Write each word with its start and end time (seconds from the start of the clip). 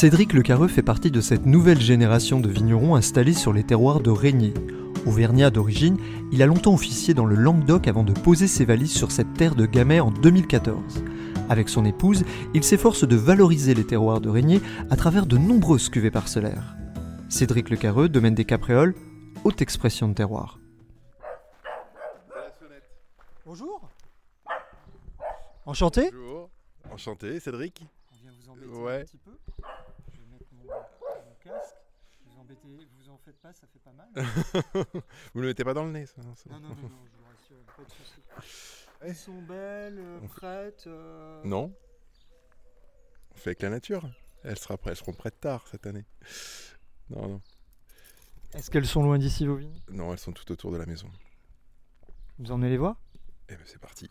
Cédric 0.00 0.32
Le 0.32 0.40
Carreux 0.40 0.68
fait 0.68 0.80
partie 0.80 1.10
de 1.10 1.20
cette 1.20 1.44
nouvelle 1.44 1.78
génération 1.78 2.40
de 2.40 2.48
vignerons 2.48 2.96
installés 2.96 3.34
sur 3.34 3.52
les 3.52 3.64
terroirs 3.64 4.00
de 4.00 4.08
Régnier. 4.08 4.54
Auvergnat 5.04 5.50
d'origine, 5.50 5.98
il 6.32 6.42
a 6.42 6.46
longtemps 6.46 6.72
officié 6.72 7.12
dans 7.12 7.26
le 7.26 7.36
Languedoc 7.36 7.86
avant 7.86 8.02
de 8.02 8.14
poser 8.14 8.46
ses 8.46 8.64
valises 8.64 8.94
sur 8.94 9.12
cette 9.12 9.34
terre 9.34 9.54
de 9.54 9.66
Gamay 9.66 10.00
en 10.00 10.10
2014. 10.10 11.04
Avec 11.50 11.68
son 11.68 11.84
épouse, 11.84 12.24
il 12.54 12.64
s'efforce 12.64 13.06
de 13.06 13.14
valoriser 13.14 13.74
les 13.74 13.86
terroirs 13.86 14.22
de 14.22 14.30
Régnier 14.30 14.62
à 14.88 14.96
travers 14.96 15.26
de 15.26 15.36
nombreuses 15.36 15.90
cuvées 15.90 16.10
parcellaires. 16.10 16.76
Cédric 17.28 17.68
Le 17.68 17.76
Carreux, 17.76 18.08
domaine 18.08 18.34
des 18.34 18.46
Capréoles, 18.46 18.94
haute 19.44 19.60
expression 19.60 20.08
de 20.08 20.14
terroir. 20.14 20.58
Bonjour. 23.44 23.90
Enchanté. 25.66 26.10
Bonjour. 26.10 26.48
Enchanté, 26.90 27.38
Cédric. 27.38 27.82
On 28.14 28.16
vient 28.22 28.32
vous 28.40 28.48
embêter 28.50 28.78
Ouais. 28.78 29.00
un 29.02 29.04
petit 29.04 29.18
peu. 29.18 29.32
Je 30.12 30.18
vais 30.20 30.26
mettre 30.32 30.46
mon, 30.52 30.64
mon 30.64 31.34
casque. 31.42 31.76
Vous 32.26 32.40
embêtez, 32.40 32.86
vous 32.98 33.10
en 33.10 33.18
faites 33.40 33.42
pas, 33.42 33.52
ça 33.52 33.66
fait 33.66 33.78
pas 33.78 33.92
mal. 33.92 34.08
Vous 35.34 35.40
ne 35.40 35.42
le 35.42 35.48
mettez 35.48 35.64
pas 35.64 35.74
dans 35.74 35.84
le 35.84 35.92
nez, 35.92 36.06
ça 36.06 36.20
non, 36.22 36.34
non, 36.50 36.58
non, 36.60 36.68
non, 36.68 36.88
non, 36.88 36.98
je 37.06 37.16
vous 37.16 37.24
rassure, 37.24 37.64
pas 37.76 37.84
de 37.84 37.90
soucis. 37.90 38.22
Elles 39.00 39.16
sont 39.16 39.42
belles, 39.42 39.98
euh, 39.98 40.20
prêtes. 40.28 40.84
euh, 40.86 41.42
Non. 41.44 41.74
On 43.32 43.36
fait 43.36 43.50
avec 43.50 43.62
la 43.62 43.70
nature. 43.70 44.08
Elles, 44.42 44.58
sera 44.58 44.76
elles 44.86 44.96
seront 44.96 45.12
prêtes 45.12 45.40
tard 45.40 45.66
cette 45.68 45.86
année. 45.86 46.04
Non, 47.10 47.28
non. 47.28 47.42
Est-ce 48.52 48.70
qu'elles 48.70 48.86
sont 48.86 49.02
loin 49.02 49.18
d'ici 49.18 49.46
vos 49.46 49.54
vignes 49.56 49.78
Non, 49.90 50.12
elles 50.12 50.18
sont 50.18 50.32
tout 50.32 50.50
autour 50.52 50.72
de 50.72 50.76
la 50.76 50.86
maison. 50.86 51.08
Vous 52.38 52.50
emmenez 52.50 52.70
les 52.70 52.78
voir? 52.78 52.96
Eh 53.48 53.56
ben 53.56 53.64
c'est 53.66 53.78
parti. 53.80 54.08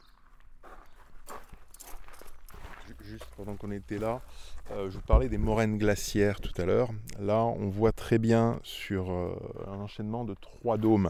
Juste 3.10 3.26
pendant 3.38 3.56
qu'on 3.56 3.72
était 3.72 3.98
là, 3.98 4.22
euh, 4.70 4.88
je 4.88 4.98
vous 4.98 5.02
parlais 5.02 5.30
des 5.30 5.40
moraines 5.40 5.80
glaciaires 5.80 6.40
tout 6.40 6.54
à 6.62 6.66
l'heure. 6.66 6.92
Là, 7.20 7.44
on 7.44 7.68
voit 7.68 7.92
très 7.92 8.20
bien 8.20 8.60
sur 8.62 9.10
euh, 9.10 9.36
un 9.66 9.80
enchaînement 9.80 10.26
de 10.26 10.36
trois 10.36 10.78
dômes. 10.78 11.10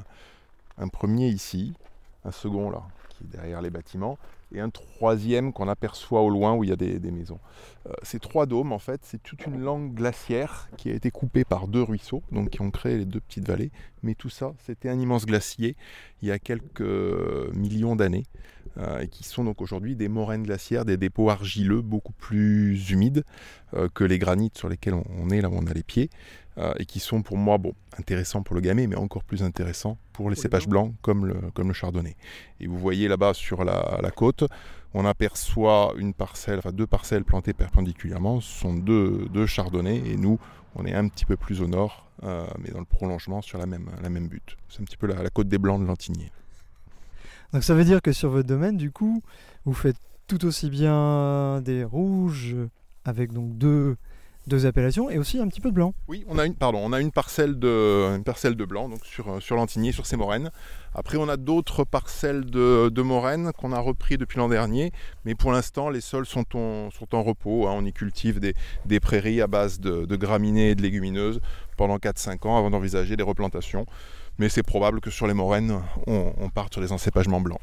Un 0.77 0.87
premier 0.87 1.27
ici, 1.27 1.73
un 2.23 2.31
second 2.31 2.69
là, 2.69 2.83
qui 3.09 3.25
est 3.25 3.27
derrière 3.27 3.61
les 3.61 3.69
bâtiments, 3.69 4.17
et 4.53 4.59
un 4.59 4.69
troisième 4.69 5.53
qu'on 5.53 5.67
aperçoit 5.67 6.21
au 6.21 6.29
loin 6.29 6.55
où 6.55 6.63
il 6.63 6.69
y 6.69 6.73
a 6.73 6.75
des, 6.75 7.11
maisons. 7.11 7.39
Euh, 7.87 7.93
ces 8.03 8.19
trois 8.19 8.45
dômes, 8.45 8.71
en 8.71 8.79
fait, 8.79 9.01
c'est 9.03 9.21
toute 9.21 9.45
une 9.45 9.59
langue 9.59 9.93
glaciaire 9.93 10.69
qui 10.77 10.89
a 10.89 10.93
été 10.93 11.11
coupée 11.11 11.43
par 11.43 11.67
deux 11.67 11.83
ruisseaux, 11.83 12.23
donc 12.31 12.49
qui 12.49 12.61
ont 12.61 12.71
créé 12.71 12.97
les 12.97 13.05
deux 13.05 13.19
petites 13.19 13.47
vallées. 13.47 13.71
Mais 14.03 14.15
tout 14.15 14.29
ça, 14.29 14.53
c'était 14.65 14.89
un 14.89 14.99
immense 14.99 15.25
glacier 15.25 15.75
il 16.21 16.27
y 16.27 16.31
a 16.31 16.39
quelques 16.39 16.81
euh, 16.81 17.51
millions 17.53 17.95
d'années 17.95 18.25
euh, 18.77 18.99
et 18.99 19.07
qui 19.07 19.23
sont 19.23 19.43
donc 19.43 19.61
aujourd'hui 19.61 19.95
des 19.95 20.07
moraines 20.07 20.43
glaciaires, 20.43 20.85
des 20.85 20.97
dépôts 20.97 21.29
argileux 21.29 21.81
beaucoup 21.81 22.13
plus 22.13 22.89
humides 22.89 23.23
que 23.93 24.03
les 24.03 24.17
granites 24.17 24.57
sur 24.57 24.67
lesquels 24.67 24.95
on, 24.95 25.05
on 25.19 25.29
est, 25.29 25.41
là 25.41 25.49
où 25.49 25.53
on 25.53 25.67
a 25.67 25.73
les 25.73 25.83
pieds, 25.83 26.09
euh, 26.59 26.73
et 26.77 26.85
qui 26.85 26.99
sont 26.99 27.21
pour 27.21 27.37
moi 27.37 27.57
bon, 27.57 27.73
intéressants 27.97 28.43
pour 28.43 28.53
le 28.55 28.61
gamay, 28.61 28.87
mais 28.87 28.95
encore 28.95 29.23
plus 29.23 29.43
intéressants 29.43 29.97
pour 30.13 30.29
les 30.29 30.35
cépages 30.35 30.67
blancs 30.67 30.93
comme 31.01 31.25
le, 31.25 31.35
comme 31.53 31.69
le 31.69 31.73
chardonnay. 31.73 32.15
Et 32.59 32.67
vous 32.67 32.77
voyez 32.77 33.07
là-bas 33.07 33.33
sur 33.33 33.63
la, 33.63 33.99
la 34.01 34.11
côte, 34.11 34.43
on 34.93 35.05
aperçoit 35.05 35.93
une 35.97 36.13
parcelle, 36.13 36.59
enfin 36.59 36.71
deux 36.71 36.87
parcelles 36.87 37.23
plantées 37.23 37.53
perpendiculairement, 37.53 38.41
ce 38.41 38.59
sont 38.59 38.73
deux, 38.73 39.27
deux 39.29 39.45
chardonnays, 39.45 40.01
et 40.05 40.17
nous, 40.17 40.39
on 40.75 40.85
est 40.85 40.93
un 40.93 41.07
petit 41.07 41.25
peu 41.25 41.37
plus 41.37 41.61
au 41.61 41.67
nord, 41.67 42.07
euh, 42.23 42.45
mais 42.59 42.71
dans 42.71 42.79
le 42.79 42.85
prolongement 42.85 43.41
sur 43.41 43.57
la 43.57 43.65
même, 43.65 43.89
la 44.01 44.09
même 44.09 44.27
butte. 44.27 44.57
C'est 44.67 44.81
un 44.81 44.85
petit 44.85 44.97
peu 44.97 45.07
la, 45.07 45.23
la 45.23 45.29
côte 45.29 45.47
des 45.47 45.57
Blancs 45.57 45.81
de 45.81 45.85
Lantigné. 45.85 46.31
Donc 47.53 47.63
ça 47.63 47.73
veut 47.73 47.85
dire 47.85 48.01
que 48.01 48.11
sur 48.11 48.29
votre 48.29 48.47
domaine, 48.47 48.77
du 48.77 48.91
coup, 48.91 49.23
vous 49.65 49.73
faites 49.73 49.97
tout 50.27 50.45
aussi 50.45 50.69
bien 50.69 51.61
des 51.61 51.83
rouges 51.83 52.55
avec 53.05 53.31
donc 53.31 53.57
deux, 53.57 53.95
deux 54.49 54.65
appellations 54.65 55.09
et 55.09 55.17
aussi 55.17 55.39
un 55.39 55.47
petit 55.47 55.61
peu 55.61 55.69
de 55.69 55.75
blanc. 55.75 55.93
Oui, 56.09 56.25
on 56.27 56.37
a 56.37 56.45
une, 56.45 56.55
pardon, 56.55 56.79
on 56.83 56.91
a 56.91 56.99
une 56.99 57.11
parcelle 57.11 57.57
de, 57.57 58.13
une 58.17 58.23
parcelle 58.25 58.55
de 58.55 58.65
blanc 58.65 58.89
donc 58.89 59.05
sur, 59.05 59.29
euh, 59.29 59.39
sur 59.39 59.55
Lantigny, 59.55 59.93
sur 59.93 60.05
ces 60.05 60.17
moraines. 60.17 60.51
Après, 60.93 61.17
on 61.17 61.29
a 61.29 61.37
d'autres 61.37 61.85
parcelles 61.85 62.43
de, 62.45 62.89
de 62.89 63.01
moraines 63.01 63.51
qu'on 63.57 63.71
a 63.71 63.79
repris 63.79 64.17
depuis 64.17 64.39
l'an 64.39 64.49
dernier, 64.49 64.91
mais 65.23 65.35
pour 65.35 65.51
l'instant, 65.53 65.89
les 65.89 66.01
sols 66.01 66.25
sont 66.25 66.57
en, 66.57 66.89
sont 66.91 67.15
en 67.15 67.23
repos. 67.23 67.67
hein. 67.67 67.73
On 67.77 67.85
y 67.85 67.93
cultive 67.93 68.39
des, 68.41 68.55
des 68.85 68.99
prairies 68.99 69.39
à 69.39 69.47
base 69.47 69.79
de, 69.79 70.05
de 70.05 70.15
graminées 70.17 70.71
et 70.71 70.75
de 70.75 70.81
légumineuses 70.81 71.39
pendant 71.77 71.97
4-5 71.97 72.45
ans 72.47 72.57
avant 72.57 72.71
d'envisager 72.71 73.15
des 73.15 73.23
replantations. 73.23 73.85
Mais 74.39 74.49
c'est 74.49 74.63
probable 74.63 74.99
que 74.99 75.11
sur 75.11 75.27
les 75.27 75.33
moraines, 75.33 75.79
on, 76.07 76.33
on 76.37 76.49
parte 76.49 76.73
sur 76.73 76.81
des 76.81 76.91
encépagements 76.91 77.41
blancs. 77.41 77.61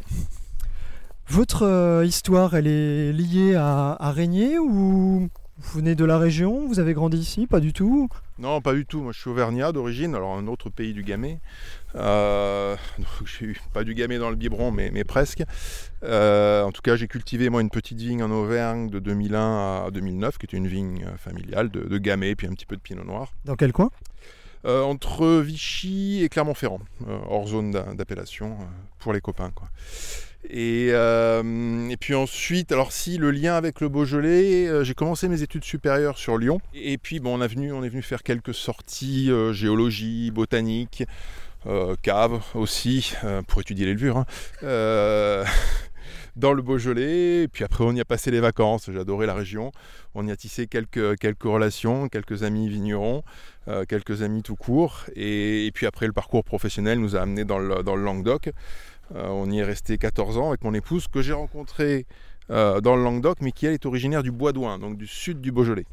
Votre 1.29 1.65
euh, 1.65 2.05
histoire, 2.07 2.55
elle 2.55 2.69
est 2.69 3.13
liée 3.13 3.57
à, 3.57 3.97
à 3.99 4.13
Régnier 4.13 4.59
ou 4.61 5.29
vous 5.59 5.79
venez 5.79 5.95
de 5.95 6.05
la 6.05 6.19
région 6.19 6.67
Vous 6.69 6.79
avez 6.81 6.93
grandi 6.95 7.17
ici 7.19 7.47
Pas 7.47 7.61
du 7.61 7.73
tout 7.73 8.09
Non, 8.39 8.61
pas 8.61 8.75
du 8.75 8.85
tout. 8.85 9.01
Moi, 9.01 9.13
je 9.13 9.21
suis 9.21 9.31
auvergnat 9.31 9.73
d'origine, 9.73 10.15
alors 10.15 10.37
un 10.37 10.47
autre 10.49 10.69
pays 10.71 10.93
du 10.93 11.03
Gamay. 11.03 11.39
Euh, 11.95 12.77
donc, 12.99 13.07
j'ai 13.27 13.47
eu 13.47 13.61
pas 13.73 13.83
du 13.85 13.95
Gamay 13.95 14.19
dans 14.19 14.29
le 14.31 14.37
biberon, 14.37 14.71
mais, 14.71 14.91
mais 14.93 15.05
presque. 15.05 15.43
Euh, 16.03 16.63
en 16.63 16.73
tout 16.73 16.83
cas, 16.83 16.97
j'ai 16.97 17.09
cultivé 17.09 17.49
moi 17.49 17.63
une 17.63 17.71
petite 17.71 17.99
vigne 17.99 18.23
en 18.23 18.31
Auvergne 18.31 18.91
de 18.91 18.99
2001 18.99 19.85
à 19.87 19.91
2009, 19.91 20.37
qui 20.39 20.47
était 20.47 20.57
une 20.59 20.69
vigne 20.69 21.05
euh, 21.07 21.17
familiale 21.17 21.71
de, 21.71 21.81
de 21.81 21.99
Gamay, 21.99 22.35
puis 22.35 22.47
un 22.47 22.53
petit 22.53 22.67
peu 22.67 22.77
de 22.77 22.83
Pinot 22.83 23.05
Noir, 23.05 23.33
Dans 23.45 23.57
quel 23.57 23.73
coin? 23.73 23.91
Euh, 24.67 24.83
entre 24.83 25.41
Vichy 25.43 26.23
et 26.25 26.29
Clermont-Ferrand, 26.29 26.81
hors 27.29 27.47
zone 27.47 27.71
d'a- 27.71 27.95
d'appellation 27.95 28.57
pour 28.99 29.13
les 29.13 29.21
copains, 29.21 29.51
quoi. 29.55 29.69
Et, 30.49 30.89
euh, 30.91 31.89
et 31.89 31.97
puis 31.97 32.15
ensuite, 32.15 32.73
alors 32.73 32.93
si 32.93 33.19
le 33.19 33.31
lien 33.31 33.55
avec 33.57 33.81
le 33.81 33.89
Beaujolais, 33.89 34.69
euh, 34.69 34.85
j'ai 34.85 34.95
commencé 34.95 35.29
mes 35.29 35.43
études 35.43 35.65
supérieures 35.65 36.19
sur 36.19 36.39
Lyon. 36.39 36.61
Et 36.75 36.99
puis 36.99 37.21
bon, 37.21 37.41
on, 37.41 37.43
est 37.43 37.49
venu 37.49 38.03
faire 38.03 38.23
quelques 38.23 38.55
sorties 38.55 39.31
euh, 39.31 39.53
géologie, 39.53 40.31
botanique, 40.31 41.05
cave 42.03 42.43
aussi, 42.55 43.15
pour 43.49 43.61
étudier 43.61 43.87
les 43.87 43.95
levures. 43.95 44.19
hein. 44.19 44.25
Dans 46.37 46.53
le 46.53 46.61
Beaujolais, 46.61 47.45
et 47.45 47.49
puis 47.49 47.65
après 47.65 47.83
on 47.83 47.93
y 47.93 48.01
a 48.01 48.05
passé 48.05 48.31
les 48.31 48.41
vacances, 48.41 48.91
j'ai 48.93 48.99
adoré 48.99 49.25
la 49.25 49.33
région, 49.33 49.73
on 50.15 50.27
y 50.27 50.31
a 50.31 50.37
tissé 50.37 50.67
quelques, 50.67 51.17
quelques 51.19 51.45
relations, 51.45 52.09
quelques 52.09 52.43
amis 52.43 52.69
vignerons, 52.69 53.23
euh, 53.69 53.85
quelques 53.89 54.21
amis 54.21 54.43
tout 54.43 54.55
court, 54.55 55.05
et, 55.15 55.65
et 55.67 55.73
puis 55.73 55.87
après 55.87 56.07
le 56.07 56.13
parcours 56.13 56.45
professionnel 56.45 57.01
nous 57.01 57.17
a 57.17 57.23
amenés 57.23 57.47
dans 57.47 57.59
le, 57.59 57.83
dans 57.83 57.97
le 57.97 58.05
Languedoc, 58.05 58.51
Euh, 59.15 59.29
on 59.29 59.49
y 59.53 59.61
est 59.61 59.65
resté 59.65 59.99
14 59.99 60.37
ans 60.37 60.49
avec 60.49 60.65
mon 60.65 60.75
épouse 60.75 61.07
que 61.07 61.23
j'ai 61.23 61.33
rencontrée 61.33 62.07
euh, 62.51 62.81
dans 62.81 62.97
le 62.97 63.05
Languedoc, 63.05 63.39
mais 63.41 63.53
qui 63.53 63.67
elle 63.67 63.75
est 63.75 63.87
originaire 63.87 64.25
du 64.25 64.33
Bois-d'Oing, 64.33 64.81
donc 64.81 64.97
du 64.99 65.07
sud 65.07 65.41
du 65.41 65.53
Beaujolais. 65.53 65.87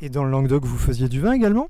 Et 0.00 0.08
dans 0.08 0.24
le 0.24 0.30
Languedoc, 0.30 0.64
vous 0.64 0.78
faisiez 0.78 1.08
du 1.08 1.20
vin 1.20 1.32
également? 1.32 1.68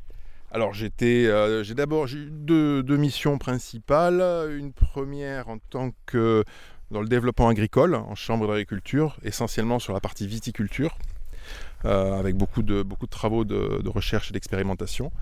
Alors 0.52 0.72
j'étais, 0.72 1.26
euh, 1.26 1.62
j'ai 1.64 1.74
d'abord 1.74 2.06
eu 2.06 2.28
deux, 2.30 2.82
deux 2.82 2.96
missions 2.96 3.36
principales. 3.36 4.22
Une 4.56 4.72
première 4.72 5.48
en 5.48 5.58
tant 5.58 5.90
que 6.06 6.44
dans 6.90 7.00
le 7.00 7.08
développement 7.08 7.48
agricole, 7.48 7.94
en 7.94 8.14
chambre 8.14 8.46
d'agriculture, 8.46 9.16
essentiellement 9.22 9.78
sur 9.78 9.92
la 9.92 10.00
partie 10.00 10.26
viticulture, 10.26 10.96
euh, 11.84 12.18
avec 12.18 12.36
beaucoup 12.36 12.62
de, 12.62 12.82
beaucoup 12.82 13.06
de 13.06 13.10
travaux 13.10 13.44
de, 13.44 13.80
de 13.82 13.88
recherche 13.88 14.30
et 14.30 14.32
d'expérimentation. 14.32 15.12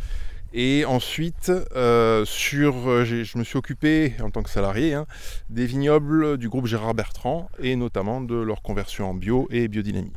Et 0.53 0.85
ensuite, 0.85 1.51
euh, 1.75 2.25
sur, 2.25 2.89
euh, 2.89 3.05
je 3.05 3.37
me 3.37 3.45
suis 3.45 3.59
occupé 3.59 4.15
en 4.23 4.31
tant 4.31 4.43
que 4.43 4.51
salarié 4.51 4.95
hein, 4.95 5.07
des 5.51 5.67
vignobles 5.67 6.39
du 6.39 6.49
groupe 6.49 6.67
Gérard 6.67 6.95
Bertrand 6.95 7.51
et 7.59 7.77
notamment 7.77 8.21
de 8.21 8.37
leur 8.37 8.63
conversion 8.63 9.11
en 9.11 9.15
bio 9.15 9.49
et 9.51 9.69
biodynamie. 9.69 10.13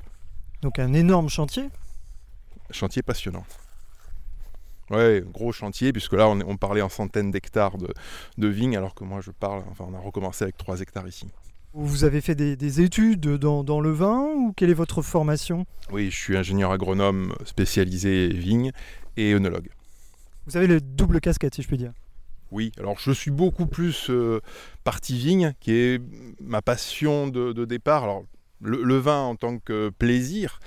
Donc 0.61 0.79
un 0.79 0.93
énorme 0.93 1.29
chantier? 1.29 1.65
Chantier 2.71 3.01
passionnant. 3.01 3.43
Ouais, 4.89 5.23
gros 5.25 5.51
chantier, 5.51 5.93
puisque 5.93 6.13
là, 6.13 6.27
on, 6.27 6.57
parlait 6.57 6.81
en 6.81 6.89
centaines 6.89 7.31
d'hectares 7.31 7.77
de, 7.77 7.87
de 8.37 8.47
vignes, 8.47 8.75
alors 8.75 8.95
que 8.95 9.03
moi, 9.03 9.21
je 9.21 9.31
parle, 9.31 9.63
enfin, 9.69 9.85
on 9.87 9.93
a 9.93 9.99
recommencé 9.99 10.43
avec 10.43 10.57
3 10.57 10.81
hectares 10.81 11.07
ici. 11.07 11.27
Vous 11.73 12.03
avez 12.03 12.21
fait 12.21 12.33
des, 12.33 12.55
des 12.55 12.81
études 12.81 13.27
dans, 13.37 13.63
dans 13.63 13.79
le 13.79 13.91
vin 13.91 14.25
ou 14.35 14.53
quelle 14.53 14.71
est 14.71 14.75
votre 14.75 15.03
formation? 15.03 15.65
Oui, 15.91 16.09
je 16.09 16.17
suis 16.17 16.35
ingénieur 16.35 16.71
agronome 16.71 17.35
spécialisé 17.45 18.29
vignes 18.29 18.71
et 19.17 19.33
œnologue. 19.33 19.69
Vous 20.47 20.57
avez 20.57 20.65
le 20.65 20.81
double 20.81 21.21
casquette, 21.21 21.53
si 21.53 21.61
je 21.61 21.67
puis 21.67 21.77
dire. 21.77 21.93
Oui, 22.51 22.71
alors 22.79 22.97
je 22.97 23.11
suis 23.11 23.29
beaucoup 23.29 23.67
plus 23.67 24.09
euh, 24.09 24.39
partie 24.83 25.15
vigne, 25.15 25.53
qui 25.59 25.73
est 25.73 26.01
ma 26.41 26.63
passion 26.63 27.27
de, 27.27 27.53
de 27.53 27.65
départ. 27.65 28.03
Alors, 28.03 28.23
le, 28.61 28.81
le 28.83 28.97
vin 28.97 29.21
en 29.21 29.35
tant 29.35 29.59
que 29.59 29.89
plaisir, 29.89 30.59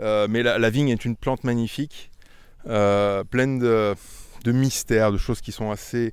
euh, 0.00 0.26
mais 0.28 0.42
la, 0.42 0.58
la 0.58 0.70
vigne 0.70 0.88
est 0.88 1.04
une 1.04 1.14
plante 1.14 1.44
magnifique, 1.44 2.10
pleine 2.68 3.58
de, 3.58 3.94
mystères, 4.46 5.12
de 5.12 5.18
choses 5.18 5.40
qui 5.40 5.52
sont 5.52 5.70
assez 5.70 6.12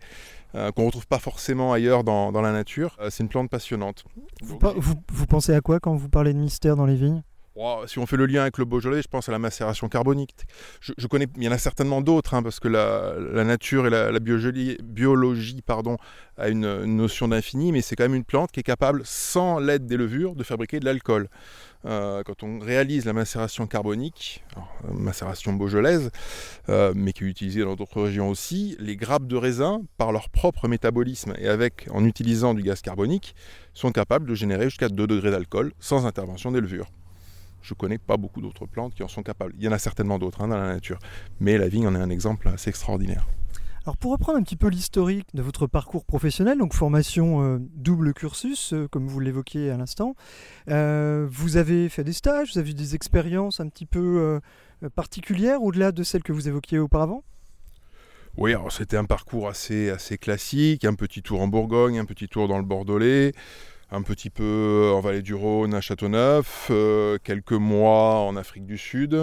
euh, 0.55 0.71
qu'on 0.71 0.85
retrouve 0.85 1.07
pas 1.07 1.19
forcément 1.19 1.73
ailleurs 1.73 2.03
dans, 2.05 2.31
la 2.31 2.53
nature. 2.53 2.95
Euh, 3.01 3.09
c'est 3.09 3.23
une 3.23 3.29
plante 3.29 3.49
passionnante. 3.49 4.05
Vous- 4.41 4.57
vous 5.11 5.25
pensez 5.27 5.53
à 5.53 5.59
quoi 5.59 5.79
quand 5.79 5.95
vous 5.95 6.07
parlez 6.07 6.33
de 6.33 6.39
mystère 6.39 6.77
dans 6.77 6.85
les 6.85 6.95
vignes? 6.95 7.23
Si 7.87 7.99
on 7.99 8.05
fait 8.05 8.17
le 8.17 8.25
lien 8.25 8.41
avec 8.41 8.57
le 8.57 8.65
Beaujolais, 8.65 9.01
je 9.01 9.07
pense 9.07 9.29
à 9.29 9.31
la 9.31 9.39
macération 9.39 9.87
carbonique. 9.87 10.35
Il 10.99 11.43
y 11.43 11.47
en 11.47 11.51
a 11.53 11.57
certainement 11.57 12.01
d'autres, 12.01 12.33
hein, 12.33 12.43
parce 12.43 12.59
que 12.59 12.67
la, 12.67 13.43
nature 13.45 13.87
et 13.87 13.89
la, 13.89 14.19
biologie, 14.19 14.77
biologie 14.83 15.61
pardon, 15.61 15.95
a 16.37 16.49
une, 16.49 16.83
notion 16.83 17.29
d'infini, 17.29 17.71
mais 17.71 17.81
c'est 17.81 17.95
quand 17.95 18.03
même 18.03 18.15
une 18.15 18.25
plante 18.25 18.51
qui 18.51 18.59
est 18.59 18.63
capable, 18.63 19.03
sans 19.05 19.59
l'aide 19.59 19.85
des 19.85 19.95
levures, 19.95 20.35
de 20.35 20.43
fabriquer 20.43 20.81
de 20.81 20.85
l'alcool. 20.85 21.29
Euh, 21.85 22.23
quand 22.23 22.43
on 22.43 22.59
réalise 22.59 23.05
la 23.05 23.13
macération 23.13 23.67
carbonique, 23.67 24.43
euh, 24.57 24.93
macération 24.93 25.53
beaujolaise, 25.53 26.11
euh, 26.67 26.91
mais 26.93 27.13
qui 27.13 27.23
est 27.23 27.27
utilisée 27.27 27.61
dans 27.61 27.75
d'autres 27.75 28.01
régions 28.01 28.27
aussi, 28.29 28.75
les 28.79 28.97
grappes 28.97 29.27
de 29.27 29.37
raisin, 29.37 29.81
par 29.97 30.11
leur 30.11 30.29
propre 30.29 30.67
métabolisme 30.67 31.35
et 31.37 31.47
avec, 31.47 31.87
en 31.91 32.03
utilisant 32.03 32.53
du 32.53 32.63
gaz 32.63 32.81
carbonique, 32.81 33.33
sont 33.73 33.93
capables 33.93 34.27
de 34.27 34.35
générer 34.35 34.65
jusqu'à 34.65 34.89
2 34.89 35.07
degrés 35.07 35.31
d'alcool 35.31 35.71
sans 35.79 36.05
intervention 36.05 36.51
des 36.51 36.59
levures. 36.59 36.87
Je 37.65 37.73
connais 37.73 37.97
pas 37.97 38.15
beaucoup 38.15 38.41
d'autres 38.41 38.67
plantes 38.67 38.93
qui 38.93 39.01
en 39.01 39.07
sont 39.07 39.23
capables. 39.23 39.55
Il 39.57 39.63
y 39.63 39.67
en 39.67 39.71
a 39.71 39.79
certainement 39.79 40.19
d'autres 40.19 40.41
hein, 40.41 40.49
dans 40.49 40.57
la 40.57 40.67
nature, 40.67 40.99
mais 41.39 41.57
la 41.57 41.67
vigne 41.67 41.87
en 41.87 41.95
est 41.95 41.99
un 41.99 42.11
exemple 42.11 42.47
assez 42.47 42.69
extraordinaire. 42.69 43.25
Alors 43.85 43.97
pour 43.97 44.11
reprendre 44.11 44.37
un 44.37 44.43
petit 44.43 44.55
peu 44.55 44.67
l'historique 44.67 45.27
de 45.33 45.41
votre 45.41 45.65
parcours 45.65 46.05
professionnel, 46.05 46.59
donc 46.59 46.73
formation 46.73 47.41
euh, 47.41 47.57
double 47.59 48.13
cursus, 48.13 48.73
euh, 48.73 48.87
comme 48.87 49.07
vous 49.07 49.19
l'évoquiez 49.19 49.71
à 49.71 49.77
l'instant, 49.77 50.15
euh, 50.69 51.27
vous 51.29 51.57
avez 51.57 51.89
fait 51.89 52.03
des 52.03 52.13
stages, 52.13 52.53
vous 52.53 52.59
avez 52.59 52.69
eu 52.69 52.75
des 52.75 52.93
expériences 52.93 53.59
un 53.59 53.67
petit 53.67 53.87
peu 53.87 54.39
particulières 54.95 55.63
au-delà 55.63 55.91
de 55.91 56.03
celles 56.03 56.23
que 56.23 56.33
vous 56.33 56.47
évoquiez 56.47 56.77
auparavant? 56.77 57.23
Oui, 58.37 58.51
alors 58.51 58.71
c'était 58.71 58.97
un 58.97 59.05
parcours 59.05 59.47
assez, 59.47 59.89
assez 59.89 60.19
classique, 60.19 60.85
un 60.85 60.93
petit 60.93 61.23
tour 61.23 61.41
en 61.41 61.47
Bourgogne, 61.47 61.97
un 61.97 62.05
petit 62.05 62.27
tour 62.27 62.47
dans 62.47 62.57
le 62.57 62.65
Bordelais, 62.65 63.33
un 63.95 64.01
petit 64.01 64.29
peu 64.29 64.91
en 64.93 64.99
Vallée 64.99 65.21
du 65.21 65.33
Rhône 65.33 65.73
à 65.73 65.81
Châteauneuf, 65.81 66.67
euh, 66.69 67.17
quelques 67.23 67.53
mois 67.53 68.19
en 68.19 68.35
Afrique 68.35 68.65
du 68.65 68.77
Sud, 68.77 69.17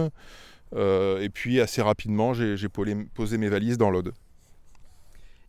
euh, 0.74 1.20
et 1.20 1.28
puis 1.28 1.60
assez 1.60 1.82
rapidement 1.82 2.32
j'ai 2.32 2.56
posé 2.69 3.38
mes 3.38 3.48
valises 3.48 3.76
dans 3.76 3.90
l'Aude. 3.90 4.14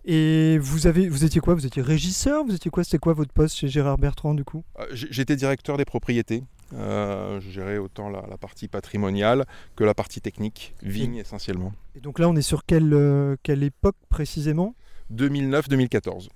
Et 0.05 0.57
vous, 0.57 0.85
avez, 0.87 1.07
vous 1.07 1.23
étiez 1.23 1.39
quoi? 1.39 1.53
Vous 1.53 1.65
étiez 1.65 1.81
régisseur? 1.81 2.43
Vous 2.43 2.53
étiez 2.53 2.69
quoi? 2.69 2.83
C'était 2.83 2.97
quoi 2.97 3.13
votre 3.13 3.31
poste 3.31 3.55
chez 3.55 3.69
Gérard 3.69 3.97
Bertrand 3.97 4.33
du 4.33 4.43
coup? 4.43 4.61
Euh, 4.79 4.85
J'étais 4.91 5.37
directeur 5.37 5.77
des 5.77 5.85
propriétés. 5.85 6.43
Euh, 6.73 7.39
je 7.39 7.49
gérais 7.49 7.77
autant 7.77 8.09
la, 8.09 8.25
la 8.29 8.37
partie 8.37 8.67
patrimoniale 8.67 9.45
que 9.77 9.85
la 9.85 9.93
partie 9.93 10.19
technique, 10.19 10.75
vigne 10.81 11.15
essentiellement. 11.15 11.71
Et 11.95 12.01
donc 12.01 12.19
là 12.19 12.27
on 12.27 12.35
est 12.35 12.41
sur 12.41 12.65
quelle, 12.65 12.93
euh, 12.93 13.37
quelle 13.43 13.63
époque 13.63 13.95
précisément? 14.09 14.75
2009-2014. 15.13 16.27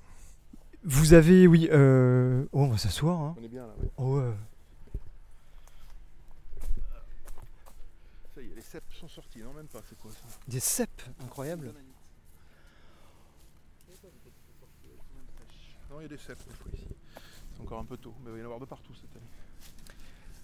Vous 0.90 1.12
avez, 1.12 1.48
oui, 1.48 1.68
euh... 1.70 2.46
oh, 2.54 2.62
on 2.62 2.70
va 2.70 2.78
s'asseoir. 2.78 3.20
Hein. 3.20 3.36
On 3.38 3.44
est 3.44 3.50
bien 3.50 3.68
là, 3.68 3.74
oui. 3.78 3.90
Oh, 3.98 4.16
euh, 4.16 4.34
Ça 8.34 8.42
y 8.42 8.46
est, 8.50 8.56
les 8.56 8.62
cèpes 8.62 8.94
sont 8.94 9.10
sortis, 9.10 9.40
non 9.40 9.52
même 9.52 9.68
pas, 9.68 9.82
c'est 9.90 10.00
quoi 10.00 10.12
ça? 10.12 10.20
Des 10.48 10.62
cèpes, 10.62 11.02
incroyable. 11.22 11.74
Non, 15.90 16.00
il 16.00 16.04
y 16.04 16.06
a 16.06 16.08
des 16.08 16.18
cèpes 16.18 16.48
des 16.48 16.54
fois 16.54 16.72
ici. 16.74 16.88
C'est 17.54 17.62
encore 17.62 17.80
un 17.80 17.86
peu 17.86 17.98
tôt, 17.98 18.14
mais 18.24 18.30
il 18.30 18.34
va 18.36 18.38
y 18.38 18.42
en 18.44 18.46
avoir 18.46 18.62
de 18.62 18.66
partout 18.66 18.94
cette 18.94 19.14
année. 19.14 19.26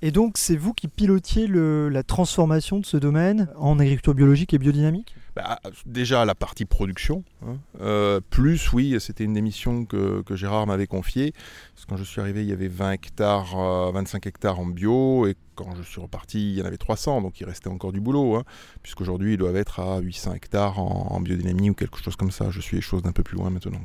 Et 0.06 0.12
donc 0.12 0.34
c'est 0.38 0.58
vous 0.58 0.74
qui 0.74 0.90
pilotiez 0.90 1.48
la 1.48 2.04
transformation 2.04 2.78
de 2.78 2.86
ce 2.86 2.98
domaine 2.98 3.48
en 3.56 3.80
agriculture 3.80 4.14
biologique 4.14 4.54
et 4.54 4.58
biodynamique 4.58 5.16
Bah, 5.34 5.62
déjà 5.86 6.26
la 6.26 6.36
partie 6.36 6.66
production, 6.66 7.24
hein. 7.42 7.56
Euh, 7.80 8.20
plus 8.30 8.74
oui, 8.74 8.98
c'était 9.00 9.24
une 9.24 9.32
des 9.32 9.42
missions 9.42 9.86
que, 9.86 10.22
que 10.24 10.36
Gérard 10.36 10.68
m'avait 10.68 10.88
confiée. 10.88 11.32
Parce 11.74 11.86
que 11.86 11.90
quand 11.92 11.96
je 11.96 12.04
suis 12.04 12.20
arrivé, 12.20 12.42
il 12.42 12.50
y 12.50 12.52
avait 12.52 12.68
20 12.68 12.92
hectares, 12.92 13.58
euh, 13.58 13.92
25 13.94 14.28
hectares 14.28 14.60
en 14.60 14.66
bio, 14.66 15.26
et 15.26 15.38
quand 15.56 15.74
je 15.78 15.84
suis 15.84 16.02
reparti, 16.02 16.52
il 16.52 16.58
y 16.58 16.62
en 16.62 16.66
avait 16.66 16.76
300, 16.76 17.22
donc 17.22 17.40
il 17.40 17.46
restait 17.46 17.70
encore 17.70 17.94
du 17.94 18.02
boulot, 18.02 18.36
hein, 18.36 18.44
puisqu'aujourd'hui 18.82 19.36
ils 19.36 19.38
doivent 19.38 19.56
être 19.56 19.80
à 19.80 20.00
800 20.00 20.34
hectares 20.34 20.80
en, 20.80 21.14
en 21.14 21.22
biodynamie 21.22 21.70
ou 21.70 21.76
quelque 21.76 22.04
chose 22.04 22.18
comme 22.18 22.32
ça. 22.32 22.50
Je 22.50 22.60
suis 22.60 22.76
les 22.76 22.82
choses 22.82 23.04
d'un 23.04 23.14
peu 23.14 23.24
plus 23.24 23.38
loin 23.38 23.50
maintenant. 23.50 23.80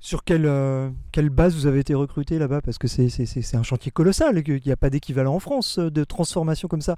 Sur 0.00 0.22
quelle, 0.24 0.46
euh, 0.46 0.90
quelle 1.12 1.28
base 1.28 1.54
vous 1.56 1.66
avez 1.66 1.80
été 1.80 1.92
recruté 1.94 2.38
là-bas? 2.38 2.60
Parce 2.62 2.78
que 2.78 2.86
c'est- 2.86 3.54
un 3.54 3.62
chantier 3.62 3.90
colossal, 3.90 4.42
qu'il 4.44 4.60
n'y 4.64 4.72
a 4.72 4.76
pas 4.76 4.90
d'équivalent 4.90 5.34
en 5.34 5.40
France 5.40 5.78
euh, 5.78 5.90
de 5.90 6.04
transformation 6.04 6.68
comme 6.68 6.80
ça 6.82 6.94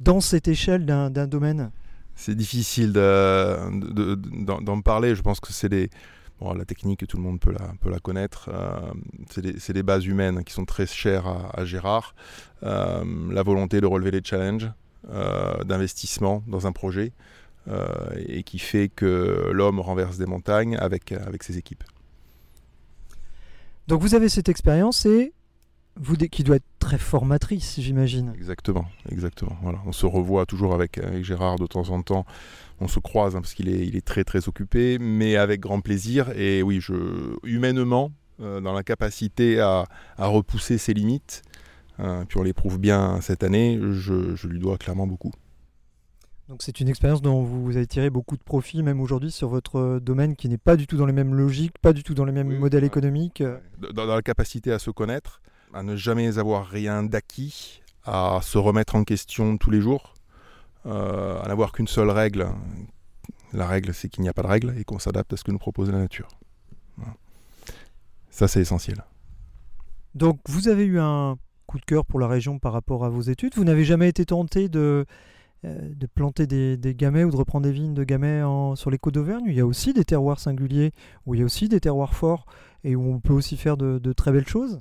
dans 0.00 0.20
cette 0.20 0.46
échelle 0.48 0.86
d'un 0.86 1.10
domaine. 1.26 1.70
C'est 2.14 2.36
difficile 2.36 2.92
de- 2.92 3.80
de- 3.92 4.14
de- 4.14 4.64
d'en 4.64 4.80
parler. 4.80 5.14
Je 5.16 5.22
pense 5.22 5.40
que 5.40 5.52
c'est 5.52 5.68
des. 5.68 5.90
Bon, 6.40 6.52
la 6.52 6.64
technique, 6.64 7.04
tout 7.06 7.16
le 7.16 7.22
monde 7.22 7.40
peut 7.40 7.52
la, 7.52 7.72
peut 7.80 7.90
la 7.90 7.98
connaître. 7.98 8.48
Euh, 8.52 8.92
c'est 9.58 9.72
des 9.72 9.82
bases 9.82 10.04
humaines 10.06 10.44
qui 10.44 10.52
sont 10.52 10.64
très 10.64 10.86
chères 10.86 11.26
à, 11.26 11.64
Gérard. 11.64 12.14
La 12.62 13.42
volonté 13.44 13.80
de 13.80 13.86
relever 13.86 14.10
les 14.12 14.20
challenges, 14.22 14.70
d'investissement 15.64 16.42
dans 16.46 16.66
un 16.66 16.72
projet, 16.72 17.12
et 18.28 18.42
qui 18.42 18.58
fait 18.58 18.88
que 18.88 19.50
l'homme 19.52 19.80
renverse 19.80 20.18
des 20.18 20.26
montagnes 20.26 20.76
avec, 20.76 21.12
avec 21.12 21.42
ses 21.42 21.56
équipes. 21.58 21.84
Donc 23.86 24.00
vous 24.00 24.14
avez 24.14 24.28
cette 24.28 24.48
expérience 24.48 25.04
et 25.06 25.32
vous, 25.96 26.16
qui 26.16 26.42
doit 26.42 26.56
être 26.56 26.64
très 26.78 26.98
formatrice, 26.98 27.78
j'imagine. 27.78 28.32
Exactement, 28.34 28.86
exactement. 29.10 29.56
Voilà. 29.62 29.78
On 29.86 29.92
se 29.92 30.06
revoit 30.06 30.44
toujours 30.46 30.74
avec, 30.74 30.98
avec 30.98 31.24
Gérard 31.24 31.56
de 31.56 31.66
temps 31.66 31.90
en 31.90 32.02
temps. 32.02 32.24
On 32.80 32.88
se 32.88 32.98
croise 32.98 33.36
hein, 33.36 33.40
parce 33.40 33.54
qu'il 33.54 33.68
est, 33.68 34.04
très 34.04 34.24
très 34.24 34.48
occupé, 34.48 34.98
mais 34.98 35.36
avec 35.36 35.60
grand 35.60 35.80
plaisir. 35.80 36.30
Et 36.36 36.62
oui, 36.62 36.80
je, 36.80 37.36
humainement, 37.44 38.10
euh, 38.40 38.60
dans 38.60 38.72
la 38.72 38.82
capacité 38.82 39.60
à, 39.60 39.86
repousser 40.18 40.78
ses 40.78 40.94
limites, 40.94 41.42
euh, 42.00 42.24
puis 42.24 42.38
on 42.38 42.42
l'éprouve 42.42 42.78
bien 42.78 43.20
cette 43.20 43.44
année, 43.44 43.78
je 43.92 44.48
lui 44.48 44.58
dois 44.58 44.78
clairement 44.78 45.06
beaucoup. 45.06 45.30
Donc 46.54 46.62
c'est 46.62 46.78
une 46.78 46.88
expérience 46.88 47.20
dont 47.20 47.42
vous 47.42 47.76
avez 47.76 47.88
tiré 47.88 48.10
beaucoup 48.10 48.36
de 48.36 48.42
profit, 48.44 48.84
même 48.84 49.00
aujourd'hui, 49.00 49.32
sur 49.32 49.48
votre 49.48 49.74
euh, 49.76 49.98
domaine 49.98 50.36
qui 50.36 50.48
n'est 50.48 50.56
pas 50.56 50.76
du 50.76 50.86
tout 50.86 50.96
dans 50.96 51.04
les 51.04 51.12
mêmes 51.12 51.34
logiques, 51.34 51.76
pas 51.82 51.92
du 51.92 52.04
tout 52.04 52.14
dans 52.14 52.24
les 52.24 52.30
mêmes 52.30 52.46
Oui, 52.46 52.58
modèles 52.58 52.84
ouais. 52.84 52.86
économiques. 52.86 53.40
euh. 53.40 53.58
Dans, 53.92 54.06
dans 54.06 54.14
la 54.14 54.22
capacité 54.22 54.70
à 54.70 54.78
se 54.78 54.92
connaître, 54.92 55.42
à 55.72 55.82
ne 55.82 55.96
jamais 55.96 56.38
avoir 56.38 56.64
rien 56.68 57.02
d'acquis, 57.02 57.82
à 58.04 58.38
se 58.40 58.56
remettre 58.56 58.94
en 58.94 59.02
question 59.02 59.58
tous 59.58 59.72
les 59.72 59.80
jours, 59.80 60.14
euh, 60.86 61.42
à 61.42 61.48
n'avoir 61.48 61.72
qu'une 61.72 61.88
seule 61.88 62.08
règle. 62.10 62.46
La 63.52 63.66
règle, 63.66 63.92
c'est 63.92 64.08
qu'il 64.08 64.22
n'y 64.22 64.28
a 64.28 64.32
pas 64.32 64.42
de 64.42 64.46
règle 64.46 64.74
et 64.78 64.84
qu'on 64.84 65.00
s'adapte 65.00 65.32
à 65.32 65.36
ce 65.36 65.42
que 65.42 65.50
nous 65.50 65.58
propose 65.58 65.90
la 65.90 65.98
nature. 65.98 66.28
Voilà. 66.96 67.14
Ça, 68.30 68.46
c'est 68.46 68.60
essentiel. 68.60 69.02
Donc 70.14 70.38
vous 70.48 70.68
avez 70.68 70.84
eu 70.84 71.00
un 71.00 71.36
coup 71.66 71.80
de 71.80 71.84
cœur 71.84 72.04
pour 72.04 72.20
la 72.20 72.28
région 72.28 72.60
par 72.60 72.72
rapport 72.72 73.04
à 73.04 73.08
vos 73.08 73.22
études. 73.22 73.56
Vous 73.56 73.64
n'avez 73.64 73.84
jamais 73.84 74.08
été 74.08 74.24
tenté 74.24 74.68
de, 74.68 75.04
de 75.64 76.06
planter 76.06 76.46
des, 76.46 76.76
des 76.76 76.94
gamets 76.94 77.24
ou 77.24 77.30
de 77.30 77.36
reprendre 77.36 77.64
des 77.66 77.72
vignes 77.72 77.94
de 77.94 78.04
gamets 78.04 78.42
en- 78.42 78.76
sur 78.76 78.90
les 78.90 78.98
côtes 78.98 79.14
d'Auvergne. 79.14 79.44
Il 79.46 79.54
y 79.54 79.60
a 79.60 79.66
aussi 79.66 79.92
des 79.92 80.04
terroirs 80.04 80.38
singuliers, 80.40 80.92
où 81.26 81.34
il 81.34 81.40
y 81.40 81.42
a 81.42 81.46
aussi 81.46 81.68
des 81.68 81.80
terroirs 81.80 82.14
forts 82.14 82.46
et 82.84 82.94
où 82.96 83.12
on 83.12 83.20
peut 83.20 83.32
aussi 83.32 83.56
faire 83.56 83.76
de, 83.76 83.98
de 83.98 84.12
très 84.12 84.30
belles 84.32 84.46
choses. 84.48 84.80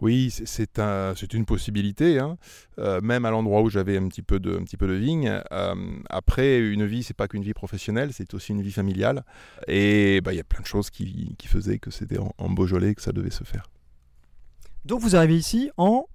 Oui, 0.00 0.30
c'est- 0.30 0.46
c'est 0.46 0.78
un, 0.80 1.14
c'est 1.16 1.32
une 1.34 1.44
possibilité, 1.44 2.18
hein. 2.18 2.36
Euh, 2.78 3.00
même 3.00 3.24
à 3.24 3.30
l'endroit 3.30 3.62
où 3.62 3.70
j'avais 3.70 3.96
un 3.96 4.08
petit 4.08 4.22
peu 4.22 4.40
de, 4.40 4.56
un 4.58 4.64
petit 4.64 4.76
peu 4.76 4.88
de 4.88 4.94
vigne. 4.94 5.40
Euh, 5.52 5.74
après, 6.10 6.58
une 6.58 6.84
vie, 6.84 7.02
c'est 7.04 7.14
pas 7.14 7.28
qu'une 7.28 7.44
vie 7.44 7.54
professionnelle, 7.54 8.12
c'est 8.12 8.34
aussi 8.34 8.52
une 8.52 8.60
vie 8.60 8.72
familiale. 8.72 9.24
Et 9.68 10.20
bah, 10.20 10.32
il 10.32 10.36
y 10.36 10.40
a 10.40 10.44
plein 10.44 10.60
de 10.60 10.66
choses 10.66 10.90
qui, 10.90 11.34
qui 11.38 11.46
faisaient 11.46 11.78
que 11.78 11.90
c'était 11.90 12.18
en, 12.18 12.32
en 12.38 12.50
Beaujolais 12.50 12.94
que 12.94 13.02
ça 13.02 13.12
devait 13.12 13.30
se 13.30 13.44
faire. 13.44 13.70
Donc 14.84 15.00
vous 15.00 15.14
arrivez 15.16 15.36
ici 15.36 15.70
en 15.76 16.06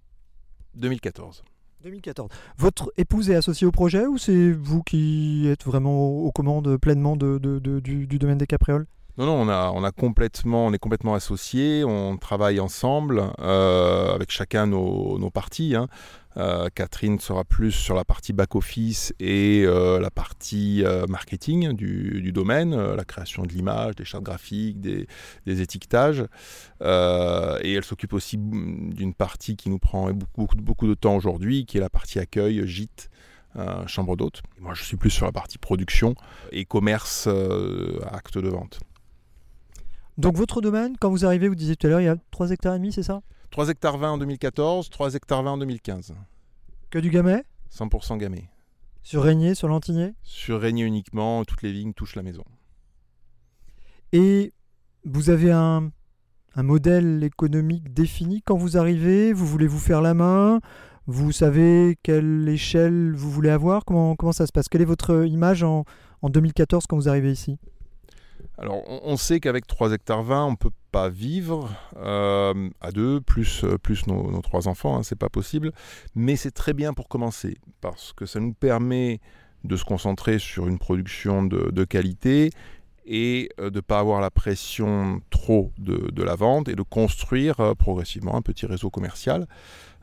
2014. 0.75 1.43
2014. 1.83 2.29
Votre 2.57 2.91
épouse 2.97 3.29
est 3.29 3.35
associée 3.35 3.67
au 3.67 3.71
projet 3.71 4.05
ou 4.05 4.17
c'est 4.17 4.51
vous 4.51 4.83
qui 4.83 5.47
êtes 5.47 5.63
vraiment 5.63 6.07
aux 6.07 6.31
commandes 6.31 6.77
pleinement 6.77 7.15
du, 7.15 8.07
du 8.07 8.19
domaine 8.19 8.37
des 8.37 8.47
caprioles? 8.47 8.85
Non, 9.19 9.25
non, 9.25 9.51
on, 9.75 9.83
a, 9.83 9.91
complètement, 9.91 10.67
on 10.67 10.71
est 10.71 10.77
complètement 10.77 11.13
associés, 11.13 11.83
on 11.83 12.15
travaille 12.15 12.61
ensemble 12.61 13.33
euh, 13.39 14.15
avec 14.15 14.31
chacun 14.31 14.65
nos, 14.65 15.19
nos 15.19 15.29
parties. 15.29 15.75
hein. 15.75 15.89
Euh, 16.37 16.69
Catherine 16.73 17.19
sera 17.19 17.43
plus 17.43 17.73
sur 17.73 17.95
la 17.95 18.05
partie 18.05 18.31
back-office 18.31 19.13
et 19.19 19.63
euh, 19.65 19.99
la 19.99 20.09
partie 20.09 20.85
marketing 21.09 21.73
du, 21.73 22.31
domaine, 22.31 22.73
la 22.93 23.03
création 23.03 23.43
de 23.43 23.49
l'image, 23.49 23.97
des 23.97 24.05
chartes 24.05 24.23
graphiques, 24.23 24.79
des, 24.79 25.05
étiquetages. 25.45 26.23
Et 26.81 27.73
elle 27.73 27.83
s'occupe 27.83 28.13
aussi 28.13 28.37
d'une 28.37 29.13
partie 29.13 29.57
qui 29.57 29.69
nous 29.69 29.79
prend 29.79 30.13
beaucoup, 30.13 30.47
beaucoup, 30.55 30.87
de 30.87 30.93
temps 30.93 31.17
aujourd'hui, 31.17 31.65
qui 31.65 31.77
est 31.77 31.81
la 31.81 31.89
partie 31.89 32.19
accueil, 32.19 32.65
gîte. 32.65 33.09
chambre 33.87 34.15
d'hôte. 34.15 34.43
Moi, 34.61 34.73
je 34.75 34.83
suis 34.85 34.95
plus 34.95 35.09
sur 35.09 35.25
la 35.25 35.33
partie 35.33 35.57
production 35.57 36.15
et 36.53 36.63
commerce, 36.63 37.27
acte 38.13 38.37
de 38.37 38.47
vente. 38.47 38.79
Donc 40.19 40.35
votre 40.35 40.59
domaine, 40.59 40.97
quand 40.99 41.09
vous 41.09 41.25
arrivez, 41.25 41.47
vous 41.47 41.55
disiez 41.55 41.77
tout 41.77 41.87
à 41.87 41.89
l'heure, 41.89 42.01
il 42.01 42.05
y 42.05 42.09
a 42.09 42.17
3 42.31 42.51
hectares 42.51 42.75
et 42.75 42.77
demi, 42.77 42.91
c'est 42.91 43.03
ça? 43.03 43.21
3 43.51 43.69
hectares 43.69 43.97
20 43.97 44.11
en 44.11 44.17
2014, 44.17 44.89
3 44.89 45.15
hectares 45.15 45.43
20 45.43 45.51
en 45.51 45.57
2015. 45.59 46.13
Que 46.89 46.99
du 46.99 47.09
gamay? 47.09 47.45
100% 47.73 48.17
gamay. 48.17 48.49
Sur 49.01 49.23
Régnier, 49.23 49.55
sur 49.55 49.69
Lantigné 49.69 50.15
Sur 50.23 50.59
Régnier 50.59 50.83
uniquement, 50.83 51.45
toutes 51.45 51.61
les 51.61 51.71
vignes 51.71 51.93
touchent 51.93 52.17
la 52.17 52.23
maison. 52.23 52.43
Et 54.11 54.51
vous 55.05 55.29
avez 55.29 55.53
un, 55.53 55.89
un 56.53 56.63
modèle 56.63 57.23
économique 57.23 57.93
défini 57.93 58.41
quand 58.41 58.57
vous 58.57 58.75
arrivez? 58.75 59.31
Vous 59.31 59.47
voulez 59.47 59.67
vous 59.67 59.79
faire 59.79 60.01
la 60.01 60.13
main? 60.13 60.59
Vous 61.07 61.31
savez 61.31 61.97
quelle 62.03 62.49
échelle 62.49 63.13
vous 63.15 63.31
voulez 63.31 63.51
avoir? 63.51 63.85
Comment, 63.85 64.17
comment 64.17 64.33
ça 64.33 64.45
se 64.45 64.51
passe? 64.51 64.67
Quelle 64.67 64.81
est 64.81 64.85
votre 64.85 65.25
image 65.25 65.63
en, 65.63 65.85
en 66.21 66.29
2014 66.29 66.87
quand 66.87 66.97
vous 66.97 67.07
arrivez 67.07 67.31
ici? 67.31 67.57
Alors, 68.61 68.83
on, 68.87 69.15
sait 69.15 69.39
qu'avec 69.39 69.67
3 69.67 69.93
hectares 69.93 70.23
20, 70.23 70.45
on 70.45 70.51
ne 70.51 70.55
peut 70.57 70.71
pas 70.91 71.07
vivre 71.07 71.69
euh, 71.95 72.69
à 72.81 72.91
deux, 72.91 73.21
plus, 73.21 73.63
euh, 73.63 73.77
nos, 74.07 74.41
trois 74.41 74.67
enfants, 74.67 74.97
hein, 74.97 75.03
c'est 75.03 75.17
pas 75.17 75.29
possible. 75.29 75.71
Mais 76.13 76.35
c'est 76.35 76.51
très 76.51 76.73
bien 76.73 76.93
pour 76.93 77.07
commencer, 77.07 77.57
parce 77.79 78.11
que 78.11 78.25
ça 78.25 78.41
nous 78.41 78.53
permet 78.53 79.21
de 79.63 79.77
se 79.77 79.85
concentrer 79.85 80.39
sur 80.39 80.67
une 80.67 80.77
production 80.77 81.43
de, 81.43 81.83
qualité 81.85 82.49
et 83.05 83.49
euh, 83.61 83.69
de 83.69 83.77
ne 83.77 83.81
pas 83.81 83.99
avoir 83.99 84.19
la 84.19 84.29
pression 84.29 85.21
trop 85.29 85.71
de, 85.77 86.21
la 86.21 86.35
vente 86.35 86.67
et 86.67 86.75
de 86.75 86.81
construire 86.81 87.75
progressivement 87.77 88.35
un 88.35 88.41
petit 88.41 88.65
réseau 88.65 88.89
commercial 88.89 89.47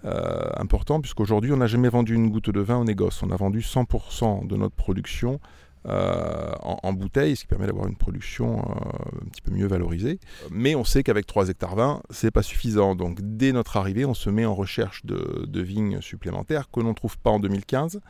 euh, 0.07 0.51
important, 0.57 1.01
puisqu'aujourd'hui, 1.01 1.53
on 1.53 1.57
n'a 1.57 1.67
jamais 1.67 1.89
vendu 1.89 2.15
une 2.15 2.31
goutte 2.31 2.51
de 2.51 2.61
vin 2.61 2.79
au 2.79 2.85
négoce. 2.85 3.23
On 3.23 3.31
a 3.31 3.37
vendu 3.37 3.61
100% 3.61 4.47
de 4.47 4.57
notre 4.57 4.75
production 4.75 5.41
en, 5.89 6.79
en 6.83 6.93
bouteille, 6.93 7.37
ce 7.37 7.43
qui 7.43 7.47
permet 7.47 7.67
d'avoir 7.67 7.87
une 7.87 7.97
production 7.97 8.59
euh, 8.59 9.25
un 9.25 9.29
petit 9.29 9.43
peu 9.43 9.53
mieux 9.53 9.67
valorisée. 9.67 10.19
Mais 10.51 10.75
on 10.75 10.85
sait 10.85 11.03
qu'avec 11.03 11.27
3 11.27 11.49
hectares 11.49 11.77
20, 11.77 12.03
c'est 12.11 12.31
pas 12.31 12.43
suffisant. 12.43 12.95
Donc 12.95 13.19
dès 13.21 13.53
notre 13.53 13.77
arrivée, 13.77 14.05
on 14.05 14.15
se 14.15 14.31
met 14.31 14.45
en 14.45 14.55
recherche 14.55 15.05
de, 15.05 15.45
de 15.47 15.61
vignes 15.61 16.01
supplémentaires 16.01 16.71
que 16.71 16.81
l'on 16.81 16.91
ne 16.91 16.95
trouve 16.95 17.19
pas 17.19 17.31
en 17.31 17.41
2015. 17.41 18.01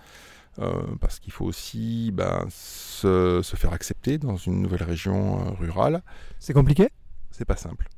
Euh, 0.59 0.83
parce 1.03 1.21
qu'il 1.21 1.33
faut 1.35 1.45
aussi 1.45 2.11
ben, 2.15 2.47
se, 2.49 3.43
se, 3.43 3.57
faire 3.57 3.75
accepter 3.75 4.17
dans 4.17 4.37
une 4.37 4.63
nouvelle 4.63 4.85
région 4.85 5.39
euh, 5.39 5.51
rurale. 5.51 6.03
C'est 6.39 6.55
compliqué? 6.55 6.89
C'est 7.31 7.45
pas 7.45 7.57
simple. 7.57 7.89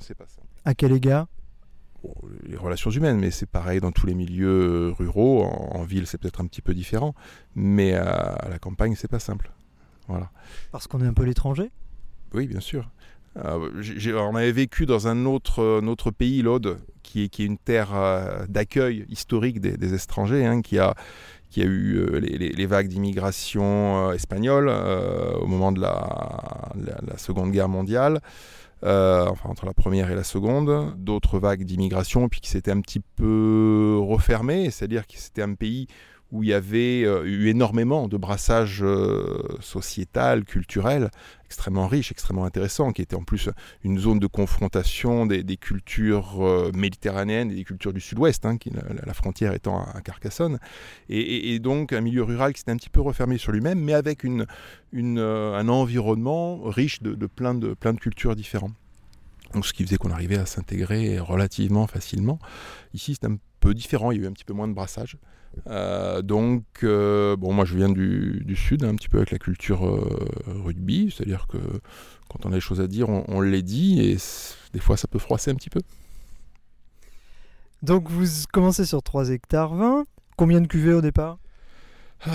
C'est 0.00 0.14
pas 0.14 0.26
simple. 0.26 0.46
À 0.64 0.74
quel 0.74 0.92
égard? 0.92 1.26
Bon, 2.06 2.28
Les 2.44 2.56
relations 2.56 2.90
humaines, 2.90 3.18
mais 3.18 3.30
c'est 3.30 3.46
pareil 3.46 3.80
dans 3.80 3.92
tous 3.92 4.06
les 4.06 4.14
milieux 4.14 4.94
ruraux. 4.96 5.44
En, 5.44 5.76
en 5.78 5.82
ville, 5.84 6.06
c'est 6.06 6.18
peut-être 6.18 6.40
un 6.40 6.46
petit 6.46 6.62
peu 6.62 6.74
différent, 6.74 7.14
mais 7.54 7.94
à, 7.94 8.04
à 8.04 8.48
la 8.48 8.58
campagne, 8.58 8.94
c'est 8.96 9.10
pas 9.10 9.18
simple. 9.18 9.50
Voilà. 10.08 10.30
Parce 10.72 10.86
qu'on 10.86 11.02
est 11.02 11.06
un 11.06 11.14
peu 11.14 11.24
l'étranger? 11.24 11.70
Oui, 12.34 12.46
bien 12.46 12.60
sûr. 12.60 12.90
Euh, 13.44 13.70
on 14.14 14.34
avait 14.34 14.52
vécu 14.52 14.86
dans 14.86 15.08
un 15.08 15.26
autre, 15.26 15.80
autre 15.86 16.10
pays, 16.10 16.42
l'Aude, 16.42 16.78
qui 17.02 17.24
est, 17.24 17.28
qui 17.28 17.42
est 17.42 17.46
une 17.46 17.58
terre 17.58 17.94
euh, 17.94 18.46
d'accueil 18.48 19.04
historique 19.08 19.60
des, 19.60 19.76
des 19.76 19.94
étrangers, 19.94 20.46
hein, 20.46 20.62
qui, 20.62 20.78
a, 20.78 20.94
qui 21.50 21.62
a 21.62 21.64
eu 21.64 21.96
euh, 21.96 22.18
les, 22.18 22.38
les, 22.38 22.48
les, 22.50 22.66
vagues 22.66 22.88
d'immigration 22.88 24.08
euh, 24.08 24.12
espagnole 24.12 24.68
euh, 24.68 25.32
au 25.34 25.46
moment 25.46 25.72
de 25.72 25.80
la, 25.80 26.72
la, 26.76 26.98
la, 27.06 27.18
Seconde 27.18 27.50
Guerre 27.50 27.68
mondiale. 27.68 28.20
Enfin 28.82 29.48
entre 29.48 29.66
la 29.66 29.74
première 29.74 30.10
et 30.10 30.14
la 30.14 30.24
seconde, 30.24 30.94
d'autres 30.98 31.38
vagues 31.38 31.64
d'immigration, 31.64 32.28
puis 32.28 32.40
qui 32.40 32.50
s'étaient 32.50 32.70
un 32.70 32.80
petit 32.80 33.00
peu 33.00 33.98
refermées, 34.00 34.70
c'est-à-dire 34.70 35.06
que 35.06 35.14
c'était 35.16 35.42
un 35.42 35.54
pays 35.54 35.86
où 36.36 36.42
il 36.42 36.50
y 36.50 36.52
avait 36.52 37.02
euh, 37.04 37.24
eu 37.24 37.48
énormément 37.48 38.08
de 38.08 38.16
brassage 38.18 38.82
euh, 38.82 39.56
sociétal, 39.60 40.44
culturel, 40.44 41.10
extrêmement 41.46 41.86
riche, 41.86 42.12
extrêmement 42.12 42.44
intéressant, 42.44 42.92
qui 42.92 43.00
était 43.00 43.16
en 43.16 43.24
plus 43.24 43.48
une 43.84 43.98
zone 43.98 44.18
de 44.18 44.26
confrontation 44.26 45.24
des, 45.24 45.56
cultures 45.56 46.44
euh, 46.44 46.70
méditerranéennes 46.74 47.50
et 47.50 47.54
des 47.54 47.64
cultures 47.64 47.94
du 47.94 48.00
sud-ouest, 48.00 48.44
hein, 48.44 48.58
la, 49.04 49.14
frontière 49.14 49.54
étant 49.54 49.82
à, 49.82 50.02
Carcassonne, 50.02 50.58
et, 51.08 51.58
donc 51.58 51.94
un 51.94 52.02
milieu 52.02 52.22
rural 52.22 52.52
qui 52.52 52.58
s'était 52.58 52.72
un 52.72 52.76
petit 52.76 52.90
peu 52.90 53.00
refermé 53.00 53.38
sur 53.38 53.52
lui-même, 53.52 53.80
mais 53.80 53.94
avec 53.94 54.24
un 54.26 55.68
environnement 55.68 56.60
riche 56.64 57.00
de, 57.02 57.14
de, 57.14 57.26
plein 57.26 57.54
de 57.54 57.72
plein 57.72 57.94
de 57.94 57.98
cultures 57.98 58.36
différentes. 58.36 58.74
Donc, 59.54 59.64
ce 59.64 59.72
qui 59.72 59.84
faisait 59.84 59.96
qu'on 59.96 60.10
arrivait 60.10 60.36
à 60.36 60.44
s'intégrer 60.44 61.18
relativement 61.18 61.86
facilement. 61.86 62.38
Ici, 62.92 63.16
c'est 63.18 63.26
un 63.26 63.38
peu 63.60 63.74
différent, 63.74 64.10
il 64.10 64.18
y 64.18 64.20
a 64.20 64.24
eu 64.24 64.26
un 64.26 64.32
petit 64.32 64.44
peu 64.44 64.54
moins 64.54 64.68
de 64.68 64.74
brassage. 64.74 65.16
Euh, 65.68 66.22
donc, 66.22 66.64
euh, 66.82 67.36
bon, 67.36 67.52
moi 67.52 67.64
je 67.64 67.76
viens 67.76 67.88
du, 67.88 68.42
du, 68.44 68.56
sud, 68.56 68.84
un 68.84 68.94
petit 68.94 69.08
peu 69.08 69.18
avec 69.18 69.30
la 69.30 69.38
culture 69.38 69.86
euh, 69.86 70.28
rugby, 70.46 71.12
c'est-à-dire 71.14 71.46
que 71.46 71.58
quand 72.28 72.44
on 72.44 72.50
a 72.50 72.54
des 72.54 72.60
choses 72.60 72.80
à 72.80 72.86
dire, 72.86 73.08
on, 73.08 73.24
on 73.28 73.40
les 73.40 73.62
dit, 73.62 74.00
et 74.00 74.16
des 74.72 74.80
fois 74.80 74.96
ça 74.96 75.08
peut 75.08 75.18
froisser 75.18 75.50
un 75.50 75.54
petit 75.54 75.70
peu. 75.70 75.80
Donc, 77.82 78.10
vous 78.10 78.26
commencez 78.52 78.84
sur 78.84 79.02
3 79.02 79.30
hectares 79.30 79.74
20. 79.74 80.04
Combien 80.36 80.60
de 80.60 80.66
cuvées 80.66 80.94
au 80.94 81.00
départ? 81.00 81.38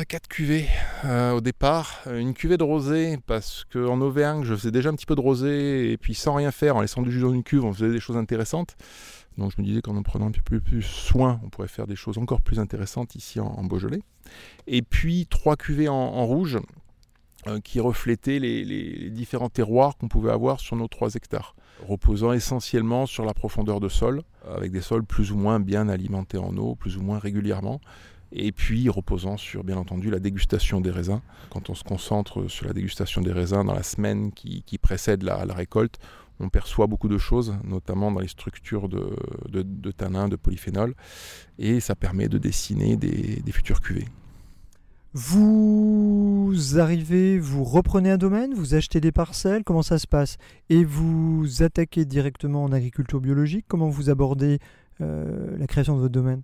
4 0.07 0.27
cuvées 0.27 0.67
euh, 1.05 1.33
au 1.33 1.41
départ, 1.41 2.01
une 2.05 2.33
cuvée 2.33 2.57
de 2.57 2.63
rosé 2.63 3.17
parce 3.25 3.65
qu'en 3.73 3.99
Auvergne 3.99 4.43
je 4.43 4.55
faisais 4.55 4.71
déjà 4.71 4.89
un 4.89 4.93
petit 4.93 5.07
peu 5.07 5.15
de 5.15 5.21
rosé 5.21 5.91
et 5.91 5.97
puis 5.97 6.13
sans 6.13 6.35
rien 6.35 6.51
faire, 6.51 6.75
en 6.75 6.81
laissant 6.81 7.01
du 7.01 7.11
jus 7.11 7.21
dans 7.21 7.33
une 7.33 7.43
cuve, 7.43 7.65
on 7.65 7.73
faisait 7.73 7.91
des 7.91 7.99
choses 7.99 8.15
intéressantes. 8.15 8.75
Donc 9.37 9.51
je 9.55 9.61
me 9.61 9.65
disais 9.65 9.81
qu'en 9.81 9.95
en 9.95 10.03
prenant 10.03 10.27
un 10.27 10.31
peu 10.31 10.59
plus 10.59 10.81
soin, 10.81 11.39
on 11.43 11.49
pourrait 11.49 11.67
faire 11.67 11.87
des 11.87 11.95
choses 11.95 12.17
encore 12.17 12.41
plus 12.41 12.59
intéressantes 12.59 13.15
ici 13.15 13.39
en, 13.39 13.63
Beaujolais. 13.63 14.01
Et 14.67 14.81
puis 14.81 15.25
trois 15.27 15.55
cuvées 15.55 15.87
en, 15.87 16.25
rouge 16.25 16.59
euh, 17.47 17.59
qui 17.59 17.79
reflétaient 17.79 18.39
les, 18.39 19.09
différents 19.09 19.49
terroirs 19.49 19.97
qu'on 19.97 20.07
pouvait 20.07 20.31
avoir 20.31 20.59
sur 20.59 20.75
nos 20.75 20.87
3 20.87 21.15
hectares, 21.15 21.55
reposant 21.87 22.33
essentiellement 22.33 23.05
sur 23.05 23.25
la 23.25 23.33
profondeur 23.33 23.79
de 23.79 23.89
sol, 23.89 24.21
avec 24.47 24.71
des 24.71 24.81
sols 24.81 25.05
plus 25.05 25.31
ou 25.31 25.37
moins 25.37 25.59
bien 25.59 25.89
alimentés 25.89 26.37
en 26.37 26.55
eau, 26.57 26.75
plus 26.75 26.97
ou 26.97 27.01
moins 27.01 27.17
régulièrement, 27.17 27.81
et 28.31 28.51
puis 28.51 28.89
reposant 28.89 29.37
sur 29.37 29.63
bien 29.63 29.77
entendu 29.77 30.09
la 30.09 30.19
dégustation 30.19 30.81
des 30.81 30.91
raisins. 30.91 31.21
Quand 31.49 31.69
on 31.69 31.75
se 31.75 31.83
concentre 31.83 32.47
sur 32.47 32.65
la 32.65 32.73
dégustation 32.73 33.21
des 33.21 33.31
raisins 33.31 33.65
dans 33.65 33.73
la 33.73 33.83
semaine 33.83 34.31
qui, 34.31 34.77
précède 34.77 35.23
la, 35.23 35.43
récolte, 35.53 35.99
on 36.41 36.49
perçoit 36.49 36.87
beaucoup 36.87 37.07
de 37.07 37.17
choses, 37.17 37.55
notamment 37.63 38.11
dans 38.11 38.19
les 38.19 38.27
structures 38.27 38.89
de, 38.89 39.91
tanins, 39.91 40.27
de 40.27 40.35
polyphénol, 40.35 40.95
et 41.57 41.79
ça 41.79 41.95
permet 41.95 42.27
de 42.27 42.37
dessiner 42.37 42.97
des, 42.97 43.41
des 43.45 43.51
futures 43.51 43.81
cuvées. 43.81 44.07
Vous 45.13 46.53
arrivez, 46.77 47.37
vous 47.37 47.65
reprenez 47.65 48.11
un 48.11 48.17
domaine, 48.17 48.53
vous 48.53 48.75
achetez 48.75 49.01
des 49.01 49.11
parcelles, 49.11 49.63
comment 49.65 49.81
ça 49.81 49.99
se 49.99 50.07
passe? 50.07 50.37
Et 50.69 50.85
vous 50.85 51.63
attaquez 51.63 52.05
directement 52.05 52.63
en 52.63 52.71
agriculture 52.71 53.19
biologique? 53.19 53.65
Comment 53.67 53.89
vous 53.89 54.09
abordez 54.09 54.59
euh, 55.01 55.57
la 55.57 55.67
création 55.67 55.95
de 55.95 56.01
votre 56.01 56.13
domaine? 56.13 56.43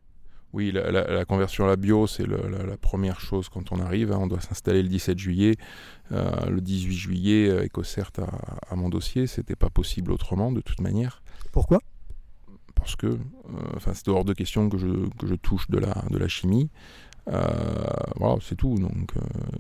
Oui, 0.57 0.71
la, 0.71 0.89
la, 0.89 1.03
la, 1.03 1.23
conversion 1.23 1.65
à 1.65 1.67
la 1.67 1.75
bio, 1.75 2.07
c'est 2.07 2.25
la, 2.25 2.37
la, 2.65 2.77
première 2.77 3.19
chose 3.19 3.47
quand 3.47 3.71
on 3.71 3.79
arrive. 3.79 4.11
Hein. 4.11 4.17
On 4.21 4.25
doit 4.25 4.41
s'installer 4.41 4.81
le 4.81 4.89
17 4.89 5.19
juillet. 5.19 5.53
Euh, 6.11 6.49
le 6.49 6.61
18 6.61 6.95
juillet, 6.95 7.47
euh, 7.47 7.65
EcoCert 7.65 8.09
à, 8.17 8.73
à, 8.73 8.75
mon 8.75 8.89
dossier. 8.89 9.27
C'était 9.27 9.55
pas 9.55 9.69
possible 9.69 10.11
autrement, 10.11 10.51
de 10.51 10.59
toute 10.61 10.81
manière. 10.81 11.21
Pourquoi? 11.51 11.79
Parce 12.73 12.95
que 12.95 13.05
euh, 13.05 13.17
c'est 13.93 14.07
hors 14.07 14.25
de 14.25 14.33
question 14.33 14.67
que 14.67 14.79
je, 14.79 14.87
que 15.19 15.27
je 15.27 15.35
touche 15.35 15.69
de 15.69 15.77
la, 15.77 15.93
de 16.09 16.17
la 16.17 16.27
chimie. 16.27 16.71
Euh, 17.27 17.43
voilà, 18.15 18.37
c'est 18.41 18.55
tout. 18.55 18.73
Donc 18.79 19.13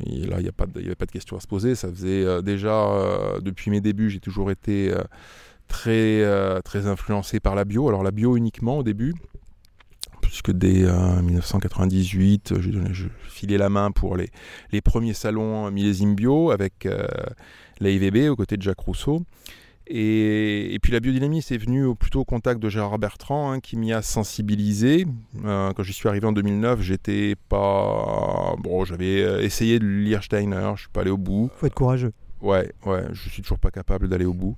et 0.07 0.25
là, 0.25 0.39
il 0.39 0.41
n'y 0.41 0.47
avait 0.47 0.95
pas 0.95 1.05
de 1.05 1.11
question 1.11 1.37
à 1.37 1.39
se 1.39 1.47
poser. 1.47 1.75
Ça 1.75 1.89
faisait 1.89 2.41
déjà, 2.41 2.89
depuis 3.41 3.69
mes 3.69 3.81
débuts, 3.81 4.09
j'ai 4.09 4.19
toujours 4.19 4.49
été 4.49 4.95
très, 5.67 6.23
très 6.63 6.87
influencé 6.87 7.39
par 7.39 7.53
la 7.53 7.65
bio. 7.65 7.87
Alors 7.87 8.01
la 8.01 8.11
bio 8.11 8.35
uniquement 8.35 8.79
au 8.79 8.83
début 8.83 9.13
puisque 10.27 10.51
dès 10.51 10.83
euh, 10.83 11.21
1998, 11.21 12.53
je, 12.59 12.71
je, 12.91 13.07
filais 13.29 13.57
la 13.57 13.69
main 13.69 13.91
pour 13.91 14.17
les, 14.17 14.29
les 14.71 14.81
premiers 14.81 15.13
salons 15.13 15.69
millésime 15.71 16.15
bio 16.15 16.51
avec 16.51 16.85
euh, 16.85 17.07
l'AIVB 17.79 18.29
aux 18.29 18.35
côtés 18.35 18.57
de 18.57 18.61
Jacques 18.61 18.79
Rousseau. 18.79 19.23
Et, 19.89 20.73
et, 20.73 20.79
puis 20.79 20.91
la 20.91 20.99
biodynamie, 20.99 21.41
c'est 21.41 21.57
venu 21.57 21.95
plutôt 21.95 22.21
au 22.21 22.25
contact 22.25 22.61
de 22.61 22.67
Gérard 22.67 22.99
Bertrand, 22.99 23.51
hein, 23.51 23.59
qui 23.61 23.77
m'y 23.77 23.93
a 23.93 24.01
sensibilisé. 24.01 25.05
Euh, 25.45 25.71
quand 25.71 25.83
je 25.83 25.93
suis 25.93 26.09
arrivé 26.09 26.27
en 26.27 26.33
2009, 26.33 26.81
j'étais 26.81 27.35
pas. 27.47 28.53
Bon, 28.59 28.83
j'avais 28.83 29.23
euh, 29.23 29.41
essayé 29.41 29.79
de 29.79 29.85
lire 29.85 30.23
Steiner, 30.23 30.71
je 30.75 30.81
suis 30.81 30.89
pas 30.89 31.01
allé 31.01 31.09
au 31.09 31.17
bout. 31.17 31.49
Faut 31.55 31.67
être 31.67 31.73
courageux. 31.73 32.11
Ouais, 32.41 32.71
ouais, 32.85 33.03
je 33.13 33.29
suis 33.29 33.41
toujours 33.41 33.59
pas 33.59 33.71
capable 33.71 34.09
d'aller 34.09 34.25
au 34.25 34.33
bout 34.33 34.57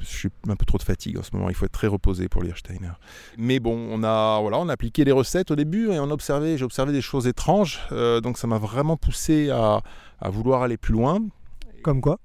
je 0.00 0.04
suis 0.04 0.28
un 0.48 0.56
peu 0.56 0.64
trop 0.64 0.78
de 0.78 0.82
fatigue 0.82 1.18
en 1.18 1.22
ce 1.22 1.30
moment. 1.34 1.48
Il 1.48 1.54
faut 1.54 1.66
être 1.66 1.72
très 1.72 1.86
reposé 1.86 2.28
pour 2.28 2.42
lire 2.42 2.56
Steiner. 2.56 2.92
Mais 3.38 3.60
bon, 3.60 3.88
on 3.90 4.02
a 4.02 4.40
voilà, 4.40 4.58
on 4.58 4.68
a 4.68 4.72
appliqué 4.72 5.04
les 5.04 5.12
recettes 5.12 5.50
au 5.50 5.56
début 5.56 5.90
et 5.90 6.00
on 6.00 6.10
observé, 6.10 6.58
j'ai 6.58 6.64
observé 6.64 6.92
des 6.92 7.02
choses 7.02 7.26
étranges. 7.26 7.80
Euh, 7.92 8.20
donc 8.20 8.38
ça 8.38 8.46
m'a 8.46 8.58
vraiment 8.58 8.96
poussé 8.96 9.50
à, 9.50 9.82
à, 10.20 10.30
vouloir 10.30 10.62
aller 10.62 10.76
plus 10.76 10.92
loin. 10.92 11.20
Comme 11.82 12.00
quoi? 12.00 12.18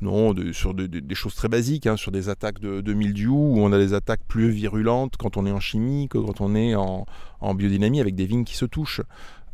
Non, 0.00 0.32
de, 0.32 0.52
sur 0.52 0.74
de, 0.74 0.86
de, 0.86 1.00
des 1.00 1.14
choses 1.14 1.34
très 1.34 1.48
basiques, 1.48 1.86
hein, 1.86 1.96
sur 1.96 2.12
des 2.12 2.28
attaques 2.28 2.60
de, 2.60 2.80
de, 2.80 2.92
mildiou, 2.94 3.34
où 3.34 3.58
on 3.58 3.72
a 3.72 3.78
des 3.78 3.94
attaques 3.94 4.20
plus 4.28 4.50
virulentes 4.50 5.16
quand 5.16 5.36
on 5.36 5.44
est 5.44 5.50
en 5.50 5.58
chimie 5.58 6.08
que 6.08 6.18
quand 6.18 6.40
on 6.40 6.54
est 6.54 6.76
en, 6.76 7.04
en 7.40 7.54
biodynamie 7.54 8.00
avec 8.00 8.14
des 8.14 8.26
vignes 8.26 8.44
qui 8.44 8.56
se 8.56 8.64
touchent. 8.64 9.00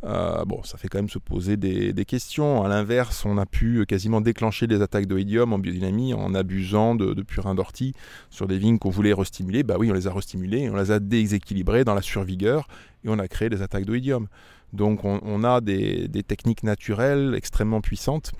Euh, 0.05 0.45
bon, 0.45 0.61
ça 0.63 0.77
fait 0.77 0.87
quand 0.87 0.99
même 0.99 1.09
se 1.09 1.17
poser 1.17 1.57
des, 1.57 2.05
questions. 2.05 2.63
À 2.63 2.67
l'inverse, 2.67 3.25
on 3.25 3.37
a 3.37 3.45
pu 3.45 3.85
quasiment 3.87 4.21
déclencher 4.21 4.67
des 4.67 4.81
attaques 4.81 5.07
d'oïdium 5.07 5.51
en 5.51 5.57
biodynamie 5.57 6.13
en 6.13 6.35
abusant 6.35 6.93
de, 6.93 7.13
de 7.13 7.21
purin 7.23 7.55
d'ortie 7.55 7.93
sur 8.29 8.47
des 8.47 8.59
vignes 8.59 8.77
qu'on 8.77 8.91
voulait 8.91 9.13
restimuler. 9.13 9.63
Bah 9.63 9.77
oui, 9.79 9.89
on 9.89 9.93
les 9.93 10.07
a 10.07 10.13
restimulées, 10.13 10.69
on 10.69 10.75
les 10.75 10.91
a 10.91 10.99
déséquilibrées 10.99 11.83
dans 11.83 11.95
la 11.95 12.03
survigueur 12.03 12.67
et 13.03 13.09
on 13.09 13.17
a 13.17 13.27
créé 13.27 13.49
des 13.49 13.63
attaques 13.63 13.85
d'oïdium. 13.85 14.27
Donc 14.73 15.05
on, 15.05 15.43
a 15.43 15.61
des, 15.61 16.09
techniques 16.27 16.63
naturelles 16.63 17.33
extrêmement 17.35 17.81
puissantes 17.81 18.31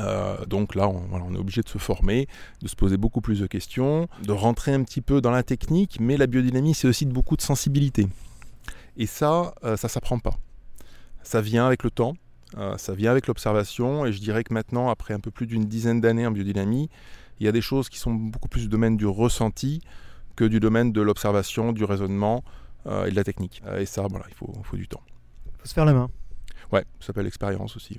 euh, 0.00 0.44
donc 0.46 0.74
là, 0.74 0.88
on, 0.88 1.34
est 1.34 1.38
obligé 1.38 1.62
de 1.62 1.68
se 1.68 1.78
former, 1.78 2.26
de 2.60 2.66
se 2.66 2.74
poser 2.74 2.96
beaucoup 2.96 3.20
plus 3.20 3.38
de 3.38 3.46
questions, 3.46 4.08
de 4.24 4.32
rentrer 4.32 4.72
un 4.72 4.82
petit 4.82 5.00
peu 5.00 5.20
dans 5.20 5.30
la 5.30 5.44
technique, 5.44 5.98
mais 6.00 6.16
la 6.16 6.26
biodynamie, 6.26 6.74
c'est 6.74 6.88
aussi 6.88 7.06
de 7.06 7.12
beaucoup 7.12 7.36
de 7.36 7.42
sensibilité. 7.42 8.08
Et 8.96 9.06
ça, 9.06 9.54
euh, 9.62 9.76
ça 9.76 9.88
s'apprend 9.88 10.18
pas. 10.18 10.36
Ça 11.24 11.40
vient 11.40 11.66
avec 11.66 11.82
le 11.82 11.90
temps, 11.90 12.14
euh, 12.56 12.78
ça 12.78 12.94
vient 12.94 13.10
avec 13.10 13.26
l'observation, 13.26 14.06
et 14.06 14.12
je 14.12 14.20
dirais 14.20 14.44
que 14.44 14.54
maintenant, 14.54 14.88
après 14.88 15.12
un 15.12 15.20
peu 15.20 15.32
plus 15.32 15.46
d'une 15.46 15.64
dizaine 15.64 16.00
d'années 16.00 16.26
en 16.26 16.30
biodynamie, 16.30 16.88
il 17.40 17.46
y 17.46 17.48
a 17.48 17.52
des 17.52 17.60
choses 17.60 17.88
qui 17.88 17.98
sont 17.98 18.12
beaucoup 18.12 18.48
plus 18.48 18.62
du 18.62 18.68
domaine 18.68 18.96
du 18.96 19.06
ressenti 19.06 19.80
que 20.36 20.44
du 20.44 20.60
domaine 20.60 20.92
de 20.92 21.00
l'observation, 21.00 21.72
du 21.72 21.84
raisonnement 21.84 22.44
euh, 22.86 23.06
et 23.06 23.10
de 23.10 23.16
la 23.16 23.24
technique. 23.24 23.62
et 23.76 23.86
ça, 23.86 24.06
voilà, 24.08 24.26
il 24.28 24.34
faut, 24.34 24.76
du 24.76 24.86
temps. 24.86 25.02
Il 25.46 25.52
faut 25.58 25.68
se 25.68 25.74
faire 25.74 25.84
la 25.84 25.94
main. 25.94 26.10
Ouais, 26.72 26.84
ça 27.00 27.08
s'appelle 27.08 27.24
l'expérience 27.24 27.76
aussi. 27.76 27.98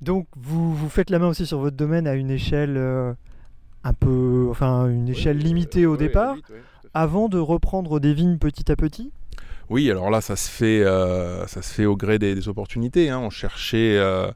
Donc 0.00 0.26
vous, 0.36 0.74
vous 0.74 0.88
faites 0.88 1.10
la 1.10 1.18
main 1.18 1.28
aussi 1.28 1.46
sur 1.46 1.58
votre 1.58 1.76
domaine 1.76 2.06
à 2.06 2.14
une 2.14 2.30
échelle 2.30 2.76
euh, 2.76 3.14
un 3.84 3.92
peu, 3.92 4.48
enfin 4.50 4.88
une 4.88 5.08
échelle 5.08 5.38
oui, 5.38 5.44
limitée 5.44 5.82
euh, 5.84 5.90
au 5.90 5.92
oui, 5.92 5.98
départ, 5.98 6.34
oui, 6.34 6.56
avant 6.92 7.28
de 7.28 7.38
reprendre 7.38 8.00
des 8.00 8.14
vignes 8.14 8.38
petit 8.38 8.70
à 8.70 8.76
petit? 8.76 9.12
Oui, 9.70 9.90
alors 9.90 10.10
là 10.10 10.20
ça 10.20 10.36
se 10.36 10.50
fait, 10.50 10.82
euh, 10.82 11.46
ça 11.46 11.62
se 11.62 11.72
fait 11.72 11.86
au 11.86 11.96
gré 11.96 12.18
des, 12.18 12.48
opportunités. 12.48 13.10
Hein. 13.10 13.18
On 13.18 13.30
cherchait 13.30 13.96
euh, 13.96 14.30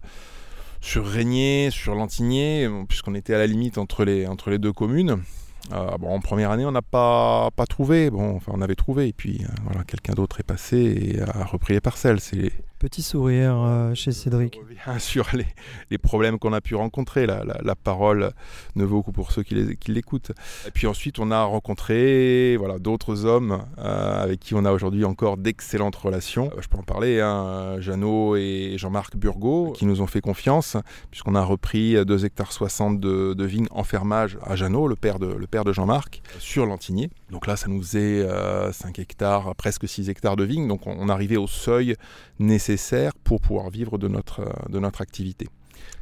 sur 0.80 1.06
Régnier, 1.06 1.70
sur 1.70 1.94
Lantigné, 1.94 2.68
puisqu'on 2.88 3.14
était 3.14 3.34
à 3.34 3.38
la 3.38 3.46
limite 3.46 3.78
entre 3.78 4.04
les 4.04 4.58
deux 4.58 4.72
communes. 4.72 5.22
Euh, 5.72 5.96
bon, 5.98 6.08
en 6.08 6.20
première 6.20 6.50
année, 6.50 6.64
on 6.64 6.72
n'a 6.72 6.82
pas, 6.82 7.50
pas 7.54 7.66
trouvé. 7.66 8.10
Bon, 8.10 8.36
enfin, 8.36 8.52
on 8.54 8.60
avait 8.62 8.74
trouvé. 8.74 9.08
Et 9.08 9.12
puis, 9.12 9.44
euh, 9.44 9.52
voilà, 9.64 9.84
quelqu'un 9.84 10.14
d'autre 10.14 10.40
est 10.40 10.44
passé 10.44 10.76
et 10.76 11.20
a 11.20 11.44
repris 11.44 11.74
les 11.74 11.80
parcelles. 11.80 12.20
C'est 12.20 12.52
Petit 12.78 13.02
sourire 13.02 13.56
euh, 13.58 13.92
chez 13.94 14.12
Cédric. 14.12 14.60
Bien 14.86 14.98
sûr, 15.00 15.26
les, 15.32 15.46
les 15.90 15.98
problèmes 15.98 16.38
qu'on 16.38 16.52
a 16.52 16.60
pu 16.60 16.76
rencontrer. 16.76 17.26
La, 17.26 17.42
la, 17.42 17.58
la, 17.60 17.74
parole 17.74 18.30
ne 18.76 18.84
vaut 18.84 19.02
que 19.02 19.10
pour 19.10 19.32
ceux 19.32 19.42
qui 19.42 19.56
l'écoutent. 19.88 20.30
Et 20.64 20.70
puis 20.70 20.86
ensuite, 20.86 21.18
on 21.18 21.32
a 21.32 21.42
rencontré 21.42 22.56
voilà, 22.56 22.78
d'autres 22.78 23.24
hommes 23.24 23.64
euh, 23.78 24.22
avec 24.22 24.38
qui 24.38 24.54
on 24.54 24.64
a 24.64 24.70
aujourd'hui 24.70 25.04
encore 25.04 25.38
d'excellentes 25.38 25.96
relations. 25.96 26.52
Je 26.60 26.68
peux 26.68 26.78
en 26.78 26.84
parler, 26.84 27.20
hein, 27.20 27.80
Jeannot 27.80 28.36
et 28.36 28.74
Jean-Marc 28.76 29.16
Burgot, 29.16 29.72
qui 29.72 29.84
nous 29.84 30.00
ont 30.00 30.06
fait 30.06 30.20
confiance, 30.20 30.76
puisqu'on 31.10 31.34
a 31.34 31.42
repris 31.42 31.96
2 32.04 32.24
hectares 32.26 32.52
60 32.52 33.00
de, 33.00 33.34
de 33.34 33.44
vignes 33.44 33.68
en 33.72 33.82
fermage 33.82 34.38
à 34.44 34.54
Jeannot, 34.54 34.86
le 34.86 34.94
père 34.94 35.18
de, 35.18 35.26
le 35.26 35.46
père 35.48 35.57
de 35.64 35.72
Jean-Marc, 35.72 36.22
sur 36.38 36.66
Lantigné. 36.66 37.10
Donc 37.30 37.46
là, 37.46 37.56
ça 37.56 37.68
nous 37.68 37.80
faisait 37.82 38.26
5 38.72 38.98
hectares, 38.98 39.54
presque 39.56 39.88
6 39.88 40.10
hectares 40.10 40.36
de 40.36 40.44
vignes. 40.44 40.68
Donc 40.68 40.86
on, 40.86 40.96
on 40.98 41.08
arrivait 41.08 41.36
au 41.36 41.46
seuil 41.46 41.94
nécessaire 42.38 42.58
nécessaire 42.68 43.12
pour 43.14 43.40
pouvoir 43.40 43.70
vivre 43.70 43.98
de 43.98 44.08
notre, 44.08 44.42
de 44.68 44.78
notre 44.78 45.00
activité. 45.00 45.48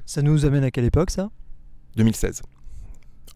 Ça 0.05 0.23
nous 0.23 0.47
amène 0.47 0.65
à 0.65 0.71
quelle 0.71 0.85
époque 0.85 1.11
ça? 1.11 1.31
2016. 1.97 2.43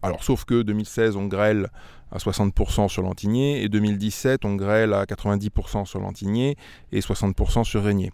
Alors 0.01 0.23
sauf 0.23 0.43
que 0.45 0.63
2016 0.63 1.15
on 1.15 1.27
grêle 1.27 1.69
à 2.11 2.17
60% 2.17 2.89
sur 2.89 3.03
Lantigné 3.03 3.61
et 3.61 3.69
2017 3.69 4.43
on 4.45 4.55
grêle 4.55 4.93
à 4.93 5.05
90% 5.05 5.85
sur 5.85 5.99
Lantigné 5.99 6.57
et 6.91 6.99
60% 6.99 7.63
sur 7.63 7.83
Régnier. 7.83 8.11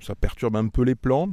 Ça 0.00 0.14
perturbe 0.14 0.56
un 0.56 0.68
peu 0.68 0.82
les 0.82 0.94
plans, 0.94 1.30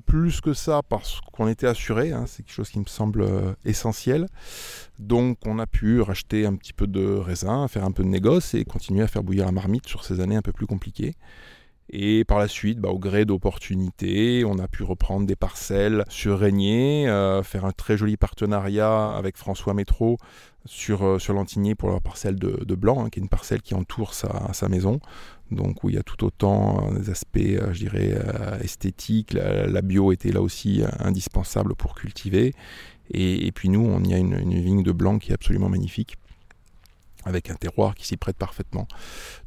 plus 0.00 0.40
que 0.40 0.54
ça 0.54 0.82
parce 0.88 1.20
qu'on 1.32 1.48
était 1.48 1.66
assuré, 1.66 2.12
hein, 2.12 2.24
c'est 2.26 2.42
quelque 2.42 2.54
chose 2.54 2.70
qui 2.70 2.78
me 2.78 2.86
semble 2.86 3.22
euh, 3.22 3.52
essentiel. 3.64 4.26
Donc 4.98 5.38
on 5.46 5.58
a 5.58 5.66
pu 5.66 6.00
racheter 6.00 6.46
un 6.46 6.54
petit 6.54 6.72
peu 6.72 6.86
de 6.86 7.04
raisin, 7.16 7.68
faire 7.68 7.84
un 7.84 7.92
peu 7.92 8.02
de 8.02 8.08
négoce 8.08 8.54
et 8.54 8.64
continuer 8.64 9.02
à 9.02 9.08
faire 9.08 9.22
bouillir 9.22 9.46
la 9.46 9.52
marmite 9.52 9.86
sur 9.86 10.04
ces 10.04 10.20
années 10.20 10.36
un 10.36 10.42
peu 10.42 10.52
plus 10.52 10.66
compliquées. 10.66 11.14
Et 11.90 12.24
par 12.24 12.38
la 12.38 12.48
suite, 12.48 12.78
bah, 12.78 12.88
au 12.88 12.98
gré 12.98 13.26
d'opportunités, 13.26 14.44
on 14.46 14.58
a 14.58 14.66
pu 14.66 14.82
reprendre 14.82 15.26
des 15.26 15.36
parcelles 15.36 16.04
sur 16.08 16.38
Régnier, 16.38 17.06
euh, 17.08 17.42
faire 17.42 17.66
un 17.66 17.72
très 17.72 17.98
joli 17.98 18.16
partenariat 18.16 19.10
avec 19.10 19.36
François 19.36 19.74
Métro 19.74 20.16
sur, 20.64 21.02
euh, 21.04 21.18
sur 21.18 21.34
Lantigné 21.34 21.74
pour 21.74 21.90
la 21.90 22.00
parcelle 22.00 22.36
de, 22.36 22.64
de 22.64 22.74
Blanc, 22.74 23.04
hein, 23.04 23.10
qui 23.10 23.20
est 23.20 23.22
une 23.22 23.28
parcelle 23.28 23.62
qui 23.62 23.74
entoure 23.74 24.14
sa, 24.14 24.52
sa, 24.52 24.68
maison. 24.68 25.00
Donc 25.50 25.84
où 25.84 25.90
il 25.90 25.96
y 25.96 25.98
a 25.98 26.02
tout 26.02 26.24
autant 26.24 26.92
des 26.92 27.10
aspects, 27.10 27.38
euh, 27.38 27.72
je 27.72 27.80
dirais, 27.80 28.12
euh, 28.12 28.58
esthétiques. 28.60 29.34
La, 29.34 29.82
bio 29.82 30.12
était 30.12 30.32
là 30.32 30.40
aussi 30.40 30.82
indispensable 30.98 31.74
pour 31.74 31.94
cultiver. 31.94 32.54
Et, 33.10 33.52
puis 33.52 33.68
nous, 33.68 33.80
on 33.80 34.02
y 34.04 34.14
a 34.14 34.18
une 34.18 34.60
vigne 34.60 34.82
de 34.82 34.92
Blanc 34.92 35.18
qui 35.18 35.32
est 35.32 35.34
absolument 35.34 35.68
magnifique 35.68 36.16
avec 37.24 37.50
un 37.50 37.54
terroir 37.54 37.94
qui 37.94 38.06
s'y 38.06 38.16
prête 38.16 38.36
parfaitement. 38.36 38.86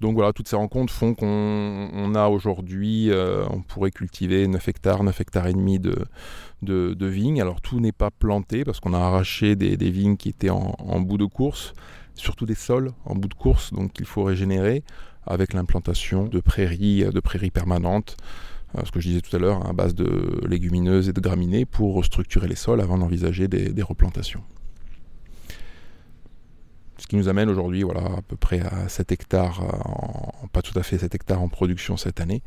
Donc 0.02 0.16
voilà, 0.16 0.34
toutes 0.34 0.48
ces 0.48 0.56
rencontres 0.56 0.94
font 0.94 1.14
qu'on 1.14 1.90
on 1.94 2.16
a 2.16 2.28
aujourd'hui, 2.28 3.12
euh, 3.12 3.46
on 3.50 3.62
pourrait 3.62 3.92
cultiver 3.92 4.48
9 4.48 4.68
hectares, 4.68 5.04
9 5.04 5.22
hectares 5.22 5.48
et 5.48 5.54
demi 5.54 5.80
de, 5.80 5.96
de, 6.62 7.06
vignes. 7.06 7.42
Alors 7.42 7.62
tout 7.62 7.80
n'est 7.80 7.92
pas 7.92 8.12
planté 8.12 8.64
parce 8.64 8.80
qu'on 8.80 8.94
a 8.94 9.00
arraché 9.00 9.56
des, 9.56 9.78
des, 9.78 9.92
vignes 9.92 10.18
qui 10.18 10.30
étaient 10.30 10.50
en, 10.50 10.76
en, 10.80 11.00
bout 11.00 11.18
de 11.18 11.26
course, 11.26 11.74
surtout 12.16 12.46
des 12.46 12.56
sols 12.56 12.92
en 13.06 13.16
bout 13.16 13.28
de 13.28 13.34
course, 13.34 13.74
donc 13.74 14.00
il 14.00 14.06
faut 14.06 14.24
régénérer 14.24 14.84
avec 15.26 15.54
l'implantation 15.54 16.26
de 16.26 16.40
prairies, 16.40 17.04
de 17.04 17.20
prairies 17.20 17.52
permanentes, 17.52 18.16
euh, 18.78 18.82
ce 18.86 18.92
que 18.92 19.00
je 19.00 19.10
disais 19.10 19.22
tout 19.22 19.36
à 19.36 19.40
l'heure, 19.40 19.68
à 19.68 19.74
base 19.74 19.96
de 19.96 20.42
légumineuses 20.48 21.10
et 21.10 21.14
de 21.14 21.22
graminées 21.22 21.66
pour 21.66 21.96
restructurer 21.96 22.48
les 22.48 22.56
sols 22.56 22.82
avant 22.82 22.98
d'envisager 22.98 23.48
des 23.48 23.82
replantations. 23.82 24.44
Ce 26.98 27.08
qui 27.08 27.18
nous 27.18 27.28
amène 27.28 27.50
aujourd'hui 27.50 27.84
voilà, 27.84 28.02
à 28.02 28.22
peu 28.22 28.38
près 28.38 28.62
à 28.62 28.88
7 28.88 29.12
hectares, 29.12 29.62
en, 29.62 30.48
pas 30.48 30.62
tout 30.62 30.78
à 30.80 30.84
fait 30.84 30.98
7 30.98 31.14
hectares 31.14 31.42
en 31.42 31.50
production 31.50 31.98
cette 31.98 32.22
année, 32.22 32.42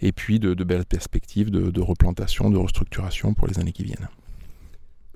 et 0.00 0.12
puis 0.12 0.38
de, 0.38 0.52
de 0.52 0.64
belles 0.64 0.84
perspectives 0.84 1.50
de, 1.50 1.70
de, 1.70 1.80
replantation, 1.80 2.50
de 2.50 2.58
restructuration 2.58 3.32
pour 3.32 3.48
les 3.48 3.58
années 3.58 3.72
qui 3.72 3.84
viennent. 3.84 4.08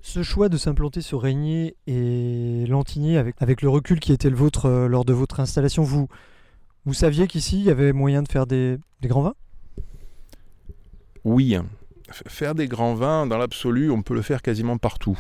Ce 0.01 0.22
choix 0.22 0.48
de 0.48 0.57
s'implanter 0.57 1.03
sur 1.03 1.20
Régnier 1.20 1.77
et 1.87 2.64
Lantigné, 2.66 3.18
avec, 3.18 3.37
avec 3.40 3.61
le 3.61 3.68
recul 3.68 4.01
qui 4.01 4.12
était 4.12 4.31
le 4.31 4.37
vôtre 4.37 4.66
euh, 4.66 4.88
lors 4.88 5.05
de 5.05 5.12
votre 5.12 5.40
installation, 5.40 5.83
vous, 5.83 6.09
vous 6.87 6.94
saviez 6.94 7.27
qu'ici, 7.27 7.59
il 7.59 7.64
y 7.64 7.70
avait 7.70 7.92
moyen 7.92 8.22
de 8.22 8.29
faire 8.29 8.46
des, 8.46 8.79
des 9.03 9.09
grands 9.09 9.22
vins? 9.22 9.35
Oui. 11.24 11.59
Faire 12.11 12.55
des 12.55 12.68
grands 12.68 12.94
vins, 12.94 13.27
dans 13.27 13.37
l'absolu, 13.37 13.90
on 13.90 14.01
peut 14.01 14.14
le 14.14 14.22
faire 14.22 14.40
quasiment 14.40 14.79
partout. 14.79 15.18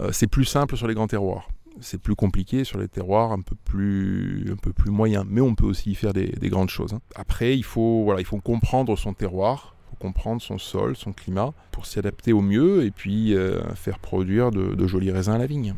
Euh, 0.00 0.10
c'est 0.10 0.26
plus 0.26 0.46
simple 0.46 0.78
sur 0.78 0.86
les 0.86 0.94
grands 0.94 1.06
terroirs 1.06 1.48
c'est 1.80 1.98
plus 2.00 2.14
compliqué 2.14 2.64
sur 2.64 2.78
les 2.78 2.88
terroirs 2.88 3.32
un 3.32 3.40
peu 3.40 3.56
plus, 3.64 4.50
un 4.52 4.56
peu 4.56 4.72
plus 4.72 4.90
moyens. 4.90 5.24
Mais 5.28 5.40
on 5.40 5.54
peut 5.54 5.66
aussi 5.66 5.90
y 5.90 5.94
faire 5.94 6.12
des, 6.12 6.28
des 6.28 6.48
grandes 6.48 6.70
choses. 6.70 6.94
Hein. 6.94 7.00
Après, 7.14 7.56
il 7.56 7.64
faut, 7.64 8.04
voilà, 8.04 8.20
il 8.20 8.26
faut 8.26 8.38
comprendre 8.38 8.96
son 8.96 9.12
terroir, 9.12 9.74
il 9.86 9.90
faut 9.90 9.96
comprendre 9.96 10.40
son 10.40 10.58
sol, 10.58 10.96
son 10.96 11.12
climat, 11.12 11.52
pour 11.72 11.86
s'y 11.86 11.98
adapter 11.98 12.32
au 12.32 12.40
mieux 12.40 12.84
et 12.84 12.90
puis 12.90 13.34
euh, 13.34 13.62
faire 13.74 13.98
produire 13.98 14.50
de, 14.50 14.74
de, 14.74 14.86
jolis 14.86 15.10
raisins 15.10 15.32
à 15.32 15.38
la 15.38 15.46
vigne. 15.46 15.74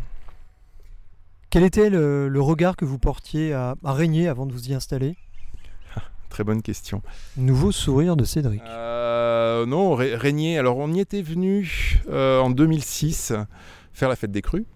Quel 1.51 1.63
était 1.63 1.91
le, 1.91 2.29
le 2.29 2.41
regard 2.41 2.77
que 2.77 2.85
vous 2.85 2.99
portiez 2.99 3.53
à, 3.53 3.77
à, 3.85 3.93
Régnier 3.93 4.29
avant 4.29 4.47
de 4.47 4.53
vous 4.53 4.69
y 4.69 4.75
installer? 4.75 5.17
Très 6.29 6.45
bonne 6.45 6.61
question. 6.61 7.03
Nouveau 7.37 7.73
sourire 7.73 8.17
de 8.17 8.25
Cédric. 8.25 8.61
Euh, 8.67 9.65
non, 9.65 9.95
Régnier, 9.95 10.59
alors 10.59 10.77
on 10.77 10.93
y 10.93 11.01
était 11.01 11.23
venu 11.23 12.03
euh, 12.11 12.41
en 12.41 12.51
2006 12.51 13.33
faire 13.93 14.11
la 14.11 14.17
fête 14.17 14.33
des 14.33 14.43
crues. 14.43 14.67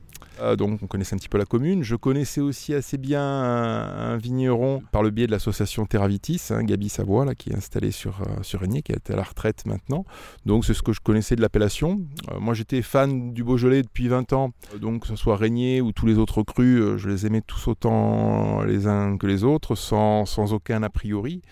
Euh, 0.40 0.56
donc 0.56 0.80
on 0.82 0.86
connaissait 0.86 1.14
un 1.14 1.18
petit 1.18 1.28
peu 1.28 1.38
la 1.38 1.44
commune. 1.44 1.82
Je 1.82 1.96
connaissais 1.96 2.40
aussi 2.40 2.74
assez 2.74 2.98
bien 2.98 3.22
un, 3.22 4.16
vigneron 4.16 4.82
par 4.92 5.02
le 5.02 5.10
biais 5.10 5.26
de 5.26 5.32
l'association 5.32 5.86
Terravitis, 5.86 6.40
hein, 6.50 6.62
Gabi 6.62 6.88
Savoie, 6.88 7.34
qui 7.34 7.50
est 7.50 7.54
installé 7.54 7.90
sur, 7.90 8.20
euh, 8.22 8.42
sur 8.42 8.60
qui 8.60 8.92
est 8.92 9.10
à 9.10 9.16
la 9.16 9.22
retraite 9.22 9.66
maintenant. 9.66 10.04
Donc 10.46 10.64
c'est 10.64 10.74
ce 10.74 10.82
que 10.82 10.92
je 10.92 11.00
connaissais 11.00 11.36
de 11.36 11.40
l'appellation. 11.40 12.00
Euh, 12.30 12.40
moi 12.40 12.54
j'étais 12.54 12.82
fan 12.82 13.32
du 13.32 13.44
Beaujolais 13.44 13.82
depuis 13.82 14.08
20 14.08 14.32
ans, 14.32 14.52
donc 14.80 15.02
que 15.02 15.08
ce 15.08 15.16
soit 15.16 15.36
Régnier 15.36 15.80
ou 15.80 15.92
tous 15.92 16.06
les 16.06 16.18
autres 16.18 16.42
crus, 16.42 16.80
euh, 16.80 16.98
je 16.98 17.08
les 17.08 17.26
aimais 17.26 17.42
tous 17.42 17.68
autant 17.68 18.62
les 18.62 18.86
uns 18.86 19.16
que 19.16 19.26
les 19.26 19.44
autres, 19.44 19.74
sans, 19.74 20.26
sans 20.26 20.52
aucun 20.52 20.82
a 20.82 20.90
priori. 20.90 21.42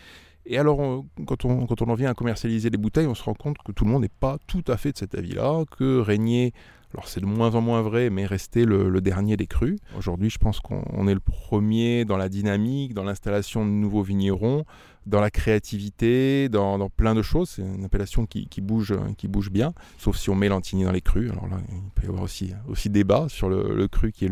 Et 0.50 0.56
alors, 0.56 1.04
quand, 1.26 1.44
on, 1.44 1.66
quand 1.66 1.82
on 1.82 1.90
en 1.90 1.94
vient 1.94 2.10
à 2.10 2.14
commercialiser 2.14 2.70
les 2.70 2.78
bouteilles, 2.78 3.06
on 3.06 3.14
se 3.14 3.22
rend 3.22 3.34
compte 3.34 3.58
que 3.58 3.70
tout 3.70 3.84
le 3.84 3.90
monde 3.90 4.02
n'est 4.02 4.08
pas 4.08 4.38
tout 4.46 4.64
à 4.66 4.78
fait 4.78 4.92
de 4.92 4.96
cet 4.96 5.14
avis-là, 5.14 5.64
que 5.76 6.00
Régnier 6.00 6.54
alors 6.94 7.06
c'est 7.06 7.20
de 7.20 7.26
moins 7.26 7.54
en 7.54 7.60
moins 7.60 7.82
vrai, 7.82 8.08
mais 8.08 8.24
restait 8.24 8.64
le, 8.64 9.00
dernier 9.00 9.36
des 9.36 9.46
crus. 9.46 9.78
Aujourd'hui, 9.96 10.30
je 10.30 10.38
pense 10.38 10.60
qu'on 10.60 11.06
est 11.06 11.14
le 11.14 11.20
premier 11.20 12.04
dans 12.04 12.16
la 12.16 12.28
dynamique, 12.28 12.94
dans 12.94 13.04
l'installation 13.04 13.64
de 13.64 13.70
nouveaux 13.70 14.02
vignerons, 14.02 14.64
dans 15.06 15.20
la 15.20 15.30
créativité, 15.30 16.48
dans, 16.48 16.88
plein 16.88 17.14
de 17.14 17.22
choses. 17.22 17.50
C'est 17.50 17.62
une 17.62 17.84
appellation 17.84 18.26
qui, 18.26 18.60
bouge, 18.60 18.94
qui 19.18 19.28
bouge 19.28 19.50
bien, 19.50 19.74
sauf 19.98 20.16
si 20.16 20.30
on 20.30 20.34
met 20.34 20.48
l'antigné 20.48 20.84
dans 20.84 20.92
les 20.92 21.02
crus. 21.02 21.30
Alors 21.30 21.46
là, 21.48 21.58
il 21.68 21.90
peut 21.94 22.04
y 22.04 22.08
avoir 22.08 22.22
aussi, 22.22 22.54
aussi 22.68 22.88
débat 22.88 23.26
sur 23.28 23.48
le, 23.50 23.86
cru 23.88 24.10
qui 24.10 24.24
est 24.24 24.28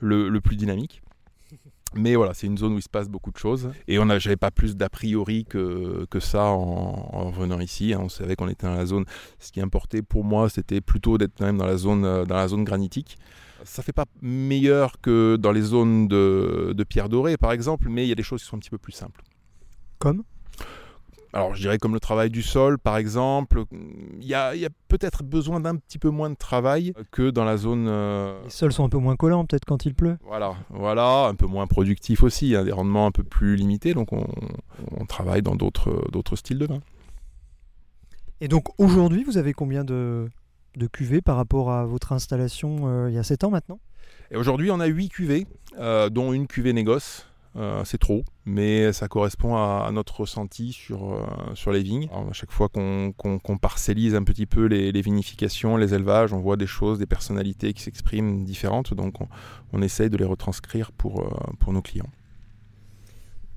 le, 0.00 0.28
le 0.28 0.40
plus 0.40 0.56
dynamique. 0.56 1.02
Mais 1.94 2.16
voilà, 2.16 2.32
c'est 2.34 2.46
une 2.46 2.56
zone 2.56 2.72
où 2.74 2.78
il 2.78 2.82
se 2.82 2.88
passe 2.88 3.08
beaucoup 3.08 3.30
de 3.30 3.36
choses. 3.38 3.70
Et 3.86 3.98
on 3.98 4.06
n'avait 4.06 4.36
pas 4.36 4.50
plus 4.50 4.76
d'a 4.76 4.88
priori 4.88 5.44
que, 5.44 6.06
que 6.10 6.20
ça 6.20 6.44
en, 6.46 7.10
en 7.12 7.30
venant 7.30 7.60
ici. 7.60 7.92
hein. 7.92 8.00
On 8.02 8.08
savait 8.08 8.34
qu'on 8.36 8.48
était 8.48 8.66
dans 8.66 8.74
la 8.74 8.86
zone. 8.86 9.04
Ce 9.38 9.52
qui 9.52 9.60
importait 9.60 10.02
pour 10.02 10.24
moi, 10.24 10.48
c'était 10.48 10.80
plutôt 10.80 11.18
d'être 11.18 11.32
quand 11.36 11.44
même 11.44 11.58
dans 11.58 11.66
la 11.66 11.76
zone, 11.76 12.04
euh, 12.04 12.24
dans 12.24 12.36
la 12.36 12.48
zone 12.48 12.64
granitique. 12.64 13.18
Ça 13.64 13.82
fait 13.82 13.92
pas 13.92 14.06
meilleur 14.22 15.00
que 15.00 15.36
dans 15.36 15.52
les 15.52 15.60
zones 15.62 16.08
de, 16.08 16.72
de 16.76 16.84
pierre 16.84 17.08
dorée, 17.08 17.36
par 17.36 17.52
exemple, 17.52 17.88
mais 17.88 18.04
il 18.04 18.08
y 18.08 18.12
a 18.12 18.16
des 18.16 18.22
choses 18.24 18.42
qui 18.42 18.48
sont 18.48 18.56
un 18.56 18.60
petit 18.60 18.70
peu 18.70 18.78
plus 18.78 18.92
simples. 18.92 19.22
Comme? 19.98 20.24
Alors, 21.34 21.54
je 21.54 21.60
dirais 21.62 21.78
comme 21.78 21.94
le 21.94 22.00
travail 22.00 22.28
du 22.30 22.42
sol, 22.42 22.78
par 22.78 22.96
exemple. 22.98 23.64
Il 24.20 24.26
y 24.26 24.34
a, 24.34 24.52
peut-être 24.88 25.22
besoin 25.22 25.60
d'un 25.60 25.76
petit 25.76 25.98
peu 25.98 26.10
moins 26.10 26.28
de 26.28 26.34
travail 26.34 26.92
que 27.10 27.30
dans 27.30 27.44
la 27.44 27.56
zone. 27.56 27.86
euh, 27.88 28.38
Les 28.44 28.50
sols 28.50 28.72
sont 28.72 28.84
un 28.84 28.90
peu 28.90 28.98
moins 28.98 29.16
collants 29.16 29.46
peut-être 29.46 29.64
quand 29.64 29.86
il 29.86 29.94
pleut. 29.94 30.18
Voilà, 30.26 30.54
voilà, 30.68 31.26
un 31.28 31.34
peu 31.34 31.46
moins 31.46 31.66
productif 31.66 32.22
aussi, 32.22 32.54
hein, 32.54 32.64
des 32.64 32.72
rendements 32.72 33.06
un 33.06 33.10
peu 33.12 33.24
plus 33.24 33.56
limités, 33.56 33.94
donc 33.94 34.12
on, 34.12 34.26
on 34.98 35.06
travaille 35.06 35.40
dans 35.40 35.56
d'autres 35.56 36.04
d'autres 36.12 36.36
styles 36.36 36.58
de 36.58 36.66
vin. 36.66 36.80
Et 38.42 38.48
donc 38.48 38.64
aujourd'hui, 38.78 39.24
vous 39.24 39.38
avez 39.38 39.54
combien 39.54 39.84
de, 39.84 40.28
de 40.76 40.86
cuvées 40.86 41.22
par 41.22 41.36
rapport 41.36 41.70
à 41.70 41.86
votre 41.86 42.12
installation 42.12 42.76
euh, 42.88 43.08
il 43.08 43.14
y 43.14 43.18
a 43.18 43.22
7 43.22 43.44
ans 43.44 43.50
maintenant? 43.50 43.78
Et 44.30 44.36
aujourd'hui, 44.36 44.70
on 44.70 44.80
a 44.80 44.86
8 44.86 45.08
cuvées, 45.08 45.46
euh, 45.78 46.10
dont 46.10 46.32
une 46.32 46.46
cuvée 46.46 46.72
négoce. 46.72 47.26
Euh, 47.56 47.84
c'est 47.84 47.98
trop, 47.98 48.24
mais 48.46 48.92
ça 48.94 49.08
correspond 49.08 49.56
à, 49.56 49.90
notre 49.92 50.20
ressenti 50.20 50.72
sur, 50.72 51.12
euh, 51.12 51.72
les 51.72 51.82
vignes. 51.82 52.08
À 52.10 52.32
chaque 52.32 52.50
fois 52.50 52.68
qu'on 52.68 53.12
qu'on 53.12 53.58
parcellise 53.58 54.14
un 54.14 54.24
petit 54.24 54.46
peu 54.46 54.64
les, 54.64 55.02
vinifications, 55.02 55.76
les 55.76 55.92
élevages, 55.92 56.32
on 56.32 56.40
voit 56.40 56.56
des 56.56 56.66
choses, 56.66 56.98
des 56.98 57.06
personnalités 57.06 57.74
qui 57.74 57.82
s'expriment 57.82 58.44
différentes, 58.44 58.94
donc 58.94 59.16
on, 59.72 59.82
essaye 59.82 60.08
de 60.08 60.16
les 60.16 60.24
retranscrire 60.24 60.92
pour, 60.92 61.20
euh, 61.20 61.52
pour 61.58 61.72
nos 61.72 61.82
clients. 61.82 62.08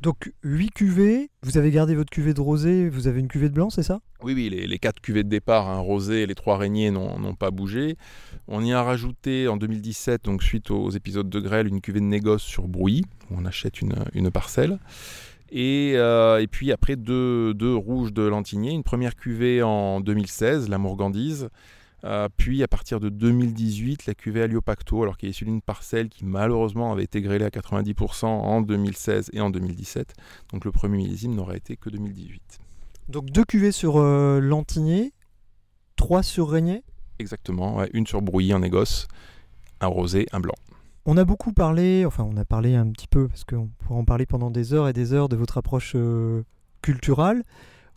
Donc 0.05 0.31
8 0.43 0.69
cuvées, 0.69 1.31
vous 1.41 1.57
avez 1.57 1.71
gardé 1.71 1.95
votre 1.95 2.11
cuvée 2.11 2.35
de 2.35 2.39
rosé, 2.39 2.89
vous 2.89 3.07
avez 3.07 3.19
une 3.19 3.27
cuvée 3.27 3.49
de 3.49 3.55
blanc, 3.55 3.71
c'est 3.71 3.81
ça? 3.81 4.01
Oui, 4.21 4.35
oui, 4.35 4.49
les, 4.51 4.67
les 4.67 4.77
quatre 4.77 5.01
cuvées 5.01 5.23
de 5.23 5.29
départ, 5.29 5.67
un 5.67 5.79
rosé 5.79 6.21
et 6.21 6.27
les 6.27 6.35
trois 6.35 6.53
araignées 6.53 6.91
n'ont 6.91 7.33
pas 7.33 7.49
bougé. 7.49 7.97
On 8.47 8.63
y 8.63 8.71
a 8.71 8.83
rajouté 8.83 9.47
en 9.47 9.57
2017, 9.57 10.25
donc 10.25 10.43
suite 10.43 10.69
aux 10.69 10.91
épisodes 10.91 11.27
de 11.27 11.39
grêle, 11.39 11.65
une 11.65 11.81
cuvée 11.81 12.01
de 12.01 12.05
négoce 12.05 12.43
sur 12.43 12.67
Brouilly, 12.67 13.01
où 13.31 13.37
on 13.39 13.45
achète 13.45 13.81
une, 13.81 14.29
parcelle. 14.29 14.77
Et, 15.49 15.93
euh, 15.95 16.39
et 16.39 16.45
puis 16.45 16.71
après, 16.71 16.97
deux, 16.97 17.55
deux 17.55 17.73
rouges 17.73 18.13
de 18.13 18.21
Lantigné. 18.21 18.73
Une 18.73 18.83
première 18.83 19.15
cuvée 19.15 19.63
en 19.63 20.01
2016, 20.01 20.69
la 20.69 20.77
Mourgandise. 20.77 21.49
Euh, 22.03 22.29
puis 22.38 22.62
à 22.62 22.67
partir 22.67 22.99
de 22.99 23.10
2018, 23.10 24.05
la 24.05 24.13
cuvée 24.13 24.43
Aliopacto, 24.43 25.01
alors 25.01 25.17
qui 25.17 25.25
est 25.25 25.29
issue 25.29 25.45
d'une 25.45 25.62
parcelle 25.62 26.10
qui 26.10 26.25
malheureusement 26.25 26.91
avait 26.91 27.03
été 27.03 27.21
grêlée 27.21 27.45
à 27.45 27.49
90% 27.49 28.25
en 28.25 28.62
2016 28.62 29.31
et 29.34 29.41
en 29.41 29.49
2017. 29.49 30.13
Donc 30.51 30.65
le 30.65 30.71
premier 30.71 30.97
millésime 30.97 31.34
n'aurait 31.34 31.58
été 31.58 31.77
que 31.77 31.89
2018. 31.89 32.60
Donc 33.08 33.25
deux 33.31 33.43
cuvées 33.43 33.71
sur 33.71 33.97
euh, 33.97 34.39
Lantigné, 34.39 35.13
trois 35.95 36.21
sur 36.21 36.49
Régnier? 36.49 36.84
Exactement, 37.19 37.77
ouais, 37.77 37.89
une 37.93 38.05
sur 38.05 38.21
Brouilly 38.21 38.53
en 38.53 38.60
négoce, 38.60 39.08
un 39.79 39.88
rosé, 39.88 40.27
un 40.31 40.39
blanc. 40.39 40.55
On 41.05 41.17
a 41.17 41.23
beaucoup 41.23 41.53
parlé, 41.53 42.03
enfin 42.05 42.27
on 42.27 42.36
a 42.36 42.45
parlé 42.45 42.75
un 42.75 42.88
petit 42.88 43.08
peu, 43.08 43.27
parce 43.27 43.43
qu'on 43.43 43.67
pourrait 43.79 43.99
en 43.99 44.05
parler 44.05 44.25
pendant 44.25 44.49
des 44.49 44.73
heures 44.73 44.88
et 44.88 44.93
des 44.93 45.13
heures 45.13 45.29
de 45.29 45.36
votre 45.36 45.58
approche 45.58 45.93
euh, 45.95 46.43
culturelle. 46.81 47.43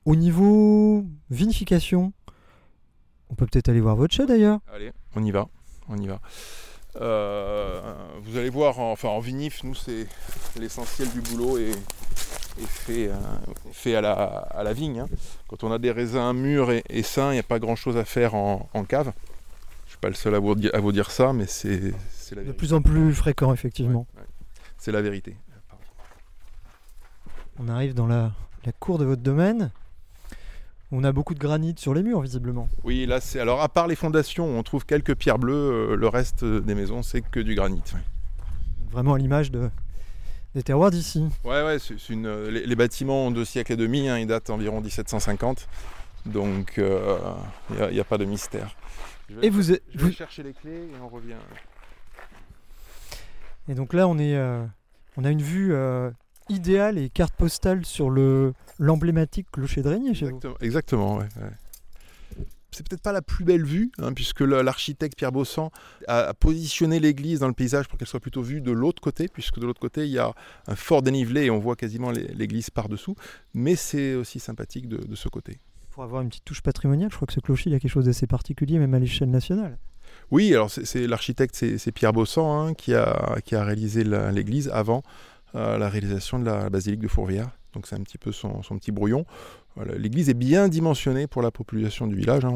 Au 0.04 0.14
niveau 0.14 1.06
vinification, 1.30 2.12
on 3.30 3.34
peut 3.34 3.46
peut-être 3.46 3.68
aller 3.68 3.80
voir 3.80 3.96
votre 3.96 4.14
chai 4.14 4.26
d'ailleurs. 4.26 4.58
Allez, 4.72 4.92
on 5.16 5.22
y 5.24 5.30
va, 5.30 5.48
on 5.88 5.96
y 5.98 6.06
va. 6.06 6.20
Euh, 7.00 7.80
vous 8.22 8.36
allez 8.36 8.50
voir, 8.50 8.78
en- 8.80 8.92
enfin 8.92 9.08
en 9.08 9.20
vinif, 9.20 9.62
nous 9.62 9.74
c'est 9.74 10.06
l'essentiel 10.58 11.08
du 11.10 11.20
boulot 11.20 11.58
est, 11.58 11.70
est 11.70 12.66
fait, 12.66 13.08
euh, 13.08 13.14
fait 13.72 13.94
à, 13.94 14.00
la, 14.00 14.12
à 14.12 14.62
la 14.64 14.72
vigne. 14.72 15.00
hein. 15.00 15.08
Quand 15.48 15.62
on 15.64 15.70
a 15.70 15.78
des 15.78 15.92
raisins 15.92 16.32
mûrs 16.32 16.70
et, 16.72 16.82
et 16.88 17.02
sains, 17.02 17.30
il 17.30 17.34
n'y 17.34 17.38
a 17.40 17.44
pas 17.44 17.58
grand-chose 17.58 17.96
à 17.96 18.04
faire 18.04 18.34
en, 18.34 18.68
en 18.74 18.84
cave. 18.84 19.12
Je 19.84 19.90
suis 19.90 19.98
pas 20.00 20.08
le 20.08 20.14
seul 20.14 20.34
à 20.34 20.38
vous, 20.38 20.54
di- 20.54 20.70
à 20.70 20.80
vous 20.80 20.92
dire 20.92 21.10
ça, 21.10 21.32
mais 21.32 21.46
c'est 21.46 21.68
la 21.68 21.76
De 21.80 21.92
vérité. 22.40 22.52
plus 22.54 22.72
en 22.74 22.82
plus 22.82 23.14
fréquent 23.14 23.52
effectivement. 23.52 24.06
Ouais, 24.16 24.22
ouais. 24.22 24.26
C'est 24.78 24.92
la 24.92 25.02
vérité. 25.02 25.36
On 27.60 27.68
arrive 27.68 27.94
dans 27.94 28.06
la, 28.06 28.32
la 28.64 28.72
cour 28.72 28.98
de 28.98 29.04
votre 29.04 29.22
domaine. 29.22 29.70
On 30.90 31.04
a 31.04 31.12
beaucoup 31.12 31.34
de 31.34 31.38
granit 31.38 31.74
sur 31.76 31.92
les 31.92 32.02
murs 32.02 32.20
visiblement. 32.22 32.68
Oui, 32.82 33.04
là 33.04 33.20
c'est 33.20 33.40
alors 33.40 33.60
à 33.60 33.68
part 33.68 33.86
les 33.86 33.96
fondations, 33.96 34.46
on 34.58 34.62
trouve 34.62 34.86
quelques 34.86 35.14
pierres 35.14 35.38
bleues. 35.38 35.92
euh, 35.92 35.96
le 35.96 36.08
reste 36.08 36.44
des 36.44 36.74
maisons, 36.74 37.02
c'est 37.02 37.20
que 37.20 37.40
du 37.40 37.54
granit. 37.54 37.82
Vraiment 38.90 39.14
à 39.14 39.18
l'image 39.18 39.50
de, 39.50 39.68
des 40.54 40.62
terroirs 40.62 40.90
d'ici. 40.90 41.26
Ouais, 41.44 41.62
ouais, 41.62 41.78
c'est 41.78 42.08
une, 42.08 42.24
euh, 42.26 42.50
les, 42.50 42.76
bâtiments 42.76 43.26
ont 43.26 43.30
deux 43.30 43.44
siècles 43.44 43.72
et 43.72 43.76
demi, 43.76 44.08
hein, 44.08 44.18
ils 44.18 44.26
datent 44.26 44.48
environ 44.48 44.80
1750. 44.80 45.68
Donc, 46.24 46.74
il 46.78 47.92
n'y 47.92 48.00
a, 48.00 48.04
pas 48.04 48.18
de 48.18 48.24
mystère. 48.24 48.74
Je 49.30 49.36
vais, 49.36 49.46
Et 49.46 49.50
vous, 49.50 49.72
êtes- 49.72 49.82
je 49.92 49.98
vais 49.98 50.04
vous- 50.06 50.12
chercher 50.12 50.42
les 50.42 50.52
clés 50.54 50.72
et 50.72 51.00
on 51.02 51.08
revient. 51.08 51.34
Et 53.68 53.74
donc 53.74 53.92
là, 53.92 54.08
on, 54.08 54.18
est, 54.18 54.34
euh, 54.36 54.64
on 55.16 55.24
a 55.24 55.30
une 55.30 55.42
vue 55.42 55.74
euh, 55.74 56.10
idéale 56.48 56.98
et 56.98 57.08
carte 57.10 57.34
postale 57.34 57.84
sur 57.84 58.10
le 58.10 58.54
l'emblématique 58.78 59.48
clocher 59.50 59.82
de 59.82 59.88
Régnier 59.88 60.14
chez 60.14 60.26
vous. 60.26 60.36
Exactement, 60.36 60.56
exactement 60.60 61.16
ouais, 61.18 61.24
ouais. 61.42 61.50
C'est 62.70 62.86
peut-être 62.86 63.02
pas 63.02 63.12
la 63.12 63.22
plus 63.22 63.44
belle 63.44 63.64
vue, 63.64 63.90
hein, 63.98 64.12
puisque 64.12 64.40
l'architecte 64.42 65.16
Pierre 65.16 65.32
Bossan 65.32 65.70
a, 66.06 66.34
positionné 66.34 67.00
l'église 67.00 67.40
dans 67.40 67.48
le 67.48 67.54
paysage 67.54 67.88
pour 67.88 67.98
qu'elle 67.98 68.06
soit 68.06 68.20
plutôt 68.20 68.42
vue 68.42 68.60
de 68.60 68.70
l'autre 68.70 69.00
côté, 69.00 69.26
puisque 69.26 69.58
de 69.58 69.66
l'autre 69.66 69.80
côté, 69.80 70.04
il 70.04 70.10
y 70.12 70.18
a 70.18 70.32
un 70.68 70.76
fort 70.76 71.02
dénivelé 71.02 71.44
et 71.46 71.50
on 71.50 71.58
voit 71.58 71.76
quasiment 71.76 72.10
l'église 72.10 72.68
par-dessous. 72.70 73.16
Mais 73.54 73.74
c'est 73.74 74.14
aussi 74.14 74.38
sympathique 74.38 74.86
de- 74.86 74.98
de 74.98 75.14
ce 75.16 75.28
côté. 75.28 75.58
Pour 75.90 76.02
avoir 76.04 76.20
une 76.22 76.28
petite 76.28 76.44
touche 76.44 76.60
patrimoniale, 76.60 77.10
je 77.10 77.16
crois 77.16 77.26
que 77.26 77.32
ce 77.32 77.40
clocher, 77.40 77.70
il 77.70 77.72
y 77.72 77.76
a 77.76 77.80
quelque 77.80 77.90
chose 77.90 78.04
d'assez 78.04 78.26
particulier, 78.26 78.78
même 78.78 78.94
à 78.94 78.98
l'échelle 78.98 79.30
nationale. 79.30 79.78
Oui, 80.30 80.52
alors 80.54 80.70
c'est- 80.70 81.06
l'architecte, 81.06 81.54
c'est 81.56 81.92
Pierre 81.92 82.12
Bossan 82.12 82.68
hein, 82.68 82.74
qui, 82.74 82.94
a, 82.94 83.38
qui 83.44 83.56
a 83.56 83.64
réalisé 83.64 84.04
l'église 84.04 84.68
avant 84.68 84.98
euh, 84.98 85.37
la 85.54 85.88
réalisation 85.88 86.38
de 86.38 86.44
la 86.44 86.70
basilique 86.70 87.00
de 87.00 87.08
Fourvière. 87.08 87.50
Donc 87.74 87.86
c'est 87.86 87.96
un 87.96 88.02
petit 88.02 88.18
peu 88.18 88.32
son, 88.32 88.62
son 88.62 88.78
petit 88.78 88.92
brouillon. 88.92 89.24
Voilà, 89.76 89.94
l'église 89.96 90.28
est 90.28 90.34
bien 90.34 90.68
dimensionnée 90.68 91.26
pour 91.26 91.42
la 91.42 91.50
population 91.50 92.06
du 92.06 92.16
village. 92.16 92.44
hein. 92.44 92.50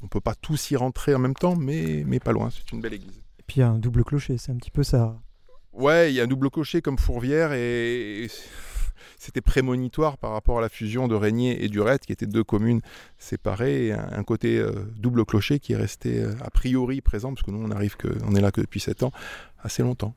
On 0.00 0.04
ne 0.04 0.08
peut 0.08 0.20
pas 0.20 0.34
tous 0.34 0.70
y 0.70 0.76
rentrer 0.76 1.14
en 1.14 1.18
même 1.18 1.34
temps, 1.34 1.56
mais, 1.56 2.04
mais 2.06 2.20
pas 2.20 2.32
loin. 2.32 2.48
C'est 2.50 2.70
une 2.72 2.80
belle 2.80 2.94
église. 2.94 3.22
Et 3.38 3.42
puis 3.46 3.56
il 3.56 3.60
y 3.60 3.62
a 3.62 3.68
un 3.68 3.78
double 3.78 4.04
clocher, 4.04 4.38
c'est 4.38 4.52
un 4.52 4.56
petit 4.56 4.70
peu 4.70 4.82
ça. 4.82 5.18
Ouais, 5.72 6.12
il 6.12 6.16
y 6.16 6.20
a 6.20 6.24
un 6.24 6.28
double 6.28 6.50
cocher 6.50 6.80
comme 6.82 6.98
Fourvière 6.98 7.52
et 7.52 8.28
c'était 9.18 9.40
prémonitoire 9.40 10.16
par 10.18 10.32
rapport 10.32 10.58
à 10.58 10.60
la 10.60 10.68
fusion 10.68 11.08
de 11.08 11.14
Régnier 11.14 11.64
et 11.64 11.68
d'Urette, 11.68 12.06
qui 12.06 12.12
étaient 12.12 12.26
deux 12.26 12.44
communes 12.44 12.80
séparées, 13.18 13.86
et 13.86 13.92
un, 13.92 14.08
un 14.12 14.22
côté 14.24 14.58
euh, 14.58 14.70
double 14.96 15.24
clocher 15.24 15.58
qui 15.58 15.72
est 15.72 15.76
resté 15.76 16.20
euh, 16.20 16.32
a 16.42 16.50
priori 16.50 17.00
présent, 17.00 17.32
parce 17.34 17.44
que 17.44 17.50
nous 17.50 17.62
on 17.64 17.70
arrive 17.70 17.96
que, 17.96 18.08
on 18.26 18.34
est 18.34 18.40
là 18.40 18.50
que 18.52 18.60
depuis 18.60 18.80
7 18.80 19.02
ans, 19.02 19.12
assez 19.62 19.82
longtemps. 19.82 20.14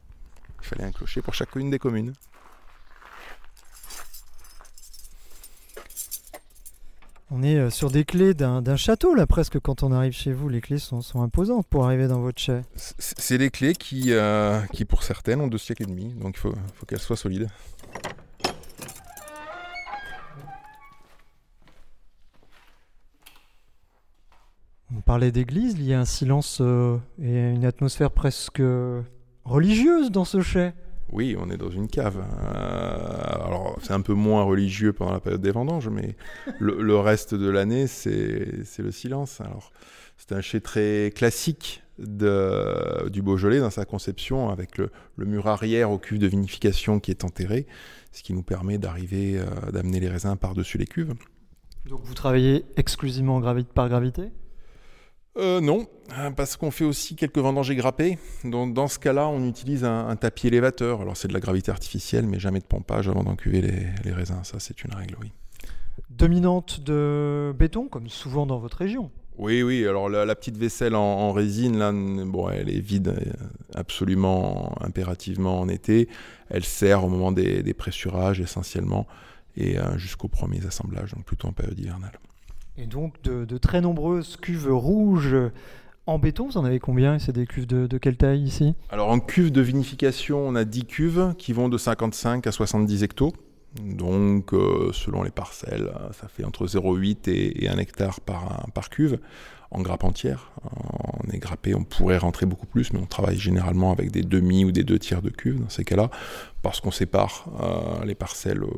Il 0.64 0.68
fallait 0.68 0.86
un 0.86 0.92
clocher 0.92 1.22
pour 1.22 1.34
chacune 1.34 1.70
des 1.70 1.78
communes. 1.78 2.14
On 7.36 7.44
est 7.44 7.58
euh, 7.58 7.70
sur 7.70 7.92
des 7.92 8.06
clés 8.06 8.34
d'un 8.34 8.76
château, 8.78 9.14
là, 9.14 9.28
presque, 9.28 9.60
quand 9.60 9.84
on 9.84 9.92
arrive 9.92 10.14
chez 10.14 10.32
vous. 10.32 10.48
Les 10.48 10.62
clés 10.62 10.78
sont, 10.78 11.02
sont 11.02 11.22
imposantes 11.22 11.68
pour 11.68 11.86
arriver 11.86 12.08
dans 12.08 12.22
votre 12.22 12.40
chai. 12.40 12.62
C'est 12.78 13.38
des 13.38 13.50
clés 13.50 13.74
qui, 13.74 14.14
euh, 14.14 14.62
qui, 14.72 14.86
pour 14.86 15.04
certaines, 15.04 15.42
ont 15.42 15.48
deux 15.48 15.58
siècles 15.58 15.84
et 15.84 15.88
demi, 15.88 16.14
donc 16.14 16.36
il 16.38 16.40
faut, 16.40 16.54
faut 16.76 16.86
qu'elles 16.86 17.00
soient 17.00 17.18
solides. 17.18 17.50
On 24.96 25.02
parlait 25.02 25.32
d'église, 25.32 25.74
il 25.74 25.86
y 25.86 25.94
a 25.94 26.00
un 26.00 26.06
silence 26.06 26.60
euh, 26.62 26.98
et 27.20 27.50
une 27.50 27.66
atmosphère 27.66 28.12
presque 28.12 28.62
religieuse 29.46 30.12
dans 30.12 30.26
ce 30.26 30.42
chai. 30.42 30.74
Oui, 31.12 31.36
on 31.40 31.50
est 31.52 31.58
dans 31.58 31.70
une 31.70 31.88
cave. 31.88 32.18
Euh, 32.18 33.46
alors, 33.46 33.78
c'est 33.84 33.94
un 33.94 34.02
peu 34.02 34.14
moins 34.14 34.44
religieux 34.44 34.94
pendant 34.94 35.14
la 35.14 35.20
période 35.20 35.42
des 35.42 35.52
vendanges, 35.52 35.90
mais 35.90 36.16
le, 36.60 36.82
le 36.82 36.98
reste 36.98 37.36
de 37.36 37.50
l'année, 37.50 37.86
c'est 37.88 38.64
le 38.80 38.92
silence. 38.92 39.40
Alors, 39.42 39.72
c'est 40.18 40.32
un 40.32 40.42
chai 40.42 40.60
très 40.60 41.12
classique 41.14 41.84
de, 42.00 43.10
du 43.10 43.22
Beaujolais 43.22 43.60
dans 43.60 43.70
sa 43.70 43.86
conception, 43.86 44.50
avec 44.50 44.78
le, 44.80 44.90
le 45.18 45.26
mur 45.26 45.48
arrière 45.48 45.92
au 45.92 46.00
cuve 46.00 46.18
de 46.18 46.28
vinification 46.28 47.00
qui 47.00 47.12
est 47.12 47.24
enterré, 47.24 47.68
ce 48.12 48.24
qui 48.24 48.34
nous 48.34 48.42
permet 48.44 48.80
d'arriver, 48.80 49.38
euh, 49.38 49.72
d'amener 49.72 50.00
les 50.00 50.10
raisins 50.10 50.36
par-dessus 50.36 50.80
les 50.80 50.88
cuves. 50.88 51.14
Donc 51.86 52.02
vous 52.04 52.14
travaillez 52.14 52.66
exclusivement 52.78 53.36
en 53.36 53.64
par 53.64 53.90
gravité? 53.90 54.32
Euh, 55.36 55.62
non, 55.62 55.88
hein, 56.16 56.32
parce 56.32 56.58
qu'on 56.58 56.70
fait 56.70 56.86
aussi 56.86 57.16
quelques 57.16 57.40
vendangers 57.40 57.76
grappés. 57.76 58.20
Donc, 58.44 58.74
dans 58.74 58.88
ce 58.88 59.00
cas-là, 59.00 59.28
on 59.28 59.48
utilise 59.48 59.84
un, 59.84 60.08
un 60.08 60.16
tapis 60.16 60.48
élévateur. 60.48 61.02
Alors, 61.02 61.18
c'est 61.18 61.28
de 61.28 61.34
la 61.34 61.40
gravité 61.40 61.72
artificielle, 61.72 62.28
mais 62.28 62.40
jamais 62.40 62.60
de 62.60 62.66
pompage 62.66 63.10
avant 63.10 63.24
d'encuver 63.24 63.62
les, 63.62 63.88
les 64.04 64.12
raisins. 64.12 64.40
Ça, 64.44 64.60
c'est 64.60 64.84
une 64.84 64.94
règle, 64.94 65.16
oui. 65.22 65.32
Dominante 66.10 66.82
de 66.82 67.54
béton, 67.58 67.88
comme 67.88 68.10
souvent 68.10 68.46
dans 68.46 68.60
votre 68.60 68.78
région. 68.78 69.10
Oui, 69.40 69.64
oui, 69.64 69.88
alors 69.88 70.10
la, 70.10 70.26
la 70.26 70.36
petite 70.36 70.58
vaisselle 70.58 70.94
en, 70.94 71.02
en 71.02 71.32
résine, 71.32 71.78
là, 71.80 71.92
bon, 71.92 72.50
elle 72.50 72.70
est 72.70 72.80
vide 72.80 73.08
euh, 73.08 73.34
absolument, 73.74 74.76
impérativement 74.82 75.60
en 75.60 75.68
été. 75.68 76.08
Elle 76.50 76.64
sert 76.64 77.04
au 77.04 77.10
moment 77.10 77.32
des, 77.32 77.64
des 77.64 77.74
pressurages 77.74 78.40
essentiellement 78.40 79.08
et 79.58 79.80
euh, 79.80 79.98
jusqu'aux 79.98 80.28
premiers 80.28 80.64
assemblages, 80.68 81.14
donc 81.14 81.26
plutôt 81.26 81.48
en 81.48 81.52
période 81.52 81.80
hivernale. 81.80 82.20
Et 82.78 82.88
donc 82.88 83.22
de, 83.22 83.58
très 83.58 83.82
nombreuses 83.82 84.38
cuves 84.38 84.70
rouges 84.72 85.36
en 86.06 86.20
béton, 86.20 86.48
vous 86.48 86.58
en 86.58 86.66
avez 86.66 86.80
combien 86.80 87.18
C'est 87.20 87.32
des 87.32 87.46
cuves 87.46 87.68
de, 87.68 87.98
quelle 87.98 88.18
taille 88.18 88.42
ici? 88.42 88.76
Alors 88.90 89.10
en 89.10 89.20
cuve 89.20 89.52
de 89.52 89.62
vinification, 89.62 90.40
on 90.40 90.56
a 90.56 90.66
10 90.66 90.86
cuves 90.86 91.34
qui 91.38 91.54
vont 91.54 91.70
de 91.70 91.78
55 91.78 92.46
à 92.46 92.52
70 92.52 93.04
hectos. 93.04 93.34
Donc 93.82 94.54
euh, 94.54 94.92
selon 94.92 95.24
les 95.24 95.32
parcelles, 95.32 95.92
ça 96.12 96.28
fait 96.28 96.44
entre 96.44 96.68
0,8 96.68 97.30
et, 97.30 97.64
et 97.64 97.70
1 97.70 97.78
hectare 97.78 98.20
par 98.22 98.90
cuve 98.90 99.20
en 99.74 99.82
grappe 99.82 100.04
entière. 100.04 100.52
En 100.64 101.30
égrappé, 101.32 101.76
on 101.76 101.84
pourrait 101.84 102.18
rentrer 102.18 102.46
beaucoup 102.46 102.66
plus, 102.66 102.94
mais 102.94 103.00
on 103.00 103.06
travaille 103.06 103.38
généralement 103.38 103.92
avec 103.92 104.12
des 104.12 104.22
demi 104.22 104.66
ou 104.66 104.72
des 104.72 104.84
deux 104.84 105.00
tiers 105.00 105.22
de 105.22 105.30
cuve 105.30 105.60
dans 105.60 105.70
ces 105.70 105.84
cas-là, 105.84 106.10
parce 106.62 106.80
qu'on 106.80 106.92
sépare 106.92 107.46
euh, 107.60 108.06
les 108.06 108.16
parcelles 108.16 108.64
euh, 108.64 108.70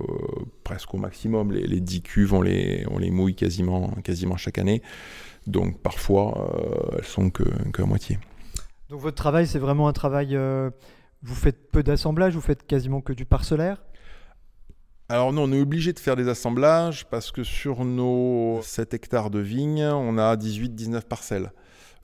presque 0.63 0.93
au 0.93 0.97
maximum. 0.97 1.51
Les, 1.51 1.67
les 1.67 1.81
10 1.81 2.01
cuves, 2.01 2.33
on 2.33 2.41
les, 2.41 2.85
on 2.89 2.97
les 2.97 3.11
mouille 3.11 3.35
quasiment, 3.35 3.89
quasiment 4.03 4.37
chaque 4.37 4.57
année. 4.57 4.81
Donc 5.47 5.79
parfois, 5.81 6.49
euh, 6.55 6.97
elles 6.97 7.05
sont 7.05 7.29
que, 7.29 7.43
que 7.71 7.81
moitié. 7.81 8.17
Donc 8.89 9.01
votre 9.01 9.17
travail, 9.17 9.47
c'est 9.47 9.59
vraiment 9.59 9.87
un 9.87 9.93
travail... 9.93 10.35
euh, 10.35 10.69
vous 11.21 11.35
faites 11.35 11.71
peu 11.71 11.81
d'assemblage, 11.81 12.35
vous 12.35 12.41
faites 12.41 12.67
quasiment 12.67 13.01
que 13.01 13.11
du 13.11 13.25
parcellaire? 13.25 13.81
Alors 15.07 15.31
non, 15.33 15.43
on 15.43 15.51
est 15.51 15.61
obligé 15.61 15.93
de 15.93 15.99
faire 15.99 16.15
des 16.15 16.27
assemblages 16.29 17.05
parce 17.05 17.31
que 17.31 17.43
sur 17.43 17.85
nos 17.85 18.59
7 18.63 18.95
hectares 18.95 19.29
de 19.29 19.37
vignes, 19.39 19.83
on 19.83 20.17
a 20.17 20.35
18-19 20.35 21.01
parcelles. 21.01 21.51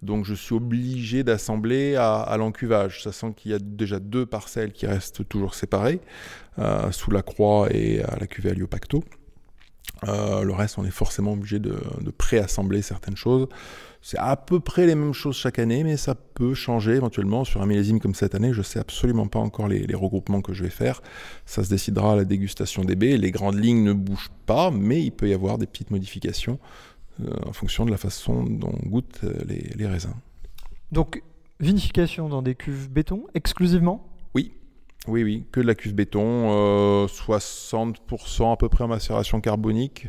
Donc 0.03 0.25
je 0.25 0.35
suis 0.35 0.53
obligé 0.53 1.23
d'assembler 1.23 1.95
à, 1.95 2.19
à 2.19 2.37
l'encuvage, 2.37 3.01
sachant 3.01 3.33
qu'il 3.33 3.51
y 3.51 3.53
a 3.55 3.59
déjà 3.59 3.99
deux 3.99 4.27
parcelles 4.27 4.71
qui 4.71 4.85
restent 4.85 5.27
toujours 5.27 5.55
séparées, 5.55 5.99
euh, 6.59 6.91
sous 6.91 7.09
la 7.09 7.23
croix 7.23 7.69
et 7.71 8.03
à 8.03 8.17
la 8.19 8.27
cuvée 8.27 8.51
Aliopacto. 8.51 9.03
Euh, 10.07 10.43
le 10.43 10.53
reste, 10.53 10.77
on 10.79 10.85
est 10.85 10.91
forcément 10.91 11.33
obligé 11.33 11.59
de, 11.59 11.79
de 12.01 12.11
préassembler 12.11 12.81
certaines 12.81 13.17
choses. 13.17 13.47
C'est 14.01 14.17
à 14.17 14.35
peu 14.35 14.59
près 14.59 14.87
les 14.87 14.95
mêmes 14.95 15.13
choses 15.13 15.35
chaque 15.35 15.59
année, 15.59 15.83
mais 15.83 15.95
ça 15.95 16.15
peut 16.15 16.55
changer 16.55 16.93
éventuellement. 16.93 17.43
Sur 17.45 17.61
un 17.61 17.67
millésime 17.67 17.99
comme 17.99 18.15
cette 18.15 18.33
année, 18.33 18.51
je 18.51 18.63
sais 18.63 18.79
absolument 18.79 19.27
pas 19.27 19.37
encore 19.37 19.67
les, 19.67 19.85
les 19.85 19.93
regroupements 19.93 20.41
que 20.41 20.53
je 20.53 20.63
vais 20.63 20.71
faire. 20.71 21.01
Ça 21.45 21.63
se 21.63 21.69
décidera 21.69 22.13
à 22.13 22.15
la 22.15 22.25
dégustation 22.25 22.83
des 22.83 22.95
baies. 22.95 23.17
Les 23.17 23.29
grandes 23.29 23.63
lignes 23.63 23.83
ne 23.83 23.93
bougent 23.93 24.31
pas, 24.47 24.71
mais 24.71 25.03
il 25.03 25.11
peut 25.11 25.29
y 25.29 25.33
avoir 25.33 25.59
des 25.59 25.67
petites 25.67 25.91
modifications 25.91 26.57
euh, 27.23 27.31
en 27.45 27.53
fonction 27.53 27.85
de 27.85 27.91
la 27.91 27.97
façon 27.97 28.43
dont 28.43 28.73
goûtent 28.85 29.19
euh, 29.23 29.33
les, 29.47 29.71
les 29.75 29.85
raisins. 29.85 30.15
Donc 30.91 31.21
vinification 31.59 32.27
dans 32.27 32.41
des 32.41 32.55
cuves 32.55 32.89
béton 32.89 33.27
exclusivement? 33.35 34.10
Oui, 35.07 35.23
oui, 35.23 35.45
que 35.51 35.59
de 35.59 35.65
la 35.65 35.75
cuve 35.75 35.95
béton, 35.95 36.21
euh, 36.51 37.07
60% 37.07 38.53
à 38.53 38.57
peu 38.57 38.69
près 38.69 38.83
en 38.83 38.87
macération 38.87 39.41
carbonique, 39.41 40.07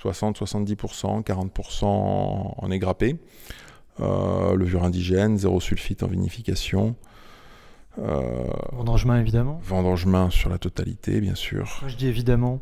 60-70%, 0.00 1.24
40% 1.24 1.84
en, 1.84 2.70
égrappé, 2.70 3.16
euh, 4.00 4.54
levure 4.54 4.84
indigène, 4.84 5.36
zéro 5.38 5.60
sulfite 5.60 6.04
en 6.04 6.06
vinification, 6.06 6.94
euh, 7.98 8.44
Vendangement 8.72 9.16
évidemment. 9.16 9.60
vendangement 9.64 10.30
sur 10.30 10.50
la 10.50 10.58
totalité, 10.58 11.20
bien 11.20 11.34
sûr. 11.34 11.78
Moi, 11.82 11.88
je 11.88 11.96
dis 11.96 12.06
évidemment. 12.06 12.60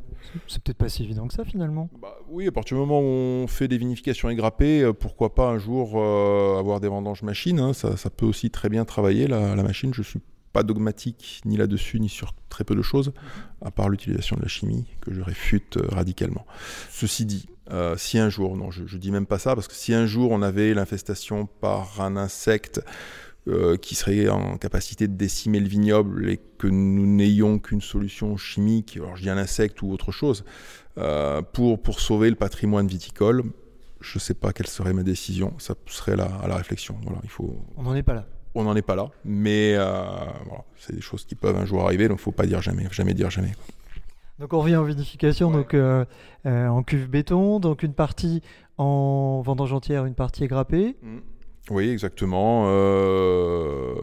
C'est 0.48 0.62
peut-être 0.62 0.78
pas 0.78 0.88
si 0.88 1.02
évident 1.02 1.26
que 1.28 1.34
ça 1.34 1.44
finalement. 1.44 1.90
Bah, 2.00 2.16
oui, 2.28 2.46
à 2.48 2.52
partir 2.52 2.76
du 2.76 2.80
moment 2.80 3.00
où 3.00 3.04
on 3.04 3.46
fait 3.46 3.68
des 3.68 3.76
vinifications 3.78 4.30
égrappées, 4.30 4.82
euh, 4.82 4.92
pourquoi 4.94 5.34
pas 5.34 5.48
un 5.50 5.58
jour 5.58 5.92
euh, 5.96 6.58
avoir 6.58 6.80
des 6.80 6.88
vendanges 6.88 7.22
machines 7.22 7.60
hein, 7.60 7.72
ça, 7.74 7.96
ça 7.96 8.08
peut 8.10 8.26
aussi 8.26 8.50
très 8.50 8.68
bien 8.68 8.84
travailler 8.84 9.26
la, 9.26 9.54
la 9.54 9.62
machine. 9.62 9.92
Je 9.92 10.02
suis 10.02 10.20
pas 10.56 10.62
dogmatique 10.62 11.42
ni 11.44 11.58
là-dessus 11.58 12.00
ni 12.00 12.08
sur 12.08 12.32
très 12.48 12.64
peu 12.64 12.74
de 12.74 12.80
choses, 12.80 13.12
à 13.62 13.70
part 13.70 13.90
l'utilisation 13.90 14.36
de 14.36 14.40
la 14.40 14.48
chimie 14.48 14.86
que 15.02 15.12
je 15.12 15.20
réfute 15.20 15.76
euh, 15.76 15.86
radicalement. 15.90 16.46
Ceci 16.90 17.26
dit, 17.26 17.46
euh, 17.70 17.94
si 17.98 18.16
un 18.18 18.30
jour, 18.30 18.56
non, 18.56 18.70
je, 18.70 18.86
je 18.86 18.96
dis 18.96 19.10
même 19.10 19.26
pas 19.26 19.38
ça 19.38 19.54
parce 19.54 19.68
que 19.68 19.74
si 19.74 19.92
un 19.92 20.06
jour 20.06 20.30
on 20.30 20.40
avait 20.40 20.72
l'infestation 20.72 21.44
par 21.44 22.00
un 22.00 22.16
insecte 22.16 22.80
euh, 23.48 23.76
qui 23.76 23.94
serait 23.94 24.30
en 24.30 24.56
capacité 24.56 25.08
de 25.08 25.14
décimer 25.14 25.60
le 25.60 25.68
vignoble 25.68 26.30
et 26.30 26.40
que 26.56 26.68
nous 26.68 27.06
n'ayons 27.06 27.58
qu'une 27.58 27.82
solution 27.82 28.38
chimique, 28.38 28.96
alors 28.96 29.14
je 29.16 29.24
dis 29.24 29.30
un 29.30 29.36
insecte 29.36 29.82
ou 29.82 29.92
autre 29.92 30.10
chose, 30.10 30.44
pour, 31.52 31.82
pour 31.82 32.00
sauver 32.00 32.30
le 32.30 32.36
patrimoine 32.36 32.88
viticole, 32.88 33.42
je 34.00 34.16
ne 34.16 34.20
sais 34.20 34.32
pas 34.32 34.54
quelle 34.54 34.68
serait 34.68 34.94
ma 34.94 35.02
décision, 35.02 35.52
ça 35.58 35.74
serait 35.84 36.16
la, 36.16 36.24
à 36.24 36.48
la 36.48 36.56
réflexion. 36.56 36.96
Voilà, 37.02 37.18
il 37.22 37.28
faut, 37.28 37.54
On 37.76 37.82
n'en 37.82 37.94
est 37.94 38.02
pas 38.02 38.14
là. 38.14 38.26
On 38.60 38.64
n'en 38.64 38.76
est 38.76 38.82
pas 38.82 38.96
là, 38.96 39.10
mais 39.24 39.74
euh, 39.74 40.04
voilà, 40.46 40.64
c'est 40.78 40.94
des 40.94 41.00
choses 41.00 41.24
qui 41.24 41.34
peuvent 41.34 41.56
un 41.56 41.64
jour 41.66 41.82
arriver, 41.82 42.08
donc 42.08 42.18
il 42.18 42.20
ne 42.20 42.24
faut 42.24 42.32
pas 42.32 42.46
dire 42.46 42.62
jamais, 42.62 42.86
jamais 42.90 43.14
dire 43.14 43.30
jamais. 43.30 43.52
Donc 44.38 44.52
on 44.52 44.60
revient 44.60 44.76
en 44.76 44.84
vinification, 44.84 45.50
donc 45.50 45.72
euh, 45.74 46.04
euh, 46.44 46.68
en 46.68 46.82
cuve 46.82 47.08
béton, 47.08 47.58
donc 47.58 47.82
une 47.82 47.94
partie 47.94 48.42
en 48.76 49.40
vendange 49.44 49.72
entière, 49.72 50.04
une 50.04 50.14
partie 50.14 50.44
égrappée. 50.44 50.96
Oui, 51.70 51.88
exactement. 51.88 52.64
Euh, 52.68 53.94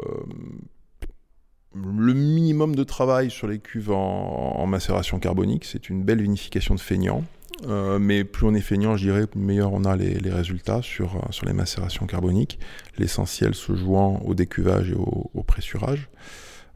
Le 1.75 2.13
minimum 2.13 2.75
de 2.75 2.83
travail 2.83 3.29
sur 3.31 3.47
les 3.47 3.59
cuves 3.59 3.91
en, 3.91 4.55
en 4.59 4.65
macération 4.67 5.19
carbonique, 5.19 5.65
c'est 5.65 5.89
une 5.89 6.03
belle 6.03 6.21
vinification 6.21 6.75
de 6.75 6.79
feignant. 6.79 7.23
Euh, 7.67 7.99
mais 7.99 8.23
plus 8.23 8.45
on 8.45 8.53
est 8.53 8.61
feignant, 8.61 8.97
je 8.97 9.05
dirais, 9.05 9.25
meilleur 9.35 9.73
on 9.73 9.85
a 9.85 9.95
les, 9.95 10.29
résultats 10.29 10.81
sur, 10.81 11.15
euh, 11.15 11.31
sur 11.31 11.45
les 11.45 11.53
macérations 11.53 12.05
carboniques. 12.05 12.59
L'essentiel 12.97 13.53
se 13.53 13.75
jouant 13.75 14.21
au 14.25 14.33
décuvage 14.33 14.91
et 14.91 14.95
au, 14.95 15.43
pressurage. 15.43 16.09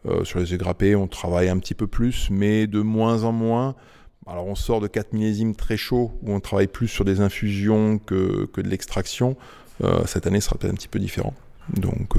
Euh, 0.05 0.23
sur 0.23 0.39
les 0.39 0.53
égrappés, 0.53 0.95
on 0.95 1.07
travaille 1.07 1.49
un 1.49 1.57
petit 1.57 1.73
peu 1.73 1.87
plus, 1.87 2.29
mais 2.29 2.67
de 2.67 2.81
moins 2.81 3.23
en 3.23 3.31
moins. 3.31 3.75
Alors 4.27 4.47
on 4.47 4.55
sort 4.55 4.81
de 4.81 4.87
4 4.87 5.13
millésimes 5.13 5.55
très 5.55 5.77
chauds 5.77 6.11
où 6.21 6.33
on 6.33 6.39
travaille 6.39 6.67
plus 6.67 6.87
sur 6.87 7.05
des 7.05 7.21
infusions 7.21 7.97
que, 7.97 8.45
que 8.45 8.61
de 8.61 8.69
l'extraction. 8.69 9.37
Cette 10.05 10.25
année 10.25 10.41
sera 10.41 10.57
peut-être 10.57 10.73
un 10.73 10.75
petit 10.75 10.87
peu 10.87 10.99
différent. 10.99 11.33
Donc 11.69 12.15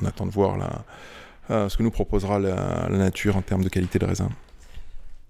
on 0.00 0.06
attend 0.06 0.26
de 0.26 0.32
voir 0.32 0.56
la, 0.56 1.68
ce 1.68 1.76
que 1.76 1.82
nous 1.84 1.90
proposera 1.90 2.40
la 2.40 2.88
nature 2.88 3.36
en 3.36 3.42
termes 3.42 3.62
de 3.62 3.68
qualité 3.68 4.00
de 4.00 4.06
raisin. 4.06 4.30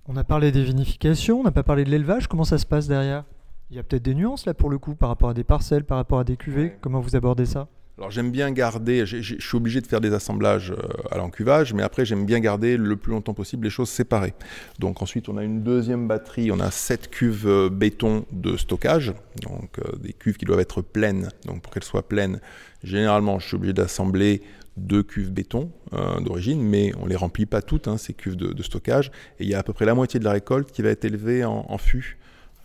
On 0.09 0.17
a 0.17 0.25
parlé 0.25 0.51
des 0.51 0.65
vinifications, 0.65 1.39
on 1.39 1.43
n'a 1.45 1.53
pas 1.53 1.63
parlé 1.63 1.85
de 1.85 1.91
l'élevage. 1.91 2.27
Comment 2.27 2.43
ça 2.43 2.59
se 2.59 2.67
passe 2.67 2.89
derrière? 2.89 3.23
Il 3.71 3.77
y 3.77 3.79
a 3.79 3.85
peut-être 3.85 4.03
des 4.03 4.17
nuances 4.17 4.47
là 4.47 4.53
pour 4.53 4.69
le 4.69 4.77
coup 4.77 4.97
par 4.97 5.09
rapport 5.09 5.29
à 5.29 5.35
des 5.35 5.45
parcelles, 5.45 5.85
par 5.85 5.97
rapport 5.97 6.19
à 6.19 6.25
des 6.25 6.37
cuvées. 6.37 6.63
Ouais. 6.65 6.79
Comment 6.81 6.99
vous 6.99 7.15
abordez 7.15 7.47
ça? 7.47 7.69
Alors 7.99 8.11
j'aime 8.11 8.33
bien 8.33 8.51
garder, 8.51 9.07
je 9.07 9.21
suis 9.39 9.57
obligé 9.57 9.81
de 9.81 9.87
faire 9.87 10.01
des 10.01 10.13
assemblages 10.13 10.73
euh, 10.73 10.89
à 11.11 11.19
l'encuvage, 11.19 11.73
mais 11.73 11.85
après 11.85 12.05
j'aime 12.05 12.27
bien 12.27 12.41
garder 12.41 12.77
le 12.77 12.97
plus 12.97 13.13
longtemps 13.13 13.35
possible 13.35 13.65
les 13.65 13.71
choses 13.71 13.91
séparées. 13.91 14.35
Donc 14.81 15.03
ensuite 15.03 15.29
on 15.29 15.37
a 15.37 15.45
une 15.45 15.63
deuxième 15.63 16.09
batterie, 16.09 16.51
on 16.51 16.59
a 16.59 16.71
sept 16.73 17.09
cuves 17.09 17.47
euh, 17.47 17.69
béton 17.69 18.25
de 18.33 18.57
stockage, 18.57 19.13
donc 19.43 19.79
euh, 19.79 19.97
des 20.01 20.15
cuves 20.15 20.37
qui 20.37 20.47
doivent 20.47 20.61
être 20.61 20.83
pleines. 20.83 21.29
Donc 21.47 21.63
pour 21.63 21.73
qu'elles 21.73 21.85
soient 21.85 22.09
pleines, 22.09 22.41
généralement 22.83 23.39
je 23.39 23.47
suis 23.47 23.57
obligé 23.57 23.75
d'assembler 23.75 24.43
deux 24.77 25.03
cuves 25.03 25.31
béton 25.31 25.71
euh, 25.93 26.21
d'origine, 26.21 26.63
mais 26.63 26.93
on 26.99 27.07
les 27.07 27.17
remplit 27.17 27.47
pas 27.47 27.63
toutes, 27.63 27.89
hein, 27.89 27.99
ces 27.99 28.15
cuves 28.15 28.37
de, 28.37 28.53
de 28.53 28.63
stockage. 28.63 29.11
Et 29.39 29.45
il 29.45 29.49
y 29.49 29.55
a 29.55 29.59
à 29.59 29.63
peu 29.63 29.73
près 29.73 29.85
la 29.85 29.95
moitié 29.95 30.19
de 30.19 30.25
la 30.25 30.33
récolte 30.33 30.71
qui 30.71 30.83
va 30.83 30.91
être 30.91 31.05
élevée 31.05 31.45
en, 31.45 31.67
en 31.69 31.79
fût. 31.79 32.19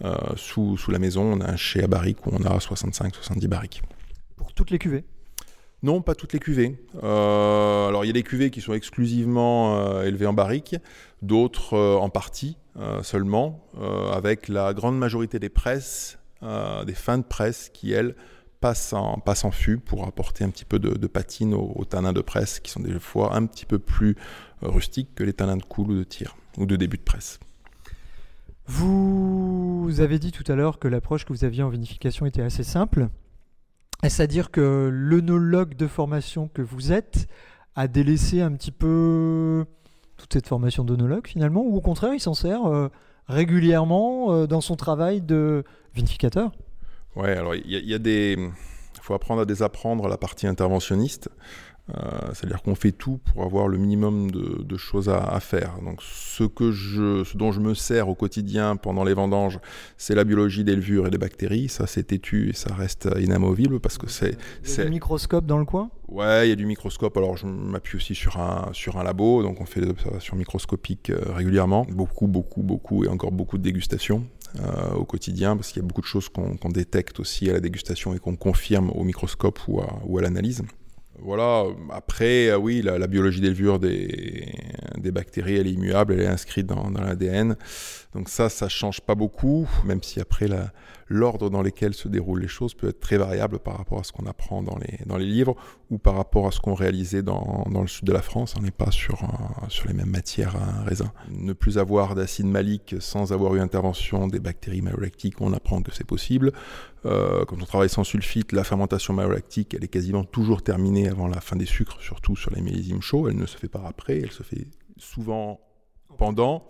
Euh, 0.05 0.15
sous, 0.35 0.77
sous 0.77 0.91
la 0.91 0.99
maison, 0.99 1.23
on 1.23 1.41
a 1.41 1.49
un 1.49 1.55
chai 1.55 1.83
à 1.83 1.87
barriques 1.87 2.25
où 2.27 2.29
on 2.31 2.43
a 2.45 2.57
65-70 2.57 3.47
barriques. 3.47 3.81
Pour 4.35 4.53
toutes 4.53 4.71
les 4.71 4.79
cuvées? 4.79 5.03
Non, 5.83 6.01
pas 6.01 6.15
toutes 6.15 6.33
les 6.33 6.39
cuvées. 6.39 6.79
Euh, 7.03 7.87
alors, 7.87 8.05
il 8.05 8.07
y 8.07 8.09
a 8.09 8.13
des 8.13 8.23
cuvées 8.23 8.49
qui 8.51 8.61
sont 8.61 8.73
exclusivement 8.73 10.01
élevées 10.01 10.25
en 10.25 10.33
barrique, 10.33 10.75
d'autres 11.21 11.77
en 11.77 12.09
partie 12.09 12.57
seulement, 13.01 13.63
avec 14.11 14.47
la 14.47 14.73
grande 14.73 14.97
majorité 14.97 15.39
des 15.39 15.49
presses, 15.49 16.17
des 16.41 16.93
fins 16.93 17.19
de 17.19 17.23
presse 17.23 17.69
qui, 17.73 17.91
elles, 17.91 18.15
passent 18.59 18.93
en 18.93 19.51
fût 19.51 19.77
pour 19.77 20.07
apporter 20.07 20.43
un 20.43 20.49
petit 20.49 20.65
peu 20.65 20.79
de, 20.79 21.07
patine 21.07 21.53
aux, 21.53 21.73
aux 21.75 21.85
tanins 21.85 22.13
de 22.13 22.21
presse 22.21 22.59
qui 22.59 22.71
sont 22.71 22.79
des 22.79 22.99
fois 22.99 23.35
un 23.35 23.45
petit 23.45 23.65
peu 23.65 23.79
plus 23.79 24.15
euh, 24.63 24.69
rustiques 24.69 25.13
que 25.15 25.23
les 25.23 25.33
tanins 25.33 25.57
de 25.57 25.63
coule 25.63 25.91
ou 25.91 25.95
de 25.95 26.03
tir 26.03 26.35
ou 26.57 26.65
de 26.65 26.75
début 26.75 26.97
de 26.97 27.03
presse. 27.03 27.39
Vous 28.65 29.93
avez 29.99 30.19
dit 30.19 30.31
tout 30.31 30.43
à 30.51 30.55
l'heure 30.55 30.79
que 30.79 30.87
l'approche 30.87 31.23
que 31.23 31.31
vous 31.31 31.45
aviez 31.45 31.63
en 31.63 31.69
vinification 31.69 32.25
était 32.25 32.41
assez 32.41 32.63
simple. 32.63 33.07
Est-ce 34.03 34.21
à 34.21 34.27
dire 34.27 34.51
que 34.51 34.89
l'œnologue 34.91 35.75
de 35.75 35.87
formation 35.87 36.49
que 36.49 36.61
vous 36.61 36.91
êtes 36.91 37.27
a 37.75 37.87
délaissé 37.87 38.41
un 38.41 38.51
petit 38.51 38.71
peu 38.71 39.65
toute 40.17 40.33
cette 40.33 40.47
formation 40.47 40.83
d'œnologue 40.83 41.27
finalement, 41.27 41.61
ou 41.61 41.75
au 41.77 41.81
contraire 41.81 42.13
il 42.13 42.19
s'en 42.19 42.33
sert 42.33 42.65
euh, 42.65 42.89
régulièrement 43.27 44.33
euh, 44.33 44.47
dans 44.47 44.61
son 44.61 44.75
travail 44.75 45.21
de 45.21 45.63
vinificateur? 45.93 46.51
Ouais, 47.17 47.31
alors 47.31 47.55
il 47.55 47.69
y, 47.69 47.75
a- 47.75 47.79
il 47.79 47.89
y 47.89 47.93
a 47.93 47.99
des. 47.99 48.37
faut 49.01 49.13
apprendre 49.13 49.41
à 49.41 49.45
désapprendre 49.45 50.07
la 50.07 50.17
partie 50.17 50.47
interventionniste. 50.47 51.29
Euh, 51.95 52.01
C'est-à-dire 52.33 52.61
qu'on 52.63 52.75
fait 52.75 52.91
tout 52.91 53.17
pour 53.31 53.43
avoir 53.43 53.69
le 53.69 53.77
minimum 53.77 54.29
de, 54.29 54.61
de 54.61 54.77
choses 54.77 55.07
à, 55.07 55.19
à, 55.23 55.39
faire. 55.39 55.75
Donc 55.85 56.01
ce, 56.03 56.43
que 56.43 56.73
je, 56.73 57.23
ce 57.23 57.37
dont 57.37 57.53
je 57.53 57.61
me 57.61 57.73
sers 57.73 58.09
au 58.09 58.13
quotidien 58.13 58.75
pendant 58.75 59.05
les 59.05 59.13
vendanges, 59.13 59.59
c'est 59.95 60.13
la 60.13 60.25
biologie 60.25 60.65
des 60.65 60.75
levures 60.75 61.07
et 61.07 61.09
des 61.09 61.17
bactéries. 61.17 61.69
Ça 61.69 61.87
c'est 61.87 62.03
têtu 62.03 62.49
et 62.49 62.53
ça 62.53 62.73
reste 62.73 63.07
inamovible 63.17 63.79
parce 63.79 63.97
que 63.97 64.09
c'est... 64.09 64.37
Il 64.65 64.69
y 64.77 64.81
a 64.81 64.83
du 64.83 64.89
microscope 64.89 65.45
dans 65.45 65.59
le 65.59 65.63
coin? 65.63 65.89
Ouais, 66.09 66.47
il 66.47 66.49
y 66.49 66.51
a 66.51 66.55
du 66.57 66.65
microscope. 66.65 67.15
Alors 67.15 67.37
je 67.37 67.45
m'appuie 67.47 67.95
aussi 67.95 68.15
sur 68.15 68.37
un, 68.37 68.67
sur 68.73 68.97
un 68.97 69.03
labo, 69.05 69.41
donc 69.41 69.61
on 69.61 69.65
fait 69.65 69.79
des 69.79 69.89
observations 69.89 70.35
microscopiques 70.35 71.09
euh, 71.09 71.21
régulièrement. 71.35 71.85
Beaucoup, 71.89 72.27
beaucoup, 72.27 72.63
beaucoup 72.63 73.05
et 73.05 73.07
encore 73.07 73.31
beaucoup 73.31 73.57
de 73.57 73.63
dégustations. 73.63 74.25
Euh, 74.55 74.93
au 74.93 75.05
quotidien, 75.05 75.55
parce 75.55 75.71
qu'il 75.71 75.81
y 75.81 75.85
a 75.85 75.87
beaucoup 75.87 76.01
de 76.01 76.07
choses 76.07 76.29
qu'on 76.29 76.55
qu 76.55 76.67
détecte 76.69 77.19
aussi 77.19 77.49
à 77.49 77.53
la 77.53 77.59
dégustation 77.59 78.13
et 78.15 78.19
qu'on 78.19 78.35
confirme 78.35 78.89
au 78.91 79.03
microscope 79.03 79.59
ou 79.67 79.81
à, 79.81 80.21
l'analyse. 80.21 80.63
Voilà, 81.19 81.65
après, 81.91 82.47
euh, 82.47 82.57
oui, 82.57 82.81
la, 82.81 83.05
biologie 83.07 83.41
des 83.41 83.49
levures 83.49 83.77
des, 83.77 84.53
des 84.97 85.11
bactéries, 85.11 85.57
elle 85.57 85.67
est 85.67 85.73
immuable, 85.73 86.13
elle 86.13 86.21
est 86.21 86.27
inscrite 86.27 86.65
dans, 86.65 86.89
dans 86.89 87.01
l'ADN. 87.01 87.55
Donc 88.17 88.29
ça, 88.29 88.49
ça 88.49 88.67
change 88.67 88.99
pas 89.01 89.13
beaucoup, 89.13 89.69
même 89.85 90.01
si 90.01 90.19
après 90.19 90.47
l'ordre 91.07 91.51
dans 91.51 91.61
lequel 91.61 91.93
se 91.93 92.07
déroulent 92.07 92.41
les 92.41 92.47
choses 92.47 92.73
peut 92.73 92.89
être 92.89 92.99
très 92.99 93.17
variable 93.17 93.59
par 93.59 93.77
rapport 93.77 93.99
à 93.99 94.03
ce 94.03 94.11
qu'on 94.11 94.25
apprend 94.25 94.63
dans 94.63 94.75
les, 94.79 95.05
dans 95.05 95.17
les 95.17 95.27
livres 95.27 95.55
ou 95.91 95.99
par 95.99 96.15
rapport 96.15 96.47
à 96.47 96.51
ce 96.51 96.59
qu'on 96.59 96.73
réalisait 96.73 97.21
dans, 97.21 97.67
dans 97.69 97.81
le 97.81 97.87
sud 97.87 98.05
de 98.05 98.11
la 98.11 98.23
France. 98.23 98.55
On 98.57 98.63
n'est 98.63 98.71
pas 98.71 98.89
sur, 98.89 99.23
un, 99.23 99.69
sur 99.69 99.87
les 99.87 99.93
mêmes 99.93 100.09
matières 100.09 100.55
à 100.55 100.83
raisin. 100.83 101.13
Ne 101.29 101.53
plus 101.53 101.77
avoir 101.77 102.15
d'acide 102.15 102.47
malique 102.47 102.95
sans 102.99 103.33
avoir 103.33 103.53
eu 103.53 103.59
intervention 103.59 104.27
des 104.27 104.39
bactéries 104.39 104.81
malolactiques, 104.81 105.39
on 105.39 105.53
apprend 105.53 105.83
que 105.83 105.93
c'est 105.93 106.03
possible. 106.03 106.53
Euh, 107.05 107.45
quand 107.45 107.61
on 107.61 107.65
travaille 107.65 107.89
sans 107.89 108.03
sulfite, 108.03 108.51
la 108.51 108.63
fermentation 108.63 109.13
malolactique, 109.13 109.75
elle 109.75 109.83
est 109.83 109.89
quasiment 109.89 110.23
toujours 110.23 110.63
terminée 110.63 111.07
avant 111.07 111.27
la 111.27 111.39
fin 111.39 111.55
des 111.55 111.67
sucres, 111.67 112.01
surtout 112.01 112.35
sur 112.35 112.49
les 112.49 112.61
millésimes 112.61 113.03
chauds. 113.03 113.29
Elle 113.29 113.37
ne 113.37 113.45
se 113.45 113.57
fait 113.57 113.69
pas 113.69 113.83
après, 113.87 114.21
elle 114.21 114.31
se 114.31 114.41
fait 114.41 114.65
souvent 114.97 115.59
pendant 116.17 116.67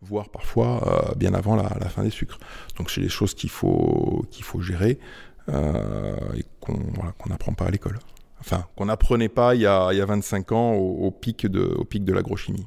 voire 0.00 0.28
parfois 0.28 1.10
euh, 1.10 1.14
bien 1.14 1.34
avant 1.34 1.56
la, 1.56 1.76
la, 1.80 1.88
fin 1.88 2.02
des 2.02 2.10
sucres. 2.10 2.38
Donc 2.76 2.90
c'est 2.90 3.00
des 3.00 3.08
choses 3.08 3.34
qu'il 3.34 3.50
faut, 3.50 4.24
qu'il 4.30 4.44
faut 4.44 4.60
gérer 4.60 4.98
euh, 5.48 6.16
et 6.36 6.44
qu'on 6.60 6.78
voilà, 6.94 7.14
n'apprend 7.26 7.52
pas 7.52 7.66
à 7.66 7.70
l'école. 7.70 7.98
Enfin, 8.40 8.66
qu'on 8.76 8.86
n'apprenait 8.86 9.28
pas 9.28 9.54
il 9.54 9.62
y, 9.62 9.66
a, 9.66 9.92
il 9.92 9.98
y 9.98 10.00
a 10.00 10.06
25 10.06 10.52
ans 10.52 10.72
au, 10.74 11.06
au 11.06 11.10
pic 11.10 11.46
de, 11.46 11.60
au 11.60 11.84
pic 11.84 12.04
de 12.04 12.12
l'agrochimie. 12.12 12.66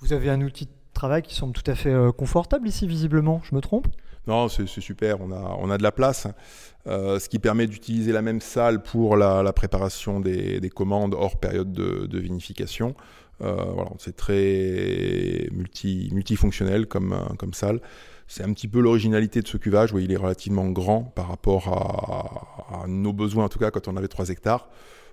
Vous 0.00 0.12
avez 0.12 0.30
un 0.30 0.40
outil 0.40 0.66
de 0.66 0.70
travail 0.94 1.22
qui 1.22 1.34
semble 1.34 1.52
tout 1.52 1.70
à 1.70 1.74
fait 1.74 1.92
euh, 1.92 2.12
confortable 2.12 2.66
ici, 2.66 2.86
visiblement, 2.86 3.40
je 3.44 3.54
me 3.54 3.60
trompe? 3.60 3.86
Non, 4.26 4.48
c'est 4.48 4.66
super, 4.66 5.20
on 5.20 5.32
a, 5.32 5.56
on 5.58 5.68
a 5.70 5.78
de 5.78 5.82
la 5.82 5.90
place, 5.90 6.28
euh, 6.86 7.18
ce 7.18 7.28
qui 7.28 7.40
permet 7.40 7.66
d'utiliser 7.66 8.12
la 8.12 8.22
même 8.22 8.40
salle 8.40 8.80
pour 8.82 9.16
la, 9.16 9.42
la 9.42 9.52
préparation 9.52 10.20
des, 10.20 10.60
des, 10.60 10.70
commandes 10.70 11.14
hors 11.14 11.40
période 11.40 11.72
de, 11.72 12.06
de 12.06 12.18
vinification. 12.20 12.94
Euh, 13.40 13.64
voilà, 13.74 13.90
c'est 13.98 14.16
très 14.16 15.48
multi, 15.52 16.10
multifonctionnel 16.12 16.86
comme, 16.86 17.16
comme 17.38 17.54
salle. 17.54 17.80
C'est 18.28 18.44
un 18.44 18.52
petit 18.52 18.68
peu 18.68 18.80
l'originalité 18.80 19.42
de 19.42 19.48
ce 19.48 19.56
cuvage, 19.56 19.92
où 19.92 19.98
il 19.98 20.12
est 20.12 20.16
relativement 20.16 20.68
grand 20.68 21.02
par 21.02 21.28
rapport 21.28 21.68
à, 21.68 22.82
à, 22.82 22.86
nos 22.86 23.12
besoins, 23.12 23.44
en 23.44 23.48
tout 23.48 23.58
cas 23.58 23.70
quand 23.70 23.88
on 23.88 23.96
avait 23.96 24.08
3 24.08 24.30
hectares. 24.30 24.68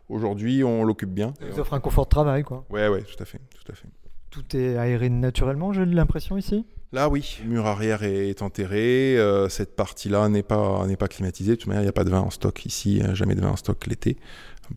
Aujourd'hui, 0.09 0.63
on 0.63 0.83
l'occupe 0.83 1.13
bien. 1.13 1.33
Ça 1.39 1.45
vous 1.51 1.59
offre 1.59 1.73
un 1.73 1.79
confort 1.79 2.05
de 2.05 2.09
travail, 2.09 2.43
quoi. 2.43 2.65
Ouais, 2.69 2.87
ouais, 2.87 3.01
tout 3.01 3.21
à 3.21 3.25
fait, 3.25 3.39
tout 3.53 3.71
à 3.71 3.75
fait. 3.75 3.87
Tout 4.29 4.55
est 4.55 4.77
aéré 4.77 5.09
naturellement, 5.09 5.73
j'ai 5.73 5.85
l'impression 5.85 6.37
ici? 6.37 6.65
Là, 6.91 7.09
oui. 7.09 7.39
Le 7.43 7.49
mur 7.49 7.67
arrière 7.67 8.03
est 8.03 8.41
enterré. 8.41 9.17
Euh, 9.17 9.47
cette 9.47 9.75
partie-là 9.75 10.27
n'est 10.29 10.43
pas, 10.43 10.87
n'est 10.87 10.97
pas 10.97 11.07
climatisée. 11.07 11.51
De 11.51 11.55
toute 11.55 11.67
manière, 11.67 11.81
il 11.81 11.85
n'y 11.85 11.89
a 11.89 11.93
pas 11.93 12.03
de 12.03 12.09
vin 12.09 12.21
en 12.21 12.31
stock 12.31 12.65
ici, 12.65 13.01
jamais 13.13 13.35
de 13.35 13.41
vin 13.41 13.49
en 13.49 13.55
stock 13.55 13.85
l'été, 13.85 14.17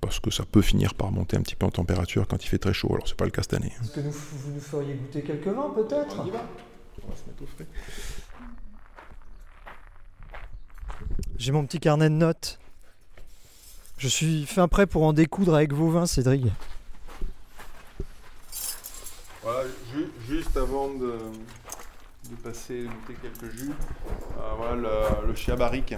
parce 0.00 0.20
que 0.20 0.30
ça 0.30 0.44
peut 0.44 0.62
finir 0.62 0.94
par 0.94 1.12
monter 1.12 1.36
un 1.36 1.42
petit 1.42 1.54
peu 1.54 1.66
en 1.66 1.70
température 1.70 2.26
quand 2.26 2.44
il 2.44 2.48
fait 2.48 2.58
très 2.58 2.72
chaud. 2.72 2.92
Alors, 2.92 3.06
c'est 3.06 3.16
pas 3.16 3.24
le 3.24 3.30
cas 3.30 3.42
cette 3.42 3.54
année. 3.54 3.72
Est-ce 3.82 3.92
que 3.92 4.00
nous, 4.00 4.10
vous 4.10 4.52
nous 4.52 4.60
feriez 4.60 4.94
goûter 4.94 5.22
quelques 5.22 5.48
vins, 5.48 5.70
peut-être 5.74 6.20
On 6.20 6.26
y 6.26 6.30
va. 6.30 6.44
On 7.04 7.08
va 7.10 7.16
se 7.16 7.24
mettre 7.26 7.42
au 7.42 7.46
frais. 7.46 7.66
J'ai 11.36 11.52
mon 11.52 11.66
petit 11.66 11.80
carnet 11.80 12.08
de 12.08 12.14
notes. 12.14 12.58
Je 13.98 14.08
suis 14.08 14.46
fin 14.46 14.68
prêt 14.68 14.86
pour 14.86 15.04
en 15.04 15.12
découdre 15.12 15.54
avec 15.54 15.72
vos 15.72 15.90
vins, 15.90 16.06
Cédric. 16.06 16.46
Voilà, 19.42 19.68
ju 19.92 20.08
juste 20.28 20.56
avant 20.56 20.88
de, 20.94 21.18
de 22.32 22.42
passer 22.42 22.86
quelques 23.06 23.54
jus, 23.54 23.70
euh, 23.70 24.40
voilà 24.56 24.76
le, 24.76 25.28
le 25.28 25.34
chia 25.34 25.56
barrique 25.56 25.94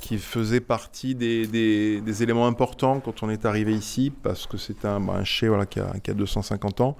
qui 0.00 0.18
faisait 0.18 0.60
partie 0.60 1.16
des, 1.16 1.46
des, 1.48 2.22
éléments 2.22 2.46
importants 2.46 3.00
quand 3.00 3.24
on 3.24 3.30
est 3.30 3.44
arrivé 3.44 3.74
ici 3.74 4.12
parce 4.22 4.46
que 4.46 4.56
c'est 4.56 4.84
un, 4.84 5.00
bah, 5.00 5.14
un 5.20 5.48
voilà, 5.48 5.66
qui, 5.66 5.80
a, 5.80 5.98
qui 5.98 6.12
a 6.12 6.14
250 6.14 6.80
ans. 6.80 6.96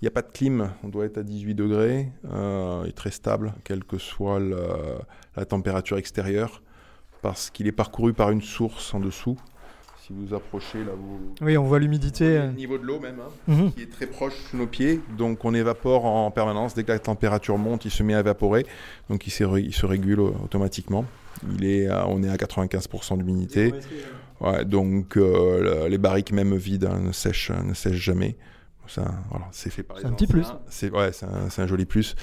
Il 0.00 0.04
n'y 0.04 0.08
a 0.08 0.10
pas 0.10 0.20
de 0.20 0.30
clim, 0.30 0.70
on 0.82 0.88
doit 0.88 1.06
être 1.06 1.16
à 1.16 1.22
18 1.22 1.54
degrés, 1.54 2.12
euh, 2.30 2.90
très 2.90 3.10
stable, 3.10 3.54
quelle 3.64 3.84
que 3.84 3.96
soit 3.96 4.38
la 4.38 5.44
température 5.46 5.96
extérieure, 5.96 6.62
parce 7.22 7.48
qu'il 7.48 7.66
est 7.66 7.72
parcouru 7.72 8.12
par 8.12 8.30
une 8.30 8.42
source 8.42 8.92
en 8.92 9.00
dessous. 9.00 9.38
Si 10.06 10.12
vous 10.12 10.34
approchez 10.34 10.80
là, 10.80 10.92
vous. 10.94 11.18
Oui, 11.40 11.56
on 11.56 11.64
voit 11.64 11.78
l'humidité. 11.78 12.38
Le 12.38 12.52
niveau 12.52 12.76
de 12.76 12.84
l'eau 12.84 13.00
même, 13.00 13.20
hein, 13.20 13.30
mm 13.48 13.54
-hmm. 13.54 13.72
qui 13.72 13.82
est 13.84 13.90
très 13.90 14.06
proche 14.06 14.34
sous 14.50 14.58
nos 14.58 14.66
pieds. 14.66 15.00
Donc 15.16 15.46
on 15.46 15.54
évapore 15.54 16.04
en 16.04 16.30
permanence. 16.30 16.74
Dès 16.74 16.84
que 16.84 16.92
la 16.92 16.98
température 16.98 17.56
monte, 17.56 17.86
il 17.86 17.90
se 17.90 18.02
met 18.02 18.14
à 18.14 18.20
évaporer. 18.20 18.66
Donc 19.08 19.26
il, 19.26 19.32
il 19.70 19.74
se 19.74 19.86
régule 19.86 20.20
automatiquement. 20.20 21.06
Il 21.56 21.64
est 21.64 21.86
à, 21.88 22.06
on 22.06 22.22
est 22.22 22.28
à 22.28 22.36
95% 22.36 23.16
d'humidité. 23.16 23.72
Ouais, 24.42 24.64
donc 24.66 25.16
euh, 25.16 25.88
les 25.88 25.98
barriques, 25.98 26.32
même 26.32 26.54
vides, 26.54 26.84
hein, 26.84 27.00
ne, 27.06 27.12
sèchent, 27.12 27.52
ne 27.70 27.72
sèchent 27.72 28.04
jamais. 28.10 28.36
Voilà, 29.30 29.46
c'est 29.52 29.70
fait 29.70 29.82
par 29.82 29.98
C'est 29.98 30.06
un 30.06 30.12
petit 30.12 30.26
plus. 30.26 30.46
C'est 30.68 30.90
ouais, 30.90 31.10
un, 31.22 31.62
un, 31.62 31.66
joli 31.66 31.84
plus. 31.86 32.14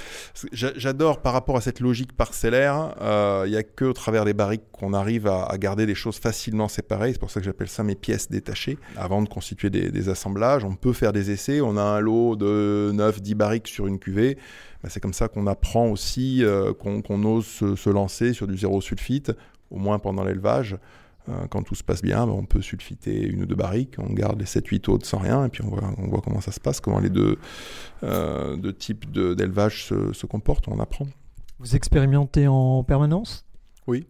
J'adore 0.51 1.21
par 1.21 1.33
rapport 1.33 1.57
à 1.57 1.61
cette 1.61 1.79
logique 1.79 2.13
parcellaire. 2.13 2.93
Il 2.97 3.03
euh, 3.03 3.47
n'y 3.47 3.55
a 3.55 3.63
que 3.63 3.85
au 3.85 3.93
travers 3.93 4.25
des 4.25 4.33
barriques 4.33 4.63
qu'on 4.71 4.93
arrive 4.93 5.27
à, 5.27 5.45
à, 5.45 5.57
garder 5.57 5.85
des 5.85 5.95
choses 5.95 6.17
facilement 6.17 6.67
séparées. 6.67 7.13
C'est 7.13 7.19
pour 7.19 7.31
ça 7.31 7.39
que 7.39 7.45
j'appelle 7.45 7.67
ça 7.67 7.83
mes 7.83 7.95
pièces 7.95 8.29
détachées. 8.29 8.77
Avant 8.95 9.21
de 9.21 9.29
constituer 9.29 9.69
des, 9.69 9.91
des, 9.91 10.09
assemblages, 10.09 10.63
on 10.63 10.75
peut 10.75 10.93
faire 10.93 11.13
des 11.13 11.31
essais. 11.31 11.61
On 11.61 11.77
a 11.77 11.83
un 11.83 11.99
lot 11.99 12.35
de 12.35 12.91
9-10 12.93 13.35
barriques 13.35 13.67
sur 13.67 13.87
une 13.87 13.99
cuvée. 13.99 14.37
Ben, 14.83 14.89
c'est 14.89 14.99
comme 14.99 15.13
ça 15.13 15.27
qu'on 15.27 15.47
apprend 15.47 15.87
aussi, 15.87 16.43
euh, 16.43 16.73
qu'on 16.73 17.01
qu 17.01 17.13
ose 17.13 17.45
se, 17.45 17.75
se, 17.75 17.89
lancer 17.89 18.33
sur 18.33 18.47
du 18.47 18.57
zéro 18.57 18.81
sulfite, 18.81 19.31
au 19.69 19.77
moins 19.77 19.99
pendant 19.99 20.23
l'élevage. 20.23 20.77
Euh, 21.29 21.47
quand 21.49 21.61
tout 21.61 21.75
se 21.75 21.83
passe 21.83 22.01
bien, 22.01 22.25
ben 22.25 22.33
on 22.33 22.45
peut 22.45 22.61
sulfiter 22.61 23.21
une 23.27 23.43
ou 23.43 23.45
deux 23.45 23.55
barriques, 23.55 23.95
on 23.99 24.11
garde 24.11 24.39
les 24.39 24.45
7-8 24.45 24.89
autres 24.89 25.05
sans 25.05 25.19
rien, 25.19 25.45
et 25.45 25.49
puis 25.49 25.63
on 25.63 25.69
voit, 25.69 25.83
on 25.97 26.07
voit, 26.07 26.21
comment 26.21 26.41
ça 26.41 26.51
se 26.51 26.59
passe, 26.59 26.79
comment 26.79 26.99
les 26.99 27.09
deux, 27.09 27.37
euh, 28.03 28.55
deux 28.55 28.73
types 28.73 29.11
d'élevage 29.11 29.85
se, 29.85 30.13
se, 30.13 30.25
comportent, 30.25 30.67
on 30.67 30.79
apprend. 30.79 31.07
Vous 31.59 31.75
expérimentez 31.75 32.47
en 32.47 32.83
permanence? 32.83 33.45
Oui. 33.85 34.07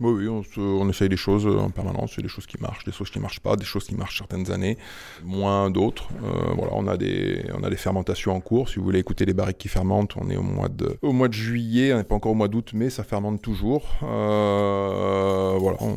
Oui, 0.00 0.12
oui 0.12 0.28
on, 0.28 0.42
se, 0.42 0.58
on, 0.58 0.88
essaye 0.88 1.08
des 1.08 1.16
choses 1.16 1.46
en 1.46 1.70
permanence, 1.70 2.14
il 2.14 2.16
y 2.16 2.20
a 2.20 2.22
des 2.22 2.28
choses 2.28 2.46
qui 2.46 2.60
marchent, 2.60 2.84
des 2.84 2.92
choses 2.92 3.10
qui 3.10 3.18
ne 3.18 3.22
marchent 3.22 3.40
pas, 3.40 3.54
des 3.54 3.64
choses 3.64 3.84
qui 3.84 3.94
marchent 3.94 4.18
certaines 4.18 4.50
années, 4.50 4.78
moins 5.22 5.70
d'autres. 5.70 6.08
Euh, 6.24 6.54
voilà, 6.56 6.72
on 6.74 6.88
a, 6.88 6.96
des, 6.96 7.44
on 7.54 7.62
a 7.62 7.70
des 7.70 7.76
fermentations 7.76 8.34
en 8.34 8.40
cours. 8.40 8.70
Si 8.70 8.76
vous 8.76 8.84
voulez 8.84 8.98
écouter 8.98 9.26
les 9.26 9.34
barriques 9.34 9.58
qui 9.58 9.68
fermentent, 9.68 10.16
on 10.16 10.30
est 10.30 10.36
au 10.36 10.42
mois 10.42 10.68
de, 10.68 10.98
au 11.02 11.12
mois 11.12 11.28
de 11.28 11.34
juillet, 11.34 11.92
on 11.92 11.98
n'est 11.98 12.04
pas 12.04 12.14
encore 12.14 12.32
au 12.32 12.36
mois 12.36 12.48
d'août, 12.48 12.70
mais 12.74 12.88
ça 12.88 13.04
fermente 13.04 13.42
toujours. 13.42 13.84
Euh, 14.02 15.56
voilà, 15.58 15.76
on, 15.80 15.96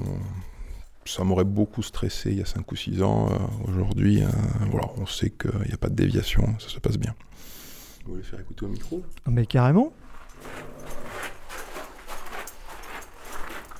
ça 1.05 1.23
m'aurait 1.23 1.43
beaucoup 1.43 1.83
stressé 1.83 2.31
il 2.31 2.37
y 2.39 2.41
a 2.41 2.45
5 2.45 2.71
ou 2.71 2.75
6 2.75 3.01
ans. 3.03 3.29
Euh, 3.31 3.71
Aujourd'hui, 3.71 4.23
euh, 4.23 4.27
voilà, 4.71 4.87
on 4.97 5.05
sait 5.05 5.29
qu'il 5.29 5.51
n'y 5.67 5.73
a 5.73 5.77
pas 5.77 5.89
de 5.89 5.95
déviation, 5.95 6.43
ça 6.59 6.69
se 6.69 6.79
passe 6.79 6.97
bien. 6.97 7.13
Vous 8.05 8.13
voulez 8.13 8.23
faire 8.23 8.39
écouter 8.39 8.65
au 8.65 8.69
micro? 8.69 9.01
Mais 9.27 9.45
carrément. 9.45 9.93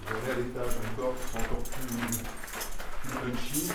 Vous 0.05 0.13
allez 0.31 0.41
à 0.41 0.45
l'étage 0.45 0.73
encore, 0.93 1.13
c'est 1.31 1.39
encore 1.39 1.63
plus, 1.63 3.09
plus 3.09 3.31
punchy. 3.31 3.71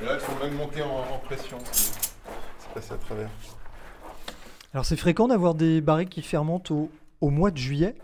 Et 0.00 0.04
là, 0.04 0.12
elles 0.14 0.20
sont 0.20 0.38
même 0.44 0.54
montées 0.54 0.82
en, 0.82 1.14
en 1.14 1.18
pression. 1.24 1.58
C'est 1.72 2.74
passé 2.74 2.92
à 2.92 2.96
travers. 2.98 3.30
Alors, 4.74 4.84
c'est 4.84 4.96
fréquent 4.96 5.28
d'avoir 5.28 5.54
des 5.54 5.80
barriques 5.80 6.10
qui 6.10 6.22
fermentent 6.22 6.70
au, 6.70 6.90
au 7.20 7.30
mois 7.30 7.50
de 7.50 7.56
juillet? 7.56 7.94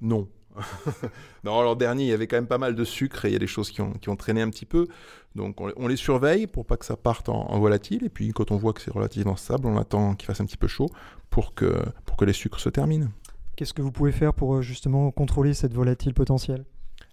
Non. 0.00 0.28
non, 1.44 1.58
alors 1.58 1.76
dernier, 1.76 2.04
il 2.04 2.08
y 2.08 2.12
avait 2.12 2.26
quand 2.26 2.36
même 2.36 2.46
pas 2.46 2.58
mal 2.58 2.74
de 2.74 2.84
sucre 2.84 3.24
et 3.24 3.28
il 3.28 3.32
y 3.32 3.36
a 3.36 3.40
des 3.40 3.46
choses 3.46 3.70
qui 3.70 3.80
ont, 3.80 3.92
qui 3.92 4.08
ont 4.08 4.16
traîné 4.16 4.42
un 4.42 4.50
petit 4.50 4.66
peu. 4.66 4.86
Donc 5.34 5.60
on, 5.60 5.72
on, 5.76 5.88
les 5.88 5.96
surveille 5.96 6.46
pour 6.46 6.64
pas 6.64 6.76
que 6.76 6.84
ça 6.84 6.96
parte 6.96 7.28
en, 7.28 7.50
en 7.50 7.58
volatile. 7.58 8.04
Et 8.04 8.08
puis 8.08 8.32
quand 8.32 8.50
on 8.52 8.56
voit 8.56 8.72
que 8.72 8.80
c'est 8.80 8.92
relativement 8.92 9.36
stable, 9.36 9.66
on 9.66 9.76
attend 9.76 10.14
qu'il 10.14 10.26
fasse 10.26 10.40
un 10.40 10.46
petit 10.46 10.56
peu 10.56 10.68
chaud 10.68 10.88
pour 11.30 11.54
que, 11.54 11.82
pour 12.04 12.16
que 12.16 12.24
les 12.24 12.32
sucres 12.32 12.60
se 12.60 12.68
terminent. 12.68 13.08
Qu'est-ce 13.56 13.74
que 13.74 13.82
vous 13.82 13.92
pouvez 13.92 14.12
faire 14.12 14.34
pour 14.34 14.62
justement 14.62 15.10
contrôler 15.10 15.54
cette 15.54 15.74
volatile 15.74 16.14
potentielle? 16.14 16.64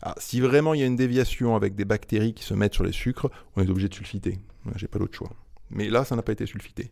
Ah, 0.01 0.15
Si 0.17 0.39
vraiment 0.41 0.73
il 0.73 0.79
y 0.79 0.83
a 0.83 0.87
une 0.87 0.95
déviation 0.95 1.55
avec 1.55 1.75
des 1.75 1.85
bactéries 1.85 2.33
qui 2.33 2.43
se 2.43 2.53
mettent 2.53 2.73
sur 2.73 2.83
les 2.83 2.91
sucres, 2.91 3.29
on 3.55 3.61
est 3.61 3.69
obligé 3.69 3.89
de 3.89 3.93
sulfiter. 3.93 4.39
J'ai 4.75 4.87
pas 4.87 4.99
d'autre 4.99 5.15
choix. 5.15 5.31
Mais 5.69 5.89
là, 5.89 6.03
ça 6.03 6.15
n'a 6.15 6.21
pas 6.21 6.31
été 6.31 6.45
sulfité. 6.45 6.91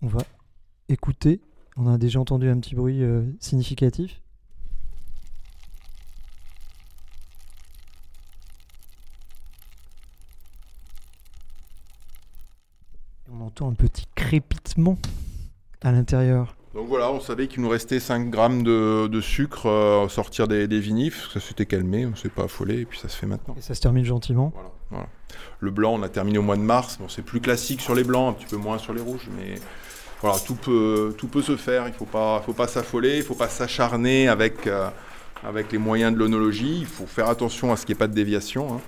On 0.00 0.06
va 0.06 0.20
écouter. 0.88 1.40
On 1.76 1.86
a 1.86 1.96
déjà 1.96 2.20
entendu 2.20 2.48
un 2.48 2.58
petit 2.58 2.74
bruit 2.74 3.02
euh, 3.02 3.24
significatif. 3.40 4.20
On 13.34 13.44
entend 13.46 13.70
un 13.70 13.74
petit 13.74 14.06
crépitement 14.14 14.98
à 15.82 15.92
l'intérieur. 15.92 16.54
Donc 16.74 16.88
voilà, 16.88 17.10
on 17.12 17.20
savait 17.20 17.48
qu'il 17.48 17.62
nous 17.62 17.68
restait 17.68 18.00
5 18.00 18.30
grammes 18.30 18.62
de, 18.62 19.06
de 19.06 19.20
sucre 19.20 19.66
euh, 19.66 20.04
au 20.04 20.08
sortir 20.08 20.48
des, 20.48 20.66
des 20.68 20.80
vinifs. 20.80 21.28
Ça 21.32 21.40
s'était 21.40 21.66
calmé, 21.66 22.06
on 22.06 22.14
s'est 22.14 22.30
pas 22.30 22.44
affolé, 22.44 22.80
et 22.80 22.84
puis 22.86 22.98
ça 22.98 23.08
se 23.08 23.16
fait 23.16 23.26
maintenant. 23.26 23.54
Et 23.58 23.60
ça 23.60 23.74
se 23.74 23.80
termine 23.80 24.04
gentiment. 24.04 24.52
Voilà, 24.54 24.70
voilà. 24.90 25.06
Le 25.60 25.70
blanc, 25.70 25.94
on 25.94 26.02
a 26.02 26.08
terminé 26.08 26.38
au 26.38 26.42
mois 26.42 26.56
de 26.56 26.62
mars. 26.62 26.96
Bon, 26.98 27.08
c'est 27.08 27.22
plus 27.22 27.40
classique 27.40 27.80
sur 27.82 27.94
les 27.94 28.04
blancs, 28.04 28.30
un 28.30 28.32
petit 28.38 28.46
peu 28.48 28.56
moins 28.56 28.78
sur 28.78 28.94
les 28.94 29.02
rouges, 29.02 29.28
mais 29.36 29.54
voilà, 30.22 30.38
tout 30.38 30.54
peut, 30.54 31.14
tout 31.18 31.28
peut 31.28 31.42
se 31.42 31.56
faire. 31.56 31.88
Il 31.88 31.94
faut 31.94 32.04
pas, 32.06 32.40
faut 32.44 32.54
pas 32.54 32.68
s'affoler, 32.68 33.18
il 33.18 33.22
faut 33.22 33.34
pas 33.34 33.48
s'acharner 33.48 34.28
avec, 34.28 34.66
euh, 34.66 34.88
avec 35.44 35.72
les 35.72 35.78
moyens 35.78 36.12
de 36.14 36.18
l'onologie. 36.18 36.78
Il 36.80 36.86
faut 36.86 37.06
faire 37.06 37.28
attention 37.28 37.70
à 37.72 37.76
ce 37.76 37.84
qu'il 37.84 37.94
n'y 37.94 37.98
ait 37.98 38.00
pas 38.00 38.08
de 38.08 38.14
déviation. 38.14 38.74
hein. 38.74 38.80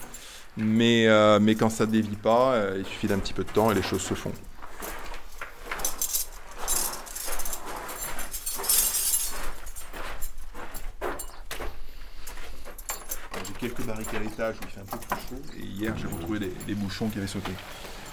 Mais, 0.56 1.06
euh, 1.08 1.40
mais 1.40 1.56
quand 1.56 1.68
ça 1.68 1.84
ne 1.86 1.90
dévie 1.90 2.16
pas, 2.16 2.52
euh, 2.52 2.76
il 2.78 2.86
suffit 2.86 3.08
d'un 3.08 3.18
petit 3.18 3.32
peu 3.32 3.42
de 3.42 3.50
temps 3.50 3.70
et 3.70 3.74
les 3.74 3.82
choses 3.82 4.02
se 4.02 4.14
font. 4.14 4.32
J'ai 13.46 13.52
quelques 13.58 13.82
barriques 13.82 14.14
à 14.14 14.18
l'étage 14.20 14.56
où 14.56 14.64
il 14.64 14.70
fait 14.70 14.80
un 14.80 14.84
peu 14.84 14.98
plus 14.98 15.08
chaud. 15.28 15.42
Et 15.58 15.62
hier, 15.62 15.94
j'ai 15.96 16.06
retrouvé 16.06 16.38
des, 16.38 16.52
des 16.66 16.74
bouchons 16.74 17.08
qui 17.08 17.18
avaient 17.18 17.26
sauté. 17.26 17.50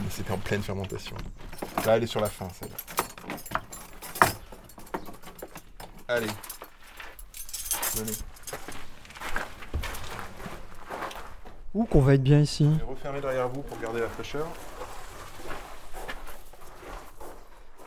Mais 0.00 0.10
c'était 0.10 0.32
en 0.32 0.38
pleine 0.38 0.62
fermentation. 0.62 1.16
Là, 1.84 1.96
elle 1.96 2.04
est 2.04 2.06
sur 2.06 2.20
la 2.20 2.30
fin, 2.30 2.48
celle-là. 2.58 2.76
Allez. 6.08 6.26
Venez. 7.96 8.12
Ouh, 11.76 11.84
qu'on 11.84 12.00
va 12.00 12.14
être 12.14 12.22
bien 12.22 12.40
ici. 12.40 12.66
Je 12.72 12.78
vais 12.78 12.90
refermer 12.90 13.20
derrière 13.20 13.50
vous 13.50 13.60
pour 13.60 13.78
garder 13.78 14.00
la 14.00 14.08
fraîcheur. 14.08 14.46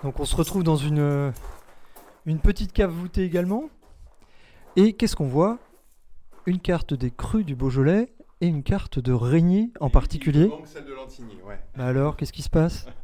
Donc 0.03 0.19
on 0.19 0.25
se 0.25 0.35
retrouve 0.35 0.63
dans 0.63 0.75
une, 0.75 0.99
euh, 0.99 1.31
une 2.27 2.37
petite 2.37 2.71
cave 2.71 2.91
voûtée 2.91 3.23
également. 3.23 3.63
Et 4.75 4.93
qu'est-ce 4.93 5.15
qu'on 5.15 5.27
voit? 5.27 5.57
Une 6.45 6.59
carte 6.59 6.93
des 6.93 7.09
crus 7.09 7.43
du 7.43 7.55
Beaujolais 7.55 8.13
et 8.41 8.47
une 8.47 8.63
carte 8.63 8.99
de 8.99 9.11
Régnier 9.13 9.71
en 9.79 9.89
particulier. 9.89 10.43
Il 10.43 10.49
manque 10.49 10.67
celle 10.67 10.85
de 10.85 10.93
Lantigny, 10.93 11.35
ouais. 11.47 11.59
Bah 11.77 11.85
alors, 11.87 12.15
qu'est-ce 12.17 12.33
qui 12.33 12.41
se 12.41 12.49
passe? 12.49 12.85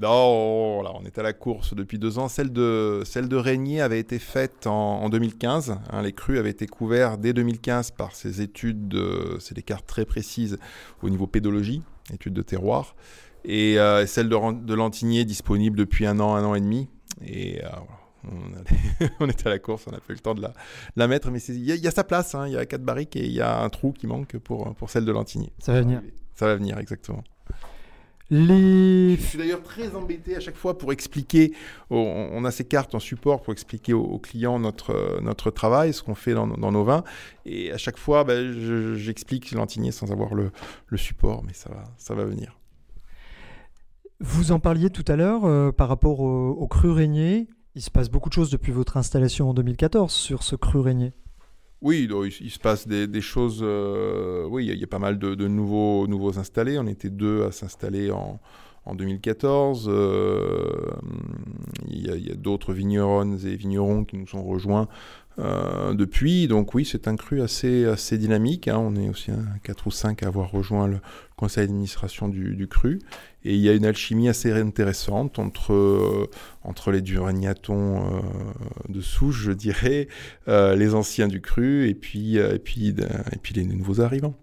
Non, 0.00 0.82
là, 0.82 0.90
on 0.94 1.04
est 1.04 1.18
à 1.18 1.22
la 1.22 1.32
course 1.32 1.72
depuis 1.74 2.00
deux 2.00 2.18
ans. 2.18 2.26
Celle 2.28 2.52
de, 2.52 3.02
celle 3.04 3.28
de 3.28 3.36
Régnier 3.36 3.80
avait 3.80 4.00
été 4.00 4.18
faite 4.18 4.66
en, 4.66 4.72
en 5.02 5.08
2015. 5.08 5.70
hein. 5.92 6.02
les 6.02 6.12
crus 6.12 6.36
avaient 6.40 6.50
été 6.50 6.66
couverts 6.66 7.16
dès 7.16 7.32
2015 7.32 7.92
par 7.92 8.12
ces 8.16 8.40
études, 8.42 8.88
de- 8.88 9.36
c'est 9.38 9.54
des 9.54 9.62
cartes 9.62 9.86
très 9.86 10.04
précises 10.04 10.58
au 11.02 11.10
niveau 11.10 11.28
pédologie, 11.28 11.82
études 12.12 12.34
de 12.34 12.42
terroir. 12.42 12.96
Et 13.44 13.78
euh, 13.78 14.04
celle 14.06 14.28
de, 14.28 14.64
de 14.64 14.74
Lantigny 14.74 15.20
est 15.20 15.24
disponible 15.24 15.76
depuis 15.78 16.06
un 16.06 16.18
an, 16.18 16.34
un 16.34 16.44
an 16.44 16.56
et 16.56 16.60
demi. 16.60 16.88
Et 17.24 17.62
euh, 17.64 17.68
voilà, 17.68 18.00
on, 18.30 18.52
allait- 18.56 19.12
on 19.20 19.28
était 19.28 19.46
à 19.46 19.50
la 19.50 19.58
course, 19.58 19.86
on 19.86 19.92
a 19.92 20.00
fait 20.00 20.12
le 20.14 20.18
temps 20.20 20.34
de 20.34 20.42
la, 20.42 20.48
de 20.48 20.54
la 20.96 21.08
mettre. 21.08 21.30
Mais 21.30 21.40
il 21.40 21.56
y, 21.56 21.78
y 21.78 21.86
a 21.86 21.90
sa 21.90 22.04
place, 22.04 22.34
hein. 22.34 22.46
il 22.46 22.52
y 22.52 22.56
a 22.56 22.66
quatre 22.66 22.84
barriques 22.84 23.16
et 23.16 23.24
il 23.24 23.32
y 23.32 23.40
a 23.40 23.60
un 23.62 23.68
trou 23.68 23.92
qui 23.92 24.06
manque 24.06 24.36
pour, 24.38 24.74
pour 24.74 24.90
celle 24.90 25.04
de 25.04 25.12
Lantigny. 25.12 25.52
Ça 25.58 25.72
va 25.72 25.80
venir. 25.82 26.02
Ça 26.34 26.46
va 26.46 26.56
venir, 26.56 26.78
exactement. 26.78 27.22
Les... 28.30 29.16
Je 29.16 29.20
suis 29.22 29.38
d'ailleurs 29.38 29.62
très 29.62 29.94
embêté 29.94 30.34
à 30.34 30.40
chaque 30.40 30.56
fois 30.56 30.78
pour 30.78 30.92
expliquer, 30.94 31.52
on 31.90 32.42
a 32.46 32.50
ces 32.50 32.64
cartes 32.64 32.94
en 32.94 32.98
support 32.98 33.42
pour 33.42 33.52
expliquer 33.52 33.92
aux, 33.92 34.18
clients 34.18 34.58
notre, 34.58 35.20
notre 35.20 35.50
travail, 35.50 35.92
ce 35.92 36.02
qu'on 36.02 36.14
fait 36.14 36.32
dans, 36.32 36.46
dans 36.46 36.72
nos 36.72 36.84
vins. 36.84 37.04
Et 37.44 37.70
à 37.70 37.76
chaque 37.76 37.98
fois, 37.98 38.24
ben, 38.24 38.50
je- 38.58 38.94
j'explique 38.94 39.52
l'antigné 39.52 39.92
sans 39.92 40.10
avoir 40.10 40.34
le, 40.34 40.50
le 40.86 40.96
support, 40.96 41.44
mais 41.44 41.52
ça 41.52 41.68
va, 41.68 41.84
ça 41.98 42.14
va 42.14 42.24
venir. 42.24 42.58
Vous 44.20 44.52
en 44.52 44.58
parliez 44.58 44.88
tout 44.88 45.04
à 45.08 45.16
l'heure 45.16 45.44
euh, 45.44 45.70
par 45.70 45.88
rapport 45.88 46.20
au, 46.20 46.50
au 46.52 46.66
cru 46.66 46.90
Régnier. 46.90 47.48
Il 47.76 47.82
se 47.82 47.90
passe 47.90 48.08
beaucoup 48.08 48.28
de 48.28 48.34
choses 48.34 48.50
depuis 48.50 48.70
votre 48.70 48.96
installation 48.96 49.50
en 49.50 49.54
2014 49.54 50.12
sur 50.12 50.42
ce 50.44 50.54
cru 50.54 50.78
Régnier. 50.78 51.12
Oui, 51.82 52.08
il, 52.40 52.50
se 52.50 52.58
passe 52.58 52.86
des, 52.86 53.20
choses. 53.20 53.60
euh, 53.62 54.46
oui, 54.48 54.66
il 54.66 54.78
y, 54.78 54.84
a- 54.84 54.86
pas 54.86 54.98
mal 55.00 55.18
de, 55.18 55.48
nouveaux, 55.48 56.38
installés. 56.38 56.78
On 56.78 56.86
était 56.86 57.10
deux 57.10 57.42
à 57.44 57.52
s'installer 57.52 58.10
en, 58.10 58.40
en 58.86 58.94
2014. 58.94 59.86
euh, 59.88 60.70
il 61.88 62.06
y 62.06 62.10
a, 62.10 62.14
il 62.16 62.26
y 62.26 62.30
a 62.30 62.36
d'autres 62.36 62.72
vigneronnes 62.72 63.38
et 63.44 63.56
vignerons 63.56 64.04
qui 64.04 64.16
nous 64.16 64.26
sont 64.26 64.44
rejoints 64.44 64.88
euh, 65.38 65.94
depuis. 65.94 66.46
Donc 66.48 66.74
oui, 66.74 66.84
c'est 66.84 67.08
un 67.08 67.16
cru 67.16 67.42
assez, 67.42 68.18
dynamique. 68.18 68.68
hein. 68.68 68.78
On 68.78 68.94
est 68.96 69.08
aussi 69.08 69.30
un 69.30 69.58
4 69.62 69.86
ou 69.86 69.90
5 69.90 70.22
à 70.22 70.26
avoir 70.26 70.50
rejoint 70.50 70.86
le 70.86 70.98
conseil 71.36 71.66
d'administration 71.66 72.28
du, 72.28 72.68
cru. 72.68 73.00
Et 73.44 73.54
il 73.54 73.60
y 73.60 73.68
a 73.68 73.74
une 73.74 73.84
alchimie 73.84 74.28
assez 74.28 74.52
intéressante 74.52 75.38
entre, 75.38 75.72
euh, 75.72 76.90
les 76.90 77.02
duragnatons 77.02 77.96
euh, 77.98 78.20
de 78.88 79.00
souche, 79.00 79.42
je 79.42 79.52
dirais, 79.52 80.08
euh, 80.48 80.76
les 80.76 80.94
anciens 80.94 81.28
du 81.28 81.40
cru 81.40 81.88
et 81.88 81.94
puis, 81.94 82.36
et 82.36 82.58
puis, 82.58 82.94
les 83.54 83.64
nouveaux 83.64 84.00
arrivants. 84.00 84.34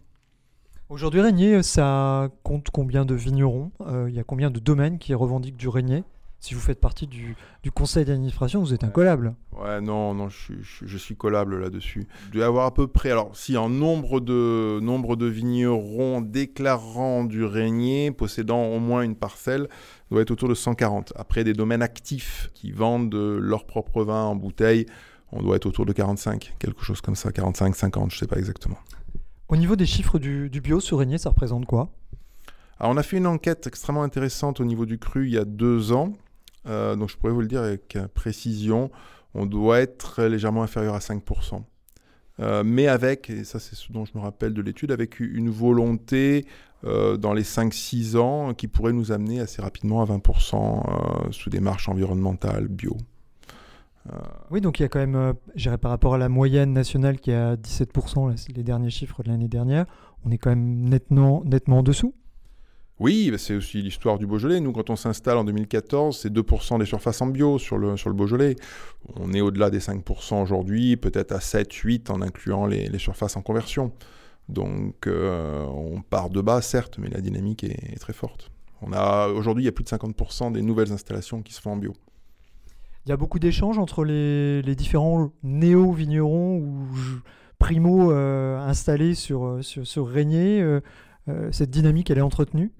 Aujourd'hui, 0.90 1.22
Régnier, 1.22 1.64
ça 1.64 2.30
compte 2.44 2.70
combien 2.70 3.06
de 3.06 3.16
vignerons? 3.16 3.72
Il 4.08 4.14
y 4.14 4.20
a 4.20 4.24
combien 4.24 4.52
de 4.52 4.60
domaines 4.60 5.00
qui 5.00 5.14
revendiquent 5.14 5.58
du 5.58 5.70
Régnier? 5.70 6.04
Si 6.42 6.56
vous 6.56 6.60
faites 6.60 6.80
partie 6.82 7.06
du, 7.06 7.36
du 7.62 7.72
conseil 7.72 8.04
d'administration, 8.04 8.62
vous 8.62 8.74
êtes 8.74 8.84
incollable. 8.84 9.36
Ouais, 9.52 9.80
non, 9.80 10.16
non, 10.16 10.28
je, 10.28 10.38
suis- 10.38 10.58
je 10.88 10.98
je 10.98 11.14
collable 11.14 11.60
là-dessus. 11.60 12.08
Doit 12.32 12.42
y 12.42 12.44
avoir 12.44 12.66
à 12.66 12.74
peu 12.74 12.88
près, 12.88 13.12
alors 13.12 13.36
si 13.38 13.56
en 13.58 13.70
nombre 13.70 14.20
de, 14.20 14.80
nombre 14.82 15.16
de 15.16 15.28
vignerons 15.28 16.20
déclarant 16.20 17.26
du 17.26 17.46
régnier, 17.46 18.10
possédant 18.12 18.64
au 18.66 18.80
moins 18.80 19.04
une 19.04 19.16
parcelle, 19.16 19.70
doit 20.10 20.24
être 20.24 20.32
autour 20.32 20.50
de 20.50 20.56
140. 20.56 21.14
Après, 21.16 21.44
des 21.44 21.54
domaines 21.54 21.84
actifs 21.84 22.50
qui 22.56 22.72
vendent 22.72 23.14
leur 23.14 23.66
propre 23.68 24.04
vin 24.04 24.24
en 24.24 24.36
bouteille, 24.36 24.88
on 25.32 25.44
doit 25.44 25.58
être 25.58 25.68
autour 25.68 25.86
de 25.86 25.94
45, 25.94 26.56
quelque 26.58 26.84
chose 26.84 27.02
comme 27.02 27.16
ça, 27.16 27.32
45, 27.32 27.76
50, 27.76 28.12
je 28.12 28.18
sais 28.18 28.28
pas 28.28 28.38
exactement. 28.38 28.78
Au 29.48 29.58
niveau 29.58 29.76
des 29.76 29.86
chiffres 29.86 30.18
du, 30.18 30.50
du 30.50 30.60
bio 30.60 30.80
sur 30.80 30.98
Régnier, 30.98 31.20
ça 31.20 31.30
représente 31.30 31.68
quoi? 31.68 31.90
Alors, 32.80 32.94
on 32.94 32.98
a 32.98 33.04
fait 33.04 33.18
une 33.18 33.28
enquête 33.28 33.68
extrêmement 33.68 34.02
intéressante 34.02 34.60
au 34.60 34.66
niveau 34.66 34.88
du 34.88 34.98
cru 34.98 35.28
il 35.28 35.34
y 35.34 35.38
a 35.38 35.46
deux 35.46 35.92
ans. 35.92 36.14
Euh, 36.68 36.96
donc, 36.96 37.10
je 37.10 37.18
pourrais 37.18 37.34
vous 37.34 37.42
le 37.42 37.48
dire 37.48 37.62
avec 37.62 37.98
précision, 38.14 38.92
on 39.34 39.46
doit 39.46 39.80
être 39.80 40.24
légèrement 40.24 40.64
inférieur 40.64 40.96
à 40.96 41.00
5%. 41.00 41.64
Euh, 42.42 42.64
mais 42.66 42.88
avec, 42.88 43.30
et 43.30 43.44
ça 43.44 43.60
c'est 43.60 43.76
ce 43.76 43.92
dont 43.92 44.06
je 44.06 44.12
me 44.16 44.22
rappelle 44.22 44.54
de 44.54 44.62
l'étude, 44.62 44.92
avec 44.92 45.20
une 45.20 45.50
volonté 45.50 46.46
euh, 46.86 47.18
dans 47.18 47.34
les 47.34 47.44
5-6 47.44 48.18
ans 48.18 48.54
qui 48.54 48.68
pourrait 48.68 48.94
nous 48.94 49.12
amener 49.12 49.40
assez 49.40 49.62
rapidement 49.62 50.02
à 50.02 50.06
20% 50.06 51.28
euh, 51.28 51.32
sous 51.32 51.50
démarche 51.50 51.88
environnementale, 51.90 52.68
bio. 52.68 52.98
Oui, 54.50 54.62
donc 54.62 54.80
il 54.80 54.82
y 54.82 54.86
a 54.86 54.90
quand 54.90 55.00
même, 55.00 55.36
dirais 55.56 55.78
par 55.78 55.92
rapport 55.92 56.16
à 56.16 56.18
la 56.18 56.28
moyenne 56.28 56.74
nationale 56.74 57.20
qui 57.20 57.30
est 57.30 57.36
à 57.36 57.56
17%, 57.56 58.30
là, 58.30 58.34
c'est 58.36 58.52
les 58.52 58.64
derniers 58.64 58.90
chiffres 58.90 59.22
de 59.22 59.30
l'année 59.30 59.48
dernière, 59.48 59.86
on 60.26 60.32
est 60.32 60.40
quand 60.40 60.50
même 60.50 60.90
nettement, 60.90 61.44
nettement 61.46 61.78
en 61.78 61.84
dessous. 61.84 62.16
Oui, 63.02 63.32
bah, 63.32 63.40
c'est 63.40 63.56
aussi 63.56 63.82
l'histoire 63.82 64.20
du 64.20 64.28
Beaujolais. 64.28 64.60
Nous, 64.60 64.72
quand 64.74 64.92
on 64.92 64.96
s'installe 64.96 65.38
en 65.38 65.44
2014, 65.44 66.20
c'est 66.20 66.32
2% 66.32 66.78
des 66.78 66.86
surfaces 66.86 67.20
en 67.24 67.26
bio 67.26 67.58
sur 67.58 67.80
le, 67.80 67.98
sur 67.98 68.10
le 68.10 68.16
Beaujolais. 68.16 68.56
On 69.16 69.34
est 69.34 69.42
au-delà 69.42 69.72
des 69.72 69.80
5% 69.80 70.40
aujourd'hui, 70.40 70.98
peut-être 70.98 71.32
à 71.32 71.40
7, 71.40 71.74
8 71.74 72.12
en 72.12 72.22
incluant 72.22 72.68
les, 72.68 72.90
les 72.90 73.00
surfaces 73.00 73.36
en 73.38 73.42
conversion. 73.42 73.92
Donc, 74.50 75.08
euh, 75.08 75.66
on 75.66 76.02
part 76.04 76.30
de 76.30 76.42
bas, 76.42 76.62
certes, 76.62 77.00
mais 77.00 77.10
la 77.10 77.22
dynamique 77.22 77.64
est, 77.64 78.00
très 78.00 78.14
forte. 78.14 78.52
On 78.84 78.94
a 78.94 79.30
Aujourd'hui, 79.30 79.64
il 79.64 79.66
y 79.66 79.70
a 79.70 79.72
plus 79.72 79.84
de 79.84 79.90
50% 79.90 80.52
des 80.52 80.62
nouvelles 80.62 80.92
installations 80.92 81.42
qui 81.42 81.54
se 81.56 81.62
font 81.62 81.72
en 81.72 81.78
bio. 81.78 81.94
Il 83.08 83.10
y 83.10 83.12
a 83.14 83.18
beaucoup 83.18 83.40
d'échanges 83.40 83.80
entre 83.80 84.06
les, 84.06 84.62
les 84.62 84.76
différents 84.76 85.32
néo-vignerons 85.42 86.58
ou 86.58 86.88
primo 87.58 88.12
euh, 88.12 88.60
installés 88.60 89.16
sur, 89.16 89.44
euh, 89.44 89.62
sur, 89.64 89.88
sur 89.88 90.08
Régnier. 90.08 90.64
cette 91.50 91.72
dynamique, 91.72 92.12
elle 92.12 92.20
est 92.20 92.22
entretenue? 92.22 92.72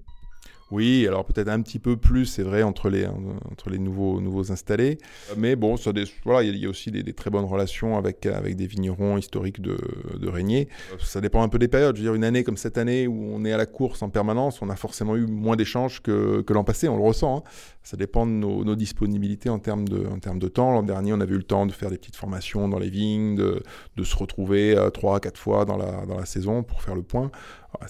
Oui, 0.72 1.06
alors 1.06 1.26
peut-être 1.26 1.48
un 1.48 1.60
petit 1.60 1.78
peu 1.78 1.98
plus, 1.98 2.24
c'est 2.24 2.42
vrai, 2.42 2.62
entre 2.62 2.88
les, 2.88 3.06
entre 3.06 3.68
les 3.68 3.78
nouveaux, 3.78 4.22
nouveaux 4.22 4.50
installés. 4.50 4.96
Mais 5.36 5.54
bon, 5.54 5.76
voilà, 6.24 6.42
il 6.42 6.56
y 6.56 6.66
a- 6.66 6.70
aussi 6.70 6.90
des, 6.90 7.12
très 7.12 7.28
bonnes 7.28 7.44
relations 7.44 7.98
avec, 7.98 8.24
avec 8.24 8.56
des 8.56 8.66
vignerons 8.66 9.18
historiques 9.18 9.60
de, 9.60 9.76
de 10.18 10.28
Régnier. 10.28 10.68
Ça 10.98 11.20
dépend 11.20 11.42
un 11.42 11.48
peu 11.50 11.58
des 11.58 11.68
périodes. 11.68 11.94
Je 11.96 12.00
veux 12.00 12.06
dire, 12.08 12.14
une 12.14 12.24
année 12.24 12.42
comme 12.42 12.56
cette 12.56 12.78
année 12.78 13.06
où 13.06 13.22
on 13.34 13.44
est 13.44 13.52
à 13.52 13.58
la 13.58 13.66
course 13.66 14.02
en 14.02 14.08
permanence, 14.08 14.62
on 14.62 14.70
a 14.70 14.76
forcément 14.76 15.14
eu 15.14 15.26
moins 15.26 15.56
d'échanges 15.56 16.00
que, 16.00 16.40
que 16.40 16.52
l'an 16.54 16.64
passé, 16.64 16.88
on 16.88 16.96
le 16.96 17.02
ressent. 17.02 17.38
hein. 17.38 17.42
Ça 17.82 17.98
dépend 17.98 18.24
de 18.24 18.30
nos, 18.32 18.74
disponibilités 18.76 19.50
en 19.50 19.58
termes, 19.58 19.86
de, 19.86 20.06
en 20.06 20.18
termes 20.20 20.38
de 20.38 20.48
temps. 20.48 20.72
L'an 20.72 20.82
dernier, 20.82 21.12
on 21.12 21.20
avait 21.20 21.34
eu 21.34 21.38
le 21.38 21.42
temps 21.42 21.66
de 21.66 21.72
faire 21.72 21.90
des 21.90 21.98
petites 21.98 22.16
formations 22.16 22.68
dans 22.68 22.78
les 22.78 22.88
vignes, 22.88 23.34
de, 23.36 23.62
de 23.96 24.04
se 24.04 24.16
retrouver 24.16 24.74
euh, 24.76 24.88
trois 24.88 25.20
quatre 25.20 25.38
fois 25.38 25.66
dans 25.66 25.76
la, 25.76 26.06
dans 26.06 26.16
la 26.16 26.24
saison 26.24 26.62
pour 26.62 26.80
faire 26.80 26.94
le 26.94 27.02
point. 27.02 27.30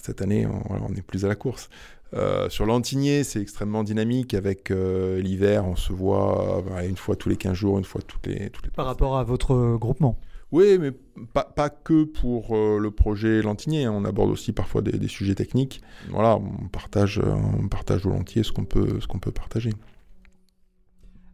Cette 0.01 0.21
année, 0.21 0.45
on, 0.47 0.61
on 0.89 0.93
est 0.95 1.01
plus 1.01 1.23
à 1.25 1.27
la 1.29 1.35
course. 1.35 1.69
Euh, 2.13 2.47
sur 2.49 2.65
l'Antigné, 2.65 3.23
c'est 3.23 3.41
extrêmement 3.41 3.83
dynamique. 3.83 4.33
Avec 4.33 4.69
euh, 4.71 5.19
l'hiver, 5.19 5.65
on 5.65 5.75
se 5.75 5.91
voit 5.93 6.63
euh, 6.71 6.87
une 6.87 6.97
fois 6.97 7.15
tous 7.15 7.29
les 7.29 7.37
15 7.37 7.53
jours, 7.53 7.77
une 7.79 7.83
fois 7.85 8.01
toutes 8.05 8.27
les, 8.27 8.49
toutes 8.51 8.65
les 8.65 8.71
par 8.71 8.85
rapport 8.85 9.17
à 9.17 9.23
votre 9.23 9.53
euh, 9.53 9.77
groupement. 9.77 10.17
Oui, 10.51 10.77
mais 10.79 10.91
pas, 11.33 11.45
pas 11.45 11.71
que 11.71 12.03
pour 12.03 12.55
le 12.55 12.91
projet 12.91 13.41
Lantinier. 13.41 13.85
hein. 13.85 13.91
On 13.95 14.05
aborde 14.05 14.29
aussi 14.29 14.51
parfois 14.51 14.83
des, 14.83 14.91
des 14.99 15.07
sujets 15.07 15.33
techniques. 15.33 15.81
Voilà, 16.11 16.37
on 16.37 16.67
partage, 16.67 17.19
on 17.19 17.67
partage 17.67 18.03
volontiers 18.03 18.43
ce 18.43 18.51
qu'on 18.51 18.65
peut, 18.65 18.99
ce 18.99 19.07
qu'on 19.07 19.17
peut 19.17 19.31
partager. 19.31 19.71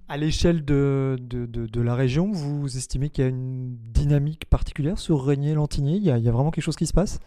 À 0.07 0.15
l'échelle 0.15 0.63
de, 0.65 1.17
de, 1.21 1.45
de- 1.45 1.67
de 1.67 1.81
la 1.81 1.95
région, 1.95 2.31
vous 2.31 2.77
estimez 2.77 3.09
qu'il 3.09 3.23
y 3.25 3.27
a 3.27 3.29
une 3.29 3.75
dynamique 3.93 4.45
particulière 4.49 4.97
sur 4.97 5.23
Régnier-Lantigny? 5.25 5.97
Il, 5.97 6.03
il 6.03 6.23
y 6.23 6.29
a 6.29 6.31
vraiment 6.31 6.49
quelque 6.51 6.63
chose 6.63 6.77
qui 6.77 6.87
se 6.87 6.93
passe? 6.93 7.19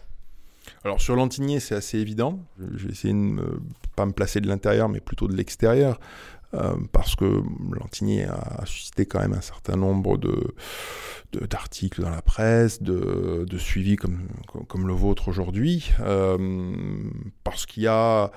Alors 0.83 1.01
sur 1.01 1.15
Lantigné, 1.15 1.59
c'est 1.59 1.75
assez 1.75 1.97
évident. 1.97 2.39
Vais 2.57 2.91
essayer 2.91 3.13
de 3.13 3.19
ne 3.19 3.43
pas 3.95 4.05
me 4.05 4.11
placer 4.11 4.41
de 4.41 4.47
l'intérieur, 4.47 4.89
mais 4.89 4.99
plutôt 4.99 5.27
de 5.27 5.35
l'extérieur, 5.35 5.99
euh, 6.55 6.75
parce 6.91 7.15
que 7.15 7.41
Lantigné 7.71 8.25
a, 8.25 8.63
suscité 8.65 9.05
quand 9.05 9.19
même 9.19 9.33
un 9.33 9.41
certain 9.41 9.75
nombre 9.75 10.17
de 10.17 10.53
d'articles 11.49 12.03
dans 12.03 12.11
la 12.11 12.21
presse, 12.21 12.83
de, 12.83 13.43
de 13.49 13.57
suivis 13.57 13.95
comme, 13.95 14.27
comme, 14.67 14.85
le 14.85 14.93
vôtre 14.93 15.29
aujourd'hui, 15.29 15.89
euh, 16.01 16.37
parce 17.43 17.65
qu'il 17.65 17.81
y 17.81 17.87
a, 17.87 18.31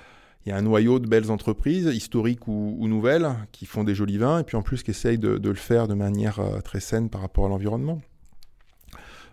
il 0.46 0.48
y 0.48 0.52
a 0.52 0.56
un 0.56 0.62
noyau 0.62 0.98
de 0.98 1.06
belles 1.06 1.30
entreprises, 1.30 1.90
historiques 1.92 2.48
ou, 2.48 2.74
ou 2.78 2.88
nouvelles, 2.88 3.34
qui 3.52 3.66
font 3.66 3.84
des 3.84 3.94
jolis 3.94 4.16
vins, 4.16 4.38
et 4.38 4.44
puis 4.44 4.56
en 4.56 4.62
plus 4.62 4.82
qui 4.82 4.92
essayent 4.92 5.18
de, 5.18 5.36
de 5.36 5.48
le 5.50 5.56
faire 5.56 5.88
de 5.88 5.94
manière 5.94 6.40
euh, 6.40 6.60
très 6.60 6.80
saine 6.80 7.10
par 7.10 7.20
rapport 7.20 7.44
à 7.44 7.48
l'environnement. 7.50 8.00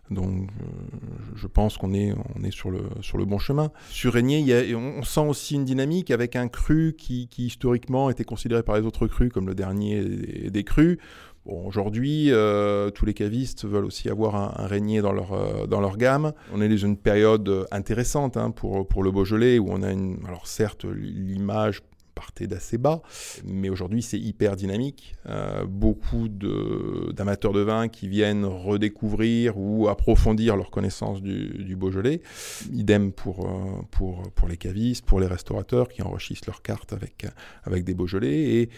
Donc, 0.09 0.49
euh, 0.61 0.65
je 1.35 1.47
pense 1.47 1.77
qu'on 1.77 1.93
est, 1.93 2.13
on 2.35 2.43
est 2.43 2.51
sur, 2.51 2.69
le, 2.69 2.81
sur 3.01 3.17
le 3.17 3.25
bon 3.25 3.39
chemin. 3.39 3.71
Sur 3.89 4.13
Régnier, 4.13 4.75
on, 4.75 5.03
sent 5.03 5.21
aussi 5.21 5.55
une 5.55 5.65
dynamique 5.65 6.11
avec 6.11 6.35
un 6.35 6.47
cru 6.47 6.93
qui, 6.97 7.29
historiquement 7.37 8.09
était 8.09 8.25
considéré 8.25 8.63
par 8.63 8.75
les 8.75 8.85
autres 8.85 9.07
crus 9.07 9.31
comme 9.31 9.47
le 9.47 9.55
dernier 9.55 10.03
des, 10.03 10.49
des 10.49 10.63
crus. 10.63 10.97
Bon, 11.45 11.65
aujourd'hui, 11.65 12.31
euh, 12.31 12.89
tous 12.89 13.05
les 13.05 13.13
cavistes 13.13 13.65
veulent 13.65 13.85
aussi 13.85 14.09
avoir 14.09 14.35
un, 14.35 14.53
un 14.63 14.67
Régnier 14.67 15.01
dans 15.01 15.11
leur, 15.11 15.33
euh, 15.33 15.67
dans 15.67 15.81
leur 15.81 15.97
gamme. 15.97 16.31
On 16.53 16.61
est 16.61 16.69
dans 16.69 16.77
une 16.77 16.97
période 16.97 17.67
intéressante 17.71 18.37
hein, 18.37 18.51
pour, 18.51 18.87
pour 18.87 19.03
le 19.03 19.11
Beaujolais, 19.11 19.59
où 19.59 19.67
on 19.69 19.83
a 19.83 19.91
une... 19.91 20.19
Alors 20.25 20.47
certes, 20.47 20.85
l'image 20.85 21.81
partait 22.13 22.47
d'assez 22.47 22.77
bas, 22.77 23.01
mais 23.43 23.69
aujourd'hui 23.69 24.01
c'est 24.01 24.19
hyper 24.19 24.55
dynamique. 24.55 25.15
Euh, 25.27 25.65
beaucoup 25.65 26.27
d'amateurs 26.29 27.53
de, 27.53 27.61
vin 27.61 27.87
qui 27.87 28.07
viennent 28.07 28.45
redécouvrir 28.45 29.57
ou 29.57 29.87
approfondir 29.87 30.55
leur 30.55 30.71
connaissance 30.71 31.21
du, 31.21 31.75
Beaujolais. 31.75 32.21
Idem 32.71 33.11
pour, 33.11 33.47
euh, 33.47 33.81
pour, 33.91 34.31
pour 34.31 34.47
les 34.47 34.57
cavistes, 34.57 35.05
pour 35.05 35.19
les 35.19 35.27
restaurateurs 35.27 35.87
qui 35.89 36.01
enrichissent 36.01 36.45
leurs 36.45 36.61
cartes 36.61 36.93
avec, 36.93 37.25
avec 37.63 37.83
des 37.83 37.93
Beaujolais. 37.93 38.69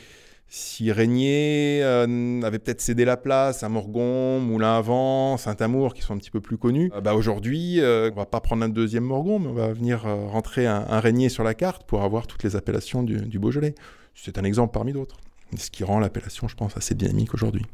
Si 0.47 0.91
Régnier 0.91 1.81
euh, 1.83 2.41
avait 2.43 2.59
peut-être 2.59 2.79
cédé 2.79 3.03
la 3.03 3.17
place 3.17 3.63
à 3.63 3.69
Morgon, 3.69 4.39
Moulin 4.39 4.77
à 4.77 4.81
Vent, 4.81 5.37
Saint-Amour, 5.37 5.93
qui 5.93 6.01
sont 6.01 6.13
un 6.13 6.17
petit 6.17 6.31
peu 6.31 6.39
plus 6.39 6.57
connus, 6.57 6.91
euh, 6.95 7.01
bah 7.01 7.13
aujourd'hui, 7.13 7.81
euh, 7.81 8.09
on 8.13 8.15
va 8.15 8.25
pas 8.25 8.39
prendre 8.39 8.63
un 8.63 8.69
deuxième 8.69 9.03
Morgon, 9.03 9.39
mais 9.39 9.47
on 9.47 9.53
va 9.53 9.73
venir 9.73 10.05
euh, 10.05 10.27
rentrer 10.27 10.67
un, 10.67 10.85
un 10.87 10.99
Régnier 10.99 11.29
sur 11.29 11.43
la 11.43 11.55
carte 11.55 11.83
pour 11.85 12.03
avoir 12.03 12.27
toutes 12.27 12.43
les 12.43 12.55
appellations 12.55 13.03
du, 13.03 13.17
du 13.17 13.39
Beaujolais. 13.39 13.75
C'est 14.13 14.37
un 14.37 14.43
exemple 14.43 14.73
parmi 14.73 14.93
d'autres. 14.93 15.17
Ce 15.57 15.69
qui 15.69 15.83
rend 15.83 15.99
l'appellation, 15.99 16.47
je 16.47 16.55
pense, 16.55 16.77
assez 16.77 16.95
dynamique 16.95 17.33
aujourd'hui. 17.33 17.65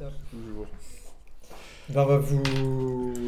Ben, 0.00 0.06
on 1.96 2.06
va 2.06 2.16
vous 2.16 2.42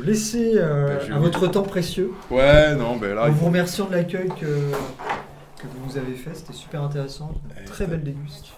laisser 0.03 0.53
euh, 0.57 0.99
Ben, 0.99 1.07
je 1.07 1.13
à 1.13 1.19
votre 1.19 1.47
temps 1.49 1.63
précieux. 1.63 2.13
Ouais, 2.31 2.75
non, 2.77 2.97
ben 2.97 3.15
là, 3.15 3.29
En 3.29 3.31
vous 3.31 3.47
remerciant 3.47 3.87
de 3.87 3.93
l'accueil 3.93 4.29
que, 4.41 4.73
que 5.65 5.79
vous 5.79 5.87
nous 5.87 5.97
avez 5.97 6.15
fait, 6.15 6.35
c'était 6.35 6.53
super 6.53 6.83
intéressant. 6.83 7.33
Très 7.67 7.87
belle 7.87 8.03
déguste. 8.03 8.53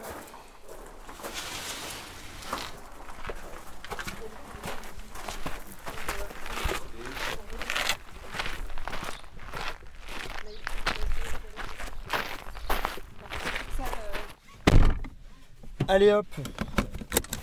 Allez 15.89 16.11
hop, 16.11 16.27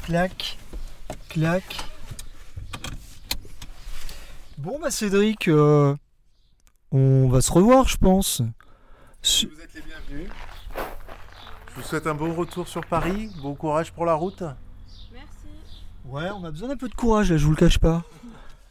clac, 0.03 0.57
clac. 1.29 1.63
Bon 4.57 4.77
bah 4.79 4.91
Cédric, 4.91 5.47
euh, 5.47 5.95
on 6.91 7.29
va 7.29 7.41
se 7.41 7.51
revoir 7.51 7.87
je 7.87 7.97
pense. 7.97 8.41
Vous 9.23 9.61
êtes 9.61 9.73
les 9.73 9.81
bienvenus. 9.81 10.29
Je 11.69 11.75
vous 11.75 11.81
souhaite 11.81 12.07
un 12.07 12.13
bon 12.13 12.33
retour 12.33 12.67
sur 12.67 12.85
Paris. 12.85 13.29
Bon 13.41 13.55
courage 13.55 13.93
pour 13.93 14.05
la 14.05 14.15
route. 14.15 14.43
Ouais, 16.05 16.29
on 16.31 16.43
a 16.43 16.51
besoin 16.51 16.67
d'un 16.67 16.75
peu 16.75 16.89
de 16.89 16.93
courage 16.95 17.31
là, 17.31 17.37
je 17.37 17.45
vous 17.45 17.51
le 17.51 17.55
cache 17.55 17.79
pas. 17.79 18.03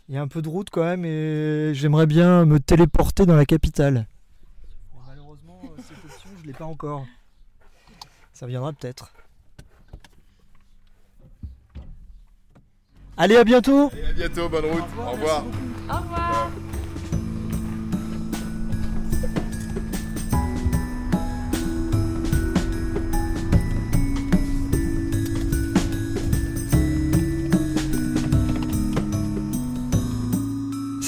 Il 0.09 0.15
y 0.15 0.19
a 0.19 0.23
un 0.23 0.29
peu 0.29 0.43
de 0.43 0.49
route 0.51 0.69
quand 0.71 0.85
même 0.85 1.07
et 1.07 1.73
j'aimerais 1.75 2.07
bien 2.07 2.45
me 2.45 2.61
téléporter 2.61 3.25
dans 3.25 3.35
la 3.35 3.47
capitale. 3.47 4.07
Malheureusement, 5.09 5.63
euh, 5.65 5.83
cette 5.89 6.05
option, 6.05 6.29
je 6.43 6.47
l'ai 6.47 6.53
pas 6.53 6.67
encore. 6.67 7.07
Ça 8.35 8.47
viendra 8.47 8.75
peut-être. 8.75 9.11
Allez, 13.17 13.37
à 13.37 13.45
bientôt 13.45 13.91
Et 13.97 14.05
à 14.05 14.13
bientôt, 14.13 14.51
bonne 14.51 14.67
route. 14.67 14.85
Au 14.99 15.11
revoir. 15.13 15.45
Au 15.89 15.97
revoir. 15.97 16.51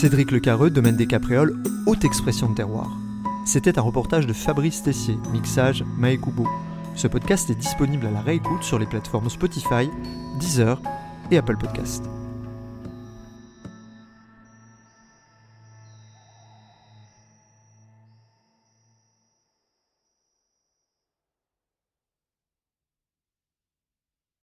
Cédric 0.04 0.32
Le 0.32 0.38
Carreux, 0.38 0.68
Domaine 0.68 0.96
des 0.96 1.06
Capréoles, 1.06 1.56
haute 1.86 2.04
expression 2.04 2.50
de 2.50 2.54
terroir. 2.54 2.90
C'était 3.46 3.78
un 3.78 3.80
reportage 3.80 4.26
de 4.26 4.34
Fabrice 4.34 4.82
Tessier, 4.82 5.16
mixage 5.32 5.82
Maekubo. 5.96 6.46
Ce 6.94 7.06
podcast 7.06 7.48
est 7.48 7.54
disponible 7.54 8.04
à 8.08 8.10
la 8.10 8.20
réécoute 8.20 8.64
sur 8.64 8.78
les 8.78 8.84
plateformes 8.84 9.30
Spotify, 9.30 9.88
Deezer 10.38 10.78
et 11.30 11.38
Apple 11.38 11.56
Podcast. 11.56 12.04